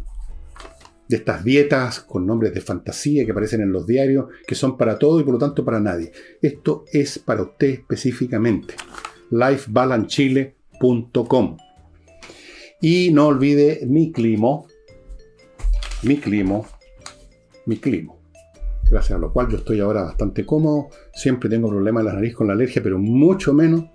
de 1.09 1.17
estas 1.17 1.43
dietas 1.43 1.99
con 1.99 2.25
nombres 2.25 2.53
de 2.53 2.61
fantasía 2.61 3.25
que 3.25 3.31
aparecen 3.31 3.59
en 3.59 3.73
los 3.73 3.85
diarios, 3.85 4.27
que 4.47 4.55
son 4.55 4.77
para 4.77 4.97
todo 4.97 5.19
y 5.19 5.25
por 5.25 5.33
lo 5.33 5.39
tanto 5.39 5.65
para 5.65 5.81
nadie. 5.81 6.13
Esto 6.41 6.85
es 6.93 7.19
para 7.19 7.41
usted 7.41 7.71
específicamente. 7.71 8.75
lifebalancechile.com 9.31 11.57
Y 12.79 13.11
no 13.11 13.27
olvide 13.27 13.85
mi 13.87 14.11
climo, 14.11 14.67
mi 16.03 16.17
climo, 16.17 16.67
mi 17.65 17.77
climo. 17.77 18.19
Gracias 18.89 19.17
a 19.17 19.19
lo 19.19 19.33
cual 19.33 19.49
yo 19.49 19.57
estoy 19.57 19.79
ahora 19.79 20.03
bastante 20.03 20.45
cómodo. 20.45 20.89
Siempre 21.13 21.49
tengo 21.49 21.69
problemas 21.69 22.01
en 22.01 22.05
la 22.05 22.13
nariz 22.13 22.35
con 22.35 22.47
la 22.47 22.53
alergia, 22.53 22.83
pero 22.83 22.99
mucho 22.99 23.51
menos 23.53 23.85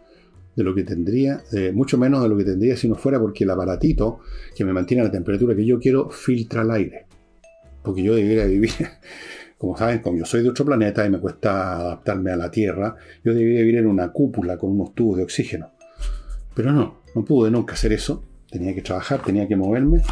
de 0.56 0.64
lo 0.64 0.74
que 0.74 0.82
tendría, 0.82 1.42
eh, 1.52 1.70
mucho 1.72 1.96
menos 1.96 2.22
de 2.22 2.28
lo 2.28 2.36
que 2.36 2.44
tendría 2.44 2.76
si 2.76 2.88
no 2.88 2.96
fuera 2.96 3.18
porque 3.20 3.44
el 3.44 3.50
aparatito 3.50 4.20
que 4.54 4.64
me 4.64 4.72
mantiene 4.72 5.00
a 5.00 5.04
la 5.04 5.12
temperatura 5.12 5.54
que 5.54 5.64
yo 5.64 5.78
quiero 5.78 6.10
filtra 6.10 6.62
el 6.62 6.72
aire. 6.72 7.06
Porque 7.82 8.02
yo 8.02 8.16
debería 8.16 8.46
vivir, 8.46 8.72
como 9.58 9.76
saben, 9.76 10.00
como 10.00 10.18
yo 10.18 10.24
soy 10.24 10.42
de 10.42 10.50
otro 10.50 10.64
planeta 10.64 11.06
y 11.06 11.10
me 11.10 11.20
cuesta 11.20 11.76
adaptarme 11.76 12.32
a 12.32 12.36
la 12.36 12.50
Tierra, 12.50 12.96
yo 13.24 13.32
debería 13.32 13.60
vivir 13.60 13.76
en 13.76 13.86
una 13.86 14.10
cúpula 14.10 14.58
con 14.58 14.72
unos 14.72 14.92
tubos 14.92 15.18
de 15.18 15.22
oxígeno. 15.22 15.70
Pero 16.52 16.72
no, 16.72 17.02
no 17.14 17.24
pude 17.24 17.48
nunca 17.48 17.74
hacer 17.74 17.92
eso. 17.92 18.24
Tenía 18.52 18.74
que 18.74 18.82
trabajar, 18.82 19.22
tenía 19.22 19.48
que 19.48 19.56
moverme. 19.56 20.02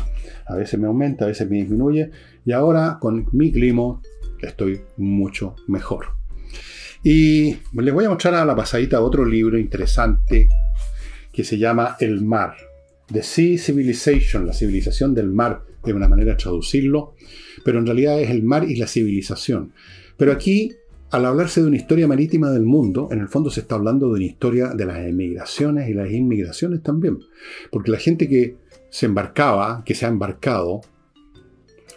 A 0.46 0.56
veces 0.56 0.80
me 0.80 0.86
aumenta, 0.86 1.26
a 1.26 1.28
veces 1.28 1.48
me 1.48 1.58
disminuye. 1.58 2.10
Y 2.44 2.52
ahora 2.52 2.98
con 3.00 3.28
mi 3.32 3.52
clima 3.52 4.00
estoy 4.40 4.80
mucho 4.96 5.54
mejor. 5.68 6.06
Y 7.02 7.56
les 7.72 7.94
voy 7.94 8.06
a 8.06 8.10
mostrar 8.10 8.34
a 8.34 8.44
la 8.44 8.56
pasadita 8.56 9.00
otro 9.00 9.24
libro 9.24 9.58
interesante 9.58 10.48
que 11.32 11.44
se 11.44 11.58
llama 11.58 11.96
El 12.00 12.22
mar. 12.22 12.54
The 13.12 13.22
Sea 13.22 13.58
Civilization, 13.58 14.46
la 14.46 14.52
civilización 14.52 15.14
del 15.14 15.30
mar, 15.30 15.62
de 15.84 15.92
una 15.92 16.08
manera 16.08 16.32
de 16.32 16.36
traducirlo, 16.36 17.14
pero 17.64 17.78
en 17.78 17.86
realidad 17.86 18.20
es 18.20 18.30
el 18.30 18.42
mar 18.42 18.64
y 18.68 18.76
la 18.76 18.86
civilización. 18.86 19.72
Pero 20.16 20.32
aquí, 20.32 20.72
al 21.10 21.26
hablarse 21.26 21.60
de 21.60 21.66
una 21.66 21.76
historia 21.76 22.06
marítima 22.06 22.50
del 22.50 22.62
mundo, 22.62 23.08
en 23.10 23.20
el 23.20 23.28
fondo 23.28 23.50
se 23.50 23.60
está 23.60 23.74
hablando 23.74 24.06
de 24.06 24.14
una 24.14 24.24
historia 24.24 24.68
de 24.68 24.86
las 24.86 24.98
emigraciones 24.98 25.88
y 25.88 25.94
las 25.94 26.10
inmigraciones 26.10 26.82
también. 26.82 27.18
Porque 27.70 27.90
la 27.90 27.98
gente 27.98 28.28
que 28.28 28.56
se 28.90 29.06
embarcaba, 29.06 29.82
que 29.84 29.94
se 29.94 30.06
ha 30.06 30.08
embarcado, 30.08 30.82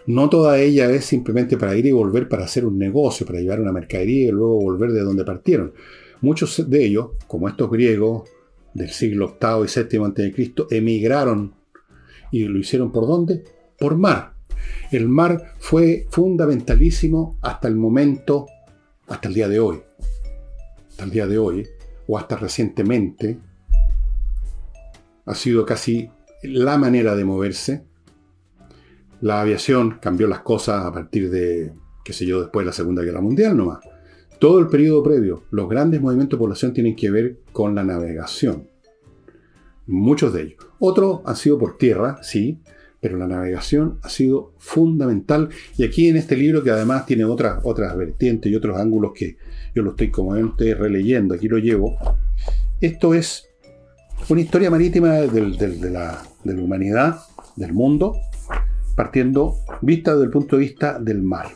no 0.08 0.30
toda 0.30 0.60
ella 0.60 0.90
es 0.90 1.06
simplemente 1.06 1.58
para 1.58 1.76
ir 1.76 1.86
y 1.86 1.92
volver 1.92 2.28
para 2.28 2.46
hacer 2.46 2.66
un 2.66 2.78
negocio, 2.78 3.26
para 3.26 3.40
llevar 3.40 3.62
una 3.62 3.72
mercadería 3.72 4.30
y 4.30 4.32
luego 4.32 4.60
volver 4.60 4.92
de 4.92 5.02
donde 5.02 5.24
partieron. 5.24 5.74
Muchos 6.22 6.70
de 6.70 6.86
ellos, 6.86 7.12
como 7.28 7.48
estos 7.48 7.70
griegos 7.70 8.30
del 8.74 8.90
siglo 8.90 9.38
VIII 9.40 9.66
y 9.66 9.98
VII 9.98 10.04
a.C., 10.06 10.54
emigraron 10.72 11.54
y 12.32 12.46
lo 12.46 12.58
hicieron 12.58 12.92
por 12.92 13.08
dónde? 13.08 13.44
Por 13.78 13.96
mar. 13.98 14.34
El 14.92 15.08
mar 15.08 15.54
fue 15.60 16.08
fundamentalísimo 16.10 17.38
hasta 17.42 17.68
el 17.68 17.76
momento, 17.76 18.48
hasta 19.14 19.28
el 19.28 19.34
día 19.34 19.48
de 19.48 19.60
hoy. 19.60 19.82
Hasta 20.90 21.04
el 21.04 21.12
día 21.12 21.28
de 21.28 21.38
hoy, 21.38 21.68
o 22.08 22.18
hasta 22.18 22.36
recientemente, 22.36 23.40
ha 25.26 25.36
sido 25.36 25.66
casi 25.66 26.10
la 26.44 26.78
manera 26.78 27.16
de 27.16 27.24
moverse 27.24 27.86
la 29.24 29.40
aviación 29.40 30.00
cambió 30.02 30.28
las 30.28 30.42
cosas 30.42 30.84
a 30.84 30.92
partir 30.92 31.30
de, 31.30 31.72
qué 32.04 32.12
sé 32.12 32.26
yo, 32.26 32.42
después 32.42 32.66
de 32.66 32.68
la 32.68 32.74
Segunda 32.74 33.04
Guerra 33.04 33.22
Mundial 33.22 33.56
nomás. 33.56 33.80
Todo 34.38 34.60
el 34.60 34.68
periodo 34.68 35.02
previo, 35.02 35.46
los 35.50 35.70
grandes 35.70 36.02
movimientos 36.02 36.38
de 36.38 36.42
población 36.42 36.74
tienen 36.74 36.94
que 36.94 37.10
ver 37.10 37.40
con 37.54 37.74
la 37.74 37.86
navegación. 37.86 38.68
Muchos 39.88 40.34
de 40.34 40.42
ellos. 40.42 40.68
Otros 40.78 41.22
han 41.24 41.38
sido 41.38 41.58
por 41.58 41.78
tierra, 41.78 42.22
sí, 42.22 42.60
pero 43.04 43.18
la 43.18 43.28
navegación 43.28 44.00
ha 44.02 44.08
sido 44.08 44.54
fundamental. 44.60 45.50
Y 45.78 45.84
aquí 45.84 46.08
en 46.08 46.16
este 46.16 46.38
libro, 46.38 46.64
que 46.64 46.72
además 46.72 47.06
tiene 47.06 47.26
otras, 47.26 47.60
otras 47.66 47.98
vertientes 47.98 48.50
y 48.50 48.56
otros 48.56 48.80
ángulos 48.80 49.12
que 49.14 49.36
yo 49.76 49.84
lo 49.84 49.90
estoy 49.90 50.10
como 50.10 50.32
ven 50.32 50.54
releyendo, 50.58 51.36
aquí 51.36 51.50
lo 51.50 51.58
llevo. 51.58 51.98
Esto 52.80 53.14
es 53.14 53.50
una 54.30 54.40
historia 54.40 54.72
marítima 54.72 55.16
de, 55.16 55.90
la, 55.92 56.24
de 56.46 56.54
la 56.54 56.62
humanidad, 56.62 57.18
del 57.58 57.74
mundo, 57.74 58.16
partiendo 58.96 59.58
vista 59.82 60.14
desde 60.14 60.24
el 60.24 60.32
punto 60.32 60.56
de 60.56 60.62
vista 60.62 60.98
del 60.98 61.22
mar. 61.22 61.48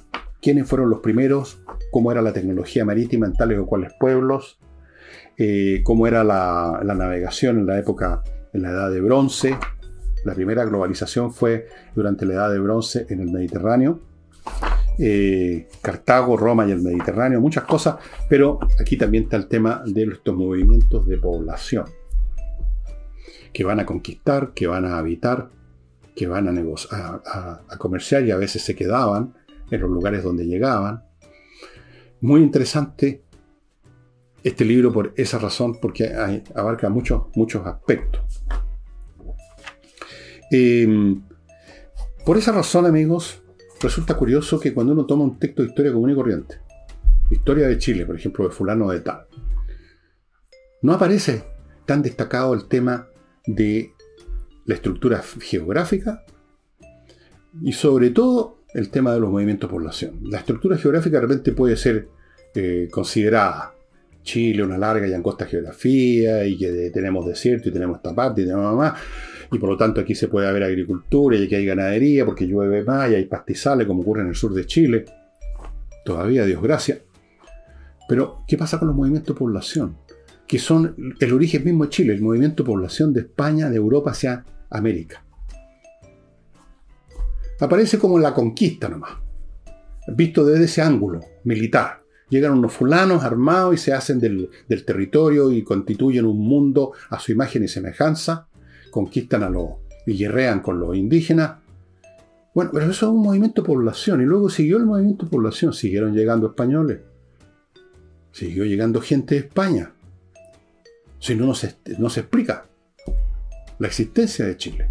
¿Quiénes 0.42 0.68
fueron 0.68 0.90
los 0.90 1.00
primeros? 1.00 1.62
¿Cómo 1.92 2.12
era 2.12 2.22
la 2.22 2.34
tecnología 2.34 2.84
marítima 2.84 3.26
en 3.26 3.34
tales 3.34 3.58
o 3.58 3.66
cuales 3.66 3.94
pueblos? 3.98 4.60
Eh, 5.38 5.80
¿Cómo 5.86 6.08
era 6.08 6.26
la, 6.26 6.82
navegación 6.84 7.60
en 7.60 7.68
la 7.68 7.80
época, 7.80 8.22
en 8.52 8.64
la 8.64 8.72
edad 8.72 8.92
de 8.92 9.00
bronce? 9.00 9.56
La 10.28 10.36
primera 10.36 10.66
globalización 10.66 11.32
fue 11.32 11.70
durante 11.96 12.26
la 12.26 12.34
edad 12.34 12.52
de 12.52 12.60
bronce 12.60 13.06
en 13.10 13.22
el 13.22 13.32
Mediterráneo. 13.32 14.02
Eh, 15.00 15.70
Cartago, 15.82 16.36
Roma 16.36 16.68
y 16.68 16.72
el 16.72 16.82
Mediterráneo, 16.82 17.40
muchas 17.40 17.64
cosas, 17.64 17.96
pero 18.28 18.60
aquí 18.78 18.98
también 18.98 19.24
está 19.24 19.38
el 19.38 19.48
tema 19.48 19.82
de 19.86 20.04
estos 20.04 20.36
movimientos 20.36 21.08
de 21.08 21.18
población 21.18 21.86
que 23.54 23.64
van 23.64 23.80
a 23.80 23.86
conquistar, 23.86 24.52
que 24.54 24.68
van 24.68 24.84
a 24.84 24.98
habitar, 24.98 25.50
que 26.14 26.28
van 26.28 26.50
a, 26.50 27.62
a, 27.70 27.78
comerciar 27.78 28.26
y 28.26 28.32
a 28.32 28.38
veces 28.38 28.64
se 28.64 28.76
quedaban 28.76 29.34
en 29.72 29.80
los 29.80 29.90
lugares 29.90 30.24
donde 30.24 30.46
llegaban. 30.46 31.04
Muy 32.20 32.42
interesante 32.42 33.24
este 34.44 34.66
libro 34.66 34.92
por 34.92 35.14
esa 35.16 35.40
razón, 35.40 35.78
porque 35.82 36.12
abarca 36.54 36.90
muchos, 36.90 37.28
muchos 37.34 37.66
aspectos. 37.66 38.27
Em, 40.52 41.22
por 42.26 42.38
esa 42.38 42.52
razón, 42.52 42.86
amigos, 42.86 43.42
resulta 43.82 44.16
curioso 44.16 44.60
que 44.60 44.74
cuando 44.74 44.94
uno 44.94 45.06
toma 45.06 45.24
un 45.24 45.40
texto 45.40 45.62
de 45.62 45.70
historia 45.70 45.94
común 45.94 46.12
y 46.12 46.16
corriente, 46.16 46.60
historia 47.30 47.68
de 47.68 47.78
Chile, 47.78 48.06
por 48.06 48.16
ejemplo, 48.16 48.48
de 48.48 48.54
fulano 48.54 48.90
de 48.90 49.02
tal, 49.02 49.28
no 50.82 50.94
aparece 50.94 51.44
tan 51.86 52.02
destacado 52.02 52.54
el 52.54 52.68
tema 52.68 53.08
de 53.46 53.92
la 54.66 54.76
estructura 54.76 55.22
geográfica 55.40 56.24
y 57.62 57.72
sobre 57.72 58.12
todo 58.12 58.60
el 58.74 58.90
tema 58.90 59.14
de 59.14 59.20
los 59.20 59.32
movimientos 59.32 59.70
de 59.70 59.74
población. 59.74 60.20
La 60.24 60.40
estructura 60.40 60.78
geográfica 60.78 61.18
de 61.18 61.22
repente 61.22 61.52
puede 61.54 61.78
ser 61.78 62.10
eh, 62.54 62.90
considerada 62.92 63.74
Chile, 64.24 64.64
una 64.64 64.78
larga 64.78 65.08
y 65.08 65.14
angosta 65.14 65.46
geografía, 65.46 66.46
y 66.46 66.58
que 66.58 66.92
tenemos 66.94 67.26
desierto 67.26 67.70
y 67.70 67.72
tenemos 67.72 67.98
esta 67.98 68.14
parte 68.14 68.42
y 68.42 68.46
tenemos 68.46 68.76
más, 68.76 69.00
y 69.52 69.60
por 69.60 69.70
lo 69.70 69.78
tanto 69.78 70.02
aquí 70.02 70.16
se 70.16 70.28
puede 70.28 70.48
haber 70.48 70.64
agricultura 70.64 71.38
y 71.38 71.46
aquí 71.46 71.56
hay 71.56 71.66
ganadería 71.66 72.26
porque 72.26 72.48
llueve 72.48 72.84
más 72.84 73.12
y 73.12 73.16
hay 73.16 73.26
pastizales 73.26 73.88
como 73.88 74.02
ocurre 74.02 74.22
en 74.22 74.28
el 74.28 74.36
sur 74.36 74.54
de 74.54 74.66
Chile. 74.66 75.06
Todavía, 76.04 76.46
Dios 76.46 76.62
gracias. 76.62 77.00
Pero, 78.08 78.44
¿qué 78.48 78.58
pasa 78.58 78.80
con 78.80 78.88
los 78.88 78.98
movimientos 78.98 79.36
de 79.36 79.40
población? 79.40 79.98
Que 80.48 80.60
son 80.60 81.16
el 81.20 81.34
origen 81.34 81.66
mismo 81.66 81.84
de 81.84 81.90
Chile, 81.90 82.14
el 82.14 82.22
movimiento 82.22 82.64
de 82.64 82.68
población 82.68 83.12
de 83.12 83.22
España, 83.22 83.70
de 83.70 83.76
Europa 83.76 84.12
hacia 84.12 84.46
América. 84.70 85.24
Aparece 87.60 87.98
como 87.98 88.20
la 88.20 88.34
conquista 88.34 88.88
nomás, 88.88 89.14
visto 90.08 90.46
desde 90.46 90.66
ese 90.66 90.82
ángulo 90.82 91.22
militar. 91.44 92.04
Llegan 92.30 92.52
unos 92.52 92.74
fulanos 92.74 93.24
armados 93.24 93.74
y 93.74 93.78
se 93.78 93.94
hacen 93.94 94.20
del, 94.20 94.50
territorio 94.86 95.52
y 95.52 95.64
constituyen 95.64 96.26
un 96.26 96.40
mundo 96.40 96.92
a 97.10 97.20
su 97.20 97.32
imagen 97.32 97.64
y 97.64 97.68
semejanza, 97.68 98.47
conquistan 98.98 99.44
a 99.44 99.50
los 99.52 99.70
y 100.08 100.18
guerrean 100.18 100.62
con 100.62 100.80
los 100.80 100.96
indígenas. 100.96 101.58
Bueno, 102.56 102.72
pero 102.74 102.86
eso 102.86 103.06
es 103.06 103.14
un 103.14 103.22
movimiento 103.22 103.62
de 103.62 103.68
población 103.68 104.22
y 104.22 104.26
luego 104.26 104.50
siguió 104.50 104.78
el 104.78 104.88
movimiento 104.88 105.26
de 105.26 105.32
población, 105.32 105.72
siguieron 105.72 106.16
llegando 106.16 106.48
españoles, 106.48 107.02
siguió 108.32 108.66
llegando 108.66 109.00
gente 109.00 109.36
de 109.36 109.42
España. 109.42 109.92
Si 111.20 111.36
no, 111.36 111.46
no 111.46 112.10
se 112.10 112.20
explica 112.20 112.66
la 113.78 113.88
existencia 113.88 114.48
de 114.48 114.58
Chile. 114.58 114.90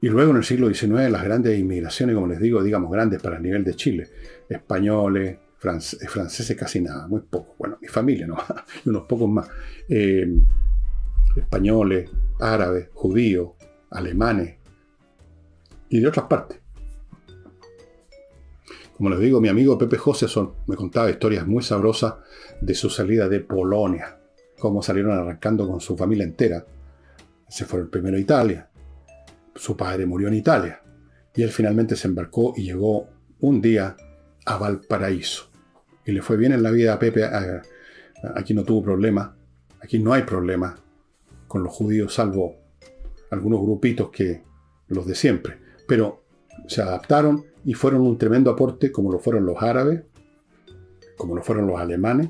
Y 0.00 0.08
luego 0.08 0.30
en 0.30 0.36
el 0.36 0.44
siglo 0.44 0.72
XIX 0.72 1.10
las 1.10 1.24
grandes 1.24 1.58
inmigraciones, 1.58 2.14
como 2.14 2.28
les 2.28 2.38
digo, 2.38 2.62
digamos 2.62 2.92
grandes 2.92 3.20
para 3.20 3.38
el 3.38 3.42
nivel 3.42 3.64
de 3.64 3.74
Chile, 3.74 4.08
españoles, 4.48 5.38
eh, 5.64 6.06
franceses 6.08 6.56
casi 6.56 6.80
nada, 6.80 7.08
muy 7.08 7.22
poco. 7.22 7.56
Bueno, 7.58 7.76
mi 7.82 7.88
familia 7.88 8.28
y 8.84 8.88
unos 8.88 9.02
pocos 9.08 9.28
más. 9.28 9.48
Eh, 9.88 10.40
españoles, 11.40 12.10
árabes, 12.40 12.88
judíos, 12.94 13.50
alemanes 13.90 14.56
y 15.88 16.00
de 16.00 16.06
otras 16.06 16.26
partes. 16.26 16.60
Como 18.96 19.10
les 19.10 19.20
digo, 19.20 19.40
mi 19.40 19.48
amigo 19.48 19.78
Pepe 19.78 19.96
Joseson 19.96 20.54
me 20.66 20.76
contaba 20.76 21.10
historias 21.10 21.46
muy 21.46 21.62
sabrosas 21.62 22.14
de 22.60 22.74
su 22.74 22.90
salida 22.90 23.28
de 23.28 23.40
Polonia 23.40 24.18
cómo 24.58 24.82
salieron 24.82 25.12
arrancando 25.12 25.68
con 25.68 25.80
su 25.80 25.96
familia 25.96 26.24
entera. 26.24 26.66
Se 27.48 27.64
fueron 27.64 27.88
primero 27.88 28.16
a 28.16 28.20
Italia. 28.20 28.68
Su 29.54 29.76
padre 29.76 30.04
murió 30.04 30.28
en 30.28 30.34
Italia. 30.34 30.82
Y 31.34 31.42
él 31.42 31.50
finalmente 31.50 31.96
se 31.96 32.08
embarcó 32.08 32.52
y 32.56 32.64
llegó 32.64 33.08
un 33.40 33.60
día 33.60 33.96
a 34.44 34.58
Valparaíso. 34.58 35.50
Y 36.04 36.12
le 36.12 36.22
fue 36.22 36.36
bien 36.36 36.52
en 36.52 36.62
la 36.62 36.70
vida 36.70 36.94
a 36.94 36.98
Pepe. 36.98 37.24
Aquí 38.34 38.54
no 38.54 38.64
tuvo 38.64 38.82
problema. 38.82 39.36
Aquí 39.80 39.98
no 39.98 40.12
hay 40.12 40.22
problema 40.22 40.76
con 41.48 41.64
los 41.64 41.72
judíos, 41.72 42.14
salvo 42.14 42.56
algunos 43.30 43.60
grupitos 43.60 44.10
que 44.10 44.42
los 44.86 45.06
de 45.06 45.14
siempre. 45.14 45.58
Pero 45.88 46.22
se 46.66 46.82
adaptaron 46.82 47.44
y 47.64 47.74
fueron 47.74 48.02
un 48.02 48.18
tremendo 48.18 48.50
aporte, 48.50 48.92
como 48.92 49.10
lo 49.10 49.18
fueron 49.18 49.44
los 49.44 49.60
árabes, 49.62 50.02
como 51.16 51.34
lo 51.34 51.42
fueron 51.42 51.66
los 51.66 51.80
alemanes, 51.80 52.28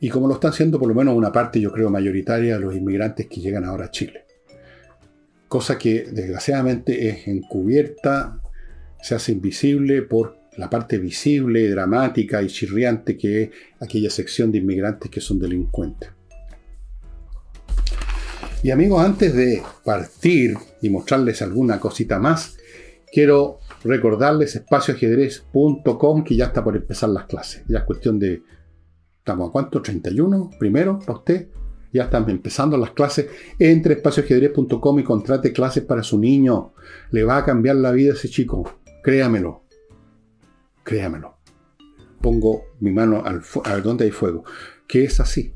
y 0.00 0.08
como 0.08 0.26
lo 0.26 0.34
están 0.34 0.50
haciendo 0.50 0.78
por 0.78 0.88
lo 0.88 0.94
menos 0.94 1.14
una 1.14 1.30
parte, 1.30 1.60
yo 1.60 1.70
creo, 1.70 1.90
mayoritaria 1.90 2.54
de 2.54 2.60
los 2.60 2.74
inmigrantes 2.74 3.26
que 3.26 3.40
llegan 3.40 3.64
ahora 3.64 3.86
a 3.86 3.90
Chile. 3.90 4.24
Cosa 5.46 5.78
que 5.78 6.04
desgraciadamente 6.10 7.08
es 7.08 7.28
encubierta, 7.28 8.40
se 9.02 9.14
hace 9.14 9.32
invisible 9.32 10.02
por 10.02 10.38
la 10.56 10.70
parte 10.70 10.98
visible, 10.98 11.68
dramática 11.68 12.42
y 12.42 12.48
chirriante 12.48 13.16
que 13.16 13.42
es 13.42 13.50
aquella 13.80 14.10
sección 14.10 14.50
de 14.52 14.58
inmigrantes 14.58 15.10
que 15.10 15.20
son 15.20 15.38
delincuentes. 15.38 16.10
Y 18.62 18.70
amigos, 18.70 19.02
antes 19.02 19.34
de 19.34 19.62
partir 19.84 20.56
y 20.82 20.90
mostrarles 20.90 21.40
alguna 21.42 21.80
cosita 21.80 22.18
más, 22.18 22.58
quiero 23.10 23.58
recordarles 23.84 24.54
espacioajedrez.com 24.56 26.24
que 26.24 26.36
ya 26.36 26.46
está 26.46 26.62
por 26.62 26.76
empezar 26.76 27.08
las 27.08 27.24
clases. 27.24 27.64
Ya 27.68 27.78
es 27.78 27.84
cuestión 27.84 28.18
de 28.18 28.42
¿Estamos 29.20 29.50
a 29.50 29.52
cuánto? 29.52 29.82
¿31? 29.82 30.56
Primero, 30.58 30.98
para 30.98 31.18
usted. 31.18 31.48
Ya 31.92 32.04
están 32.04 32.28
empezando 32.30 32.76
las 32.76 32.92
clases. 32.92 33.28
Entre 33.58 33.94
espacioajedrez.com 33.94 34.98
y 34.98 35.04
contrate 35.04 35.52
clases 35.52 35.84
para 35.84 36.02
su 36.02 36.18
niño. 36.18 36.72
Le 37.10 37.22
va 37.22 37.36
a 37.36 37.44
cambiar 37.44 37.76
la 37.76 37.92
vida 37.92 38.12
a 38.12 38.14
ese 38.14 38.28
chico. 38.28 38.78
Créamelo. 39.02 39.64
Créamelo. 40.82 41.36
Pongo 42.20 42.64
mi 42.80 42.92
mano 42.92 43.22
al 43.24 43.42
a 43.64 43.76
dónde 43.78 44.06
hay 44.06 44.10
fuego. 44.10 44.44
Que 44.88 45.04
es 45.04 45.20
así. 45.20 45.52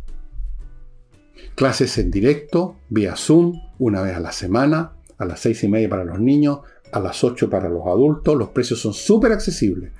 Clases 1.55 1.99
en 1.99 2.11
directo, 2.11 2.81
vía 2.89 3.17
Zoom, 3.17 3.61
una 3.79 4.03
vez 4.03 4.17
a 4.17 4.21
la 4.21 4.33
semana, 4.33 4.93
a 5.19 5.25
las 5.25 5.41
seis 5.41 5.63
y 5.65 5.69
media 5.69 5.89
para 5.89 6.05
los 6.05 6.21
niños, 6.21 6.61
a 6.95 7.01
las 7.01 7.25
8 7.25 7.51
para 7.51 7.69
los 7.69 7.87
adultos. 7.87 8.37
Los 8.37 8.51
precios 8.51 8.81
son 8.81 8.95
súper 8.95 9.33
accesibles. 9.33 9.93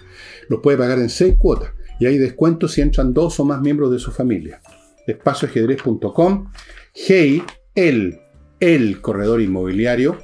Los 0.49 0.61
puede 0.61 0.79
pagar 0.79 0.99
en 0.99 1.09
seis 1.09 1.35
cuotas 1.39 1.71
y 1.99 2.07
hay 2.07 2.19
descuentos 2.19 2.73
si 2.73 2.81
entran 2.81 3.13
dos 3.13 3.39
o 3.41 3.45
más 3.45 3.61
miembros 3.61 3.91
de 3.91 3.99
su 3.99 4.11
familia. 4.11 4.61
Espacioajedrez.com. 5.07 6.51
Hey, 6.95 7.43
el, 7.75 8.21
el 8.61 9.01
corredor 9.01 9.41
inmobiliario, 9.41 10.19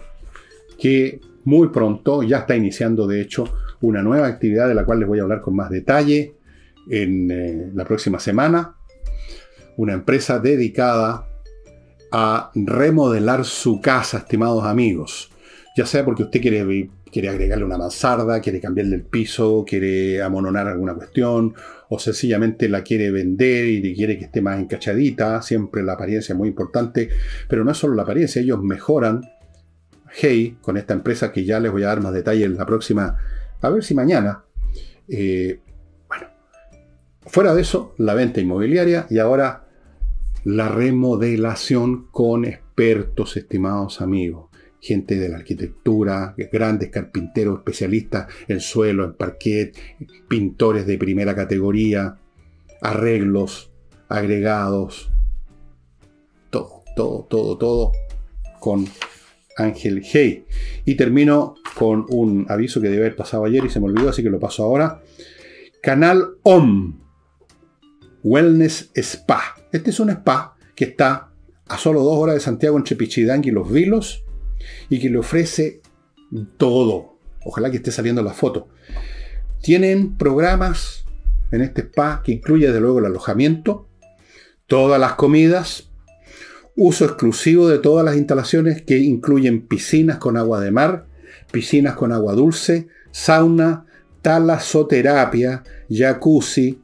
que 0.78 1.20
muy 1.45 1.68
pronto 1.68 2.22
ya 2.22 2.39
está 2.39 2.57
iniciando, 2.57 3.07
de 3.07 3.20
hecho, 3.20 3.45
una 3.81 4.03
nueva 4.03 4.28
actividad 4.28 4.68
de 4.68 4.74
la 4.74 4.85
cual 4.85 5.01
les 5.01 5.09
voy 5.09 5.18
a 5.18 5.22
hablar 5.22 5.41
con 5.41 5.57
más 5.57 5.70
detalle 5.70 6.37
en 6.89 7.31
eh, 7.31 7.70
la 7.74 7.85
próxima 7.85 8.18
semana. 8.18 8.76
Una 9.81 9.95
empresa 9.95 10.39
dedicada 10.39 11.26
a 12.12 12.51
remodelar 12.55 13.47
su 13.47 13.81
casa, 13.81 14.18
estimados 14.18 14.62
amigos. 14.64 15.31
Ya 15.74 15.87
sea 15.87 16.05
porque 16.05 16.24
usted 16.24 16.43
quiere, 16.43 16.91
quiere 17.11 17.31
agregarle 17.31 17.64
una 17.64 17.78
mansarda, 17.78 18.43
quiere 18.43 18.61
cambiarle 18.61 18.97
el 18.97 19.05
piso, 19.05 19.64
quiere 19.66 20.20
amononar 20.20 20.68
alguna 20.68 20.93
cuestión, 20.93 21.55
o 21.89 21.99
sencillamente 21.99 22.68
la 22.68 22.83
quiere 22.83 23.11
vender 23.11 23.68
y 23.68 23.95
quiere 23.97 24.18
que 24.18 24.26
esté 24.26 24.43
más 24.43 24.61
encachadita. 24.61 25.41
Siempre 25.41 25.83
la 25.83 25.95
apariencia 25.95 26.35
es 26.35 26.39
muy 26.39 26.51
importante, 26.51 27.09
pero 27.49 27.64
no 27.64 27.70
es 27.70 27.78
solo 27.78 27.95
la 27.95 28.03
apariencia, 28.03 28.43
ellos 28.43 28.62
mejoran. 28.62 29.22
Hey, 30.12 30.59
con 30.61 30.76
esta 30.76 30.93
empresa 30.93 31.33
que 31.33 31.47
ya 31.47 31.59
les 31.59 31.72
voy 31.72 31.85
a 31.85 31.87
dar 31.87 32.03
más 32.03 32.12
detalles 32.12 32.45
en 32.45 32.59
la 32.59 32.66
próxima, 32.66 33.16
a 33.62 33.70
ver 33.70 33.83
si 33.83 33.95
mañana. 33.95 34.45
Eh, 35.09 35.59
bueno, 36.07 36.26
fuera 37.22 37.55
de 37.55 37.62
eso, 37.62 37.95
la 37.97 38.12
venta 38.12 38.43
inmobiliaria 38.43 39.07
y 39.09 39.18
ahora 39.18 39.68
la 40.45 40.68
remodelación 40.68 42.09
con 42.11 42.45
expertos, 42.45 43.36
estimados 43.36 44.01
amigos. 44.01 44.49
Gente 44.80 45.16
de 45.16 45.28
la 45.28 45.36
arquitectura, 45.36 46.34
grandes 46.51 46.88
carpinteros, 46.88 47.59
especialistas 47.59 48.28
en 48.49 48.61
suelo, 48.61 49.05
en 49.05 49.12
parquet, 49.12 49.76
pintores 50.26 50.86
de 50.86 50.97
primera 50.97 51.34
categoría, 51.34 52.16
arreglos, 52.80 53.70
agregados, 54.09 55.11
todo, 56.49 56.82
todo, 56.97 57.26
todo, 57.28 57.59
todo 57.59 57.93
con 58.59 58.86
Ángel 59.57 60.03
Hey. 60.03 60.47
Y 60.86 60.95
termino 60.95 61.57
con 61.76 62.07
un 62.09 62.47
aviso 62.49 62.80
que 62.80 62.88
debe 62.88 63.03
haber 63.03 63.16
pasado 63.16 63.45
ayer 63.45 63.64
y 63.64 63.70
se 63.70 63.80
me 63.80 63.86
olvidó, 63.86 64.09
así 64.09 64.22
que 64.22 64.30
lo 64.30 64.41
paso 64.41 64.64
ahora. 64.64 65.03
Canal 65.82 66.36
OM 66.43 66.99
Wellness 68.23 68.91
Spa. 68.95 69.57
Este 69.73 69.91
es 69.91 70.01
un 70.01 70.11
spa 70.11 70.57
que 70.75 70.85
está 70.85 71.31
a 71.66 71.79
solo 71.79 72.03
dos 72.03 72.16
horas 72.16 72.35
de 72.35 72.41
Santiago 72.41 72.77
entre 72.77 72.97
Pichidang 72.97 73.45
y 73.45 73.51
Los 73.51 73.71
Vilos 73.71 74.25
y 74.89 74.99
que 74.99 75.11
le 75.11 75.18
ofrece 75.18 75.81
todo. 76.57 77.16
Ojalá 77.45 77.71
que 77.71 77.79
esté 77.79 77.91
saliendo 77.91 78.23
la 78.23 78.33
foto. 78.33 78.68
Tienen 79.62 80.16
programas 80.16 81.05
en 81.53 81.62
este 81.62 81.83
spa 81.83 82.23
que 82.25 82.33
incluye 82.33 82.66
desde 82.66 82.81
luego 82.81 82.99
el 82.99 83.07
alojamiento, 83.07 83.89
todas 84.66 85.01
las 85.01 85.14
comidas, 85.14 85.91
uso 86.77 87.05
exclusivo 87.05 87.68
de 87.68 87.79
todas 87.79 88.05
las 88.05 88.16
instalaciones 88.16 88.83
que 88.83 88.99
incluyen 88.99 89.66
piscinas 89.66 90.18
con 90.18 90.37
agua 90.37 90.61
de 90.61 90.71
mar, 90.71 91.07
piscinas 91.51 91.95
con 91.95 92.12
agua 92.12 92.35
dulce, 92.35 92.89
sauna, 93.11 93.87
talasoterapia, 94.23 95.62
jacuzzi, 95.89 96.81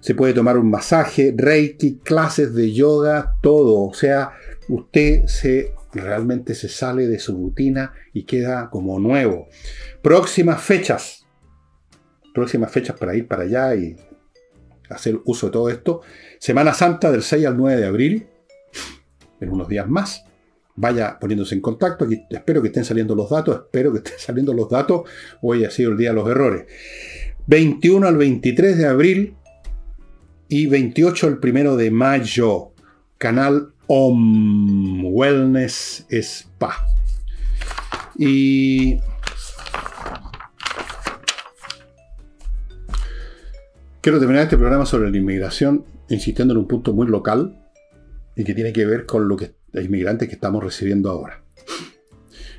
se 0.00 0.14
puede 0.14 0.32
tomar 0.32 0.56
un 0.56 0.70
masaje, 0.70 1.34
reiki, 1.36 1.98
clases 1.98 2.54
de 2.54 2.72
yoga, 2.72 3.34
todo. 3.40 3.88
O 3.88 3.94
sea, 3.94 4.32
usted 4.68 5.26
se 5.26 5.72
realmente 5.92 6.54
se 6.54 6.68
sale 6.68 7.06
de 7.06 7.18
su 7.18 7.36
rutina 7.36 7.94
y 8.12 8.24
queda 8.24 8.70
como 8.70 8.98
nuevo. 8.98 9.48
Próximas 10.02 10.62
fechas. 10.62 11.26
Próximas 12.34 12.70
fechas 12.70 12.96
para 12.98 13.16
ir 13.16 13.26
para 13.26 13.44
allá 13.44 13.74
y 13.74 13.96
hacer 14.88 15.18
uso 15.24 15.46
de 15.46 15.52
todo 15.52 15.68
esto. 15.70 16.02
Semana 16.38 16.72
Santa 16.74 17.10
del 17.10 17.22
6 17.22 17.46
al 17.46 17.56
9 17.56 17.80
de 17.80 17.86
abril. 17.86 18.26
En 19.40 19.50
unos 19.50 19.68
días 19.68 19.88
más. 19.88 20.24
Vaya 20.76 21.18
poniéndose 21.18 21.54
en 21.54 21.60
contacto. 21.60 22.04
Aquí 22.04 22.22
espero 22.30 22.62
que 22.62 22.68
estén 22.68 22.84
saliendo 22.84 23.14
los 23.14 23.30
datos. 23.30 23.62
Espero 23.64 23.92
que 23.92 23.98
estén 23.98 24.18
saliendo 24.18 24.52
los 24.52 24.68
datos. 24.68 25.02
Hoy 25.42 25.64
ha 25.64 25.70
sido 25.70 25.90
el 25.90 25.98
día 25.98 26.10
de 26.10 26.16
los 26.16 26.28
errores. 26.28 26.66
21 27.46 28.06
al 28.06 28.16
23 28.18 28.76
de 28.76 28.86
abril 28.86 29.34
y 30.48 30.66
28 30.66 31.28
el 31.28 31.38
primero 31.38 31.76
de 31.76 31.90
mayo. 31.90 32.72
Canal 33.18 33.72
OM 33.86 35.04
Wellness 35.06 36.06
Spa. 36.08 36.86
Y 38.16 38.98
quiero 44.00 44.18
terminar 44.18 44.44
este 44.44 44.56
programa 44.56 44.86
sobre 44.86 45.10
la 45.10 45.16
inmigración 45.16 45.84
insistiendo 46.08 46.54
en 46.54 46.58
un 46.58 46.68
punto 46.68 46.92
muy 46.92 47.06
local 47.06 47.60
y 48.34 48.44
que 48.44 48.54
tiene 48.54 48.72
que 48.72 48.86
ver 48.86 49.04
con 49.04 49.28
los 49.28 49.40
inmigrantes 49.74 50.28
que 50.28 50.34
estamos 50.34 50.62
recibiendo 50.62 51.10
ahora. 51.10 51.42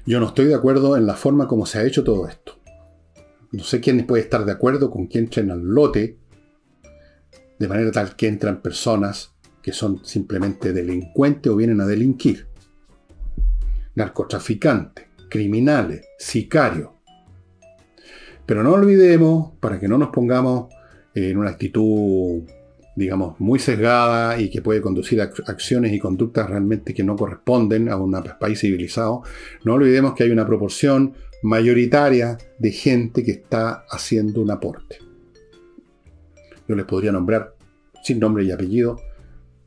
Yo 0.05 0.19
no 0.19 0.27
estoy 0.27 0.45
de 0.45 0.55
acuerdo 0.55 0.97
en 0.97 1.05
la 1.05 1.15
forma 1.15 1.47
como 1.47 1.65
se 1.65 1.79
ha 1.79 1.85
hecho 1.85 2.03
todo 2.03 2.27
esto. 2.27 2.59
No 3.51 3.63
sé 3.63 3.79
quién 3.79 4.05
puede 4.05 4.23
estar 4.23 4.45
de 4.45 4.51
acuerdo 4.51 4.91
con 4.91 5.07
quién 5.07 5.29
traen 5.29 5.51
al 5.51 5.61
lote 5.61 6.17
de 7.59 7.67
manera 7.67 7.91
tal 7.91 8.15
que 8.15 8.27
entran 8.27 8.61
personas 8.61 9.35
que 9.61 9.73
son 9.73 10.03
simplemente 10.05 10.73
delincuentes 10.73 11.51
o 11.51 11.55
vienen 11.55 11.81
a 11.81 11.85
delinquir. 11.85 12.47
Narcotraficantes, 13.95 15.05
criminales, 15.29 16.05
sicarios. 16.17 16.89
Pero 18.45 18.63
no 18.63 18.71
olvidemos, 18.71 19.51
para 19.59 19.79
que 19.79 19.87
no 19.87 19.97
nos 19.97 20.09
pongamos 20.09 20.73
en 21.13 21.37
una 21.37 21.51
actitud, 21.51 22.43
digamos, 22.95 23.39
muy 23.39 23.59
sesgada 23.59 24.39
y 24.39 24.49
que 24.49 24.61
puede 24.61 24.81
conducir 24.81 25.21
a 25.21 25.31
acciones 25.47 25.93
y 25.93 25.99
conductas 25.99 26.49
realmente 26.49 26.93
que 26.93 27.03
no 27.03 27.15
corresponden 27.15 27.89
a 27.89 27.97
un 27.97 28.15
país 28.39 28.59
civilizado, 28.59 29.21
no 29.65 29.73
olvidemos 29.73 30.13
que 30.13 30.23
hay 30.23 30.31
una 30.31 30.47
proporción 30.47 31.13
mayoritaria 31.43 32.37
de 32.57 32.71
gente 32.71 33.23
que 33.23 33.31
está 33.31 33.85
haciendo 33.89 34.41
un 34.41 34.51
aporte. 34.51 35.08
Yo 36.69 36.75
les 36.75 36.85
podría 36.85 37.11
nombrar, 37.11 37.55
sin 38.03 38.19
nombre 38.19 38.43
y 38.43 38.51
apellido, 38.51 39.01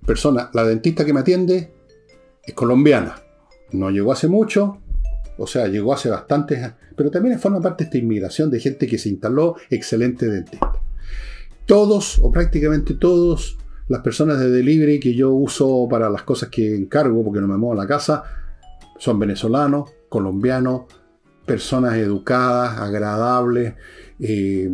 persona, 0.06 0.50
la 0.54 0.64
dentista 0.64 1.04
que 1.04 1.12
me 1.12 1.18
atiende 1.18 1.72
es 2.44 2.54
colombiana. 2.54 3.16
No 3.72 3.90
llegó 3.90 4.12
hace 4.12 4.28
mucho, 4.28 4.78
o 5.36 5.46
sea, 5.48 5.66
llegó 5.66 5.92
hace 5.92 6.10
bastantes, 6.10 6.72
pero 6.96 7.10
también 7.10 7.40
forma 7.40 7.60
parte 7.60 7.82
de 7.82 7.88
esta 7.88 7.98
inmigración 7.98 8.52
de 8.52 8.60
gente 8.60 8.86
que 8.86 8.98
se 8.98 9.08
instaló, 9.08 9.56
excelente 9.68 10.26
dentista. 10.28 10.72
Todos, 11.66 12.20
o 12.22 12.30
prácticamente 12.30 12.94
todos, 12.94 13.58
las 13.88 14.02
personas 14.02 14.38
de 14.38 14.50
delivery 14.50 15.00
que 15.00 15.12
yo 15.12 15.32
uso 15.32 15.88
para 15.90 16.08
las 16.08 16.22
cosas 16.22 16.50
que 16.50 16.72
encargo, 16.76 17.24
porque 17.24 17.40
no 17.40 17.48
me 17.48 17.56
muevo 17.56 17.72
a 17.72 17.82
la 17.82 17.88
casa, 17.88 18.22
son 18.96 19.18
venezolanos, 19.18 19.90
colombianos, 20.08 20.82
personas 21.44 21.96
educadas, 21.96 22.78
agradables, 22.78 23.74
eh, 24.20 24.70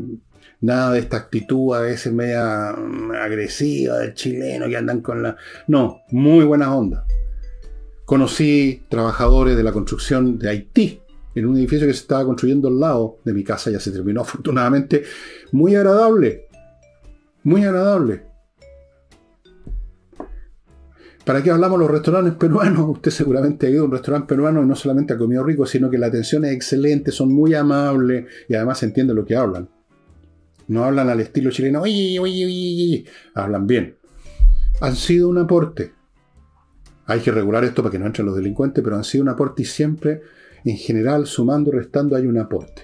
Nada 0.60 0.92
de 0.92 0.98
esta 0.98 1.16
actitud 1.16 1.74
a 1.74 1.80
veces 1.80 2.12
media 2.12 2.72
mm, 2.72 3.12
agresiva 3.12 3.98
del 3.98 4.14
chileno 4.14 4.66
que 4.66 4.76
andan 4.76 5.00
con 5.00 5.22
la... 5.22 5.36
No, 5.68 6.00
muy 6.10 6.44
buena 6.44 6.74
onda. 6.74 7.04
Conocí 8.04 8.82
trabajadores 8.88 9.56
de 9.56 9.62
la 9.62 9.72
construcción 9.72 10.38
de 10.38 10.48
Haití, 10.48 11.00
en 11.34 11.46
un 11.46 11.56
edificio 11.56 11.86
que 11.86 11.92
se 11.92 12.00
estaba 12.00 12.24
construyendo 12.24 12.68
al 12.68 12.80
lado 12.80 13.18
de 13.24 13.32
mi 13.32 13.44
casa, 13.44 13.70
ya 13.70 13.78
se 13.78 13.92
terminó 13.92 14.22
afortunadamente. 14.22 15.04
Muy 15.52 15.76
agradable, 15.76 16.48
muy 17.44 17.64
agradable. 17.64 18.22
¿Para 21.24 21.42
qué 21.42 21.50
hablamos 21.50 21.78
los 21.78 21.90
restaurantes 21.90 22.34
peruanos? 22.34 22.88
Usted 22.88 23.10
seguramente 23.10 23.66
ha 23.66 23.70
ido 23.70 23.82
a 23.82 23.84
un 23.84 23.92
restaurante 23.92 24.26
peruano 24.26 24.62
y 24.62 24.66
no 24.66 24.74
solamente 24.74 25.12
ha 25.12 25.18
comido 25.18 25.44
rico, 25.44 25.66
sino 25.66 25.90
que 25.90 25.98
la 25.98 26.06
atención 26.06 26.44
es 26.46 26.52
excelente, 26.52 27.12
son 27.12 27.32
muy 27.32 27.54
amables 27.54 28.26
y 28.48 28.54
además 28.54 28.82
entiende 28.82 29.14
lo 29.14 29.24
que 29.24 29.36
hablan. 29.36 29.68
No 30.68 30.84
hablan 30.84 31.08
al 31.08 31.20
estilo 31.20 31.50
chileno, 31.50 31.82
oye, 31.82 32.18
oye, 32.20 32.44
oye, 32.44 33.04
hablan 33.34 33.66
bien. 33.66 33.96
Han 34.80 34.94
sido 34.96 35.28
un 35.28 35.38
aporte. 35.38 35.92
Hay 37.06 37.20
que 37.20 37.32
regular 37.32 37.64
esto 37.64 37.82
para 37.82 37.90
que 37.90 37.98
no 37.98 38.06
entren 38.06 38.26
los 38.26 38.36
delincuentes, 38.36 38.84
pero 38.84 38.96
han 38.96 39.04
sido 39.04 39.22
un 39.22 39.30
aporte 39.30 39.62
y 39.62 39.64
siempre, 39.64 40.20
en 40.64 40.76
general, 40.76 41.26
sumando, 41.26 41.72
restando, 41.72 42.16
hay 42.16 42.26
un 42.26 42.36
aporte. 42.36 42.82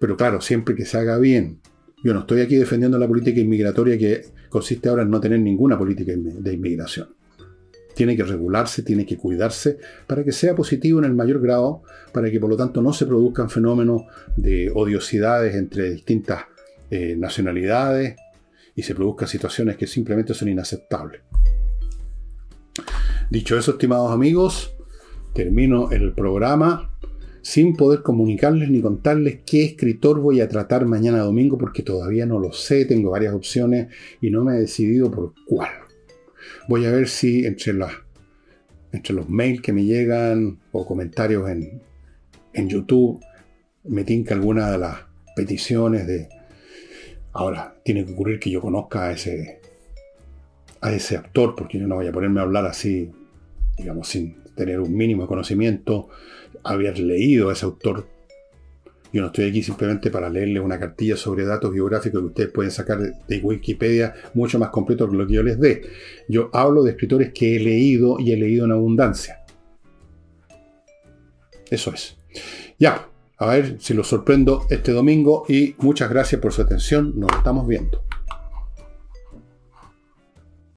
Pero 0.00 0.16
claro, 0.16 0.40
siempre 0.40 0.74
que 0.74 0.86
se 0.86 0.96
haga 0.96 1.18
bien. 1.18 1.60
Yo 2.02 2.14
no 2.14 2.20
estoy 2.20 2.40
aquí 2.40 2.56
defendiendo 2.56 2.98
la 2.98 3.06
política 3.06 3.40
inmigratoria 3.40 3.98
que 3.98 4.24
consiste 4.48 4.88
ahora 4.88 5.02
en 5.02 5.10
no 5.10 5.20
tener 5.20 5.38
ninguna 5.38 5.78
política 5.78 6.12
de 6.16 6.52
inmigración. 6.52 7.08
Tiene 7.94 8.16
que 8.16 8.24
regularse, 8.24 8.82
tiene 8.82 9.04
que 9.04 9.18
cuidarse 9.18 9.78
para 10.06 10.24
que 10.24 10.32
sea 10.32 10.54
positivo 10.54 10.98
en 10.98 11.04
el 11.04 11.14
mayor 11.14 11.42
grado, 11.42 11.82
para 12.10 12.30
que 12.30 12.40
por 12.40 12.48
lo 12.48 12.56
tanto 12.56 12.80
no 12.80 12.94
se 12.94 13.04
produzcan 13.04 13.50
fenómenos 13.50 14.04
de 14.34 14.72
odiosidades 14.74 15.54
entre 15.54 15.90
distintas 15.90 16.46
eh, 16.94 17.16
nacionalidades 17.16 18.16
y 18.74 18.82
se 18.82 18.94
produzcan 18.94 19.26
situaciones 19.26 19.78
que 19.78 19.86
simplemente 19.86 20.34
son 20.34 20.50
inaceptables. 20.50 21.22
Dicho 23.30 23.56
eso, 23.56 23.70
estimados 23.70 24.12
amigos, 24.12 24.74
termino 25.32 25.90
el 25.90 26.12
programa 26.12 26.94
sin 27.40 27.76
poder 27.76 28.02
comunicarles 28.02 28.68
ni 28.68 28.82
contarles 28.82 29.40
qué 29.46 29.64
escritor 29.64 30.20
voy 30.20 30.42
a 30.42 30.50
tratar 30.50 30.84
mañana 30.84 31.20
domingo 31.20 31.56
porque 31.56 31.82
todavía 31.82 32.26
no 32.26 32.38
lo 32.38 32.52
sé, 32.52 32.84
tengo 32.84 33.12
varias 33.12 33.32
opciones 33.32 33.88
y 34.20 34.28
no 34.28 34.44
me 34.44 34.56
he 34.56 34.60
decidido 34.60 35.10
por 35.10 35.32
cuál. 35.46 35.70
Voy 36.68 36.84
a 36.84 36.90
ver 36.90 37.08
si 37.08 37.46
entre, 37.46 37.72
entre 38.92 39.14
los 39.14 39.30
mails 39.30 39.62
que 39.62 39.72
me 39.72 39.86
llegan 39.86 40.60
o 40.72 40.86
comentarios 40.86 41.48
en, 41.48 41.80
en 42.52 42.68
YouTube 42.68 43.18
me 43.84 44.04
tinca 44.04 44.34
alguna 44.34 44.70
de 44.70 44.76
las 44.76 44.98
peticiones 45.34 46.06
de... 46.06 46.28
Ahora, 47.32 47.74
tiene 47.84 48.04
que 48.04 48.12
ocurrir 48.12 48.38
que 48.38 48.50
yo 48.50 48.60
conozca 48.60 49.04
a 49.04 49.12
ese, 49.12 49.60
a 50.80 50.92
ese 50.92 51.16
actor 51.16 51.54
porque 51.56 51.78
yo 51.78 51.86
no 51.86 51.96
voy 51.96 52.06
a 52.06 52.12
ponerme 52.12 52.40
a 52.40 52.44
hablar 52.44 52.66
así, 52.66 53.10
digamos, 53.78 54.08
sin 54.08 54.42
tener 54.54 54.80
un 54.80 54.94
mínimo 54.94 55.22
de 55.22 55.28
conocimiento 55.28 56.08
haber 56.62 56.98
leído 56.98 57.48
a 57.48 57.54
ese 57.54 57.64
autor. 57.64 58.06
Yo 59.12 59.20
no 59.20 59.26
estoy 59.26 59.48
aquí 59.48 59.62
simplemente 59.62 60.10
para 60.10 60.30
leerle 60.30 60.60
una 60.60 60.78
cartilla 60.78 61.16
sobre 61.16 61.44
datos 61.44 61.72
biográficos 61.72 62.20
que 62.20 62.26
ustedes 62.26 62.50
pueden 62.50 62.70
sacar 62.70 62.98
de 62.98 63.38
Wikipedia 63.40 64.14
mucho 64.32 64.58
más 64.58 64.70
completo 64.70 65.08
que 65.08 65.16
lo 65.16 65.26
que 65.26 65.34
yo 65.34 65.42
les 65.42 65.60
dé. 65.60 65.82
Yo 66.28 66.48
hablo 66.52 66.82
de 66.82 66.92
escritores 66.92 67.32
que 67.32 67.56
he 67.56 67.60
leído 67.60 68.18
y 68.18 68.32
he 68.32 68.36
leído 68.36 68.64
en 68.64 68.72
abundancia. 68.72 69.44
Eso 71.70 71.92
es. 71.92 72.16
Ya, 72.78 73.08
a 73.42 73.54
ver 73.54 73.76
si 73.80 73.94
los 73.94 74.08
sorprendo 74.08 74.66
este 74.70 74.92
domingo 74.92 75.44
y 75.48 75.74
muchas 75.78 76.10
gracias 76.10 76.40
por 76.40 76.52
su 76.52 76.62
atención. 76.62 77.12
Nos 77.16 77.30
estamos 77.36 77.66
viendo. 77.66 78.02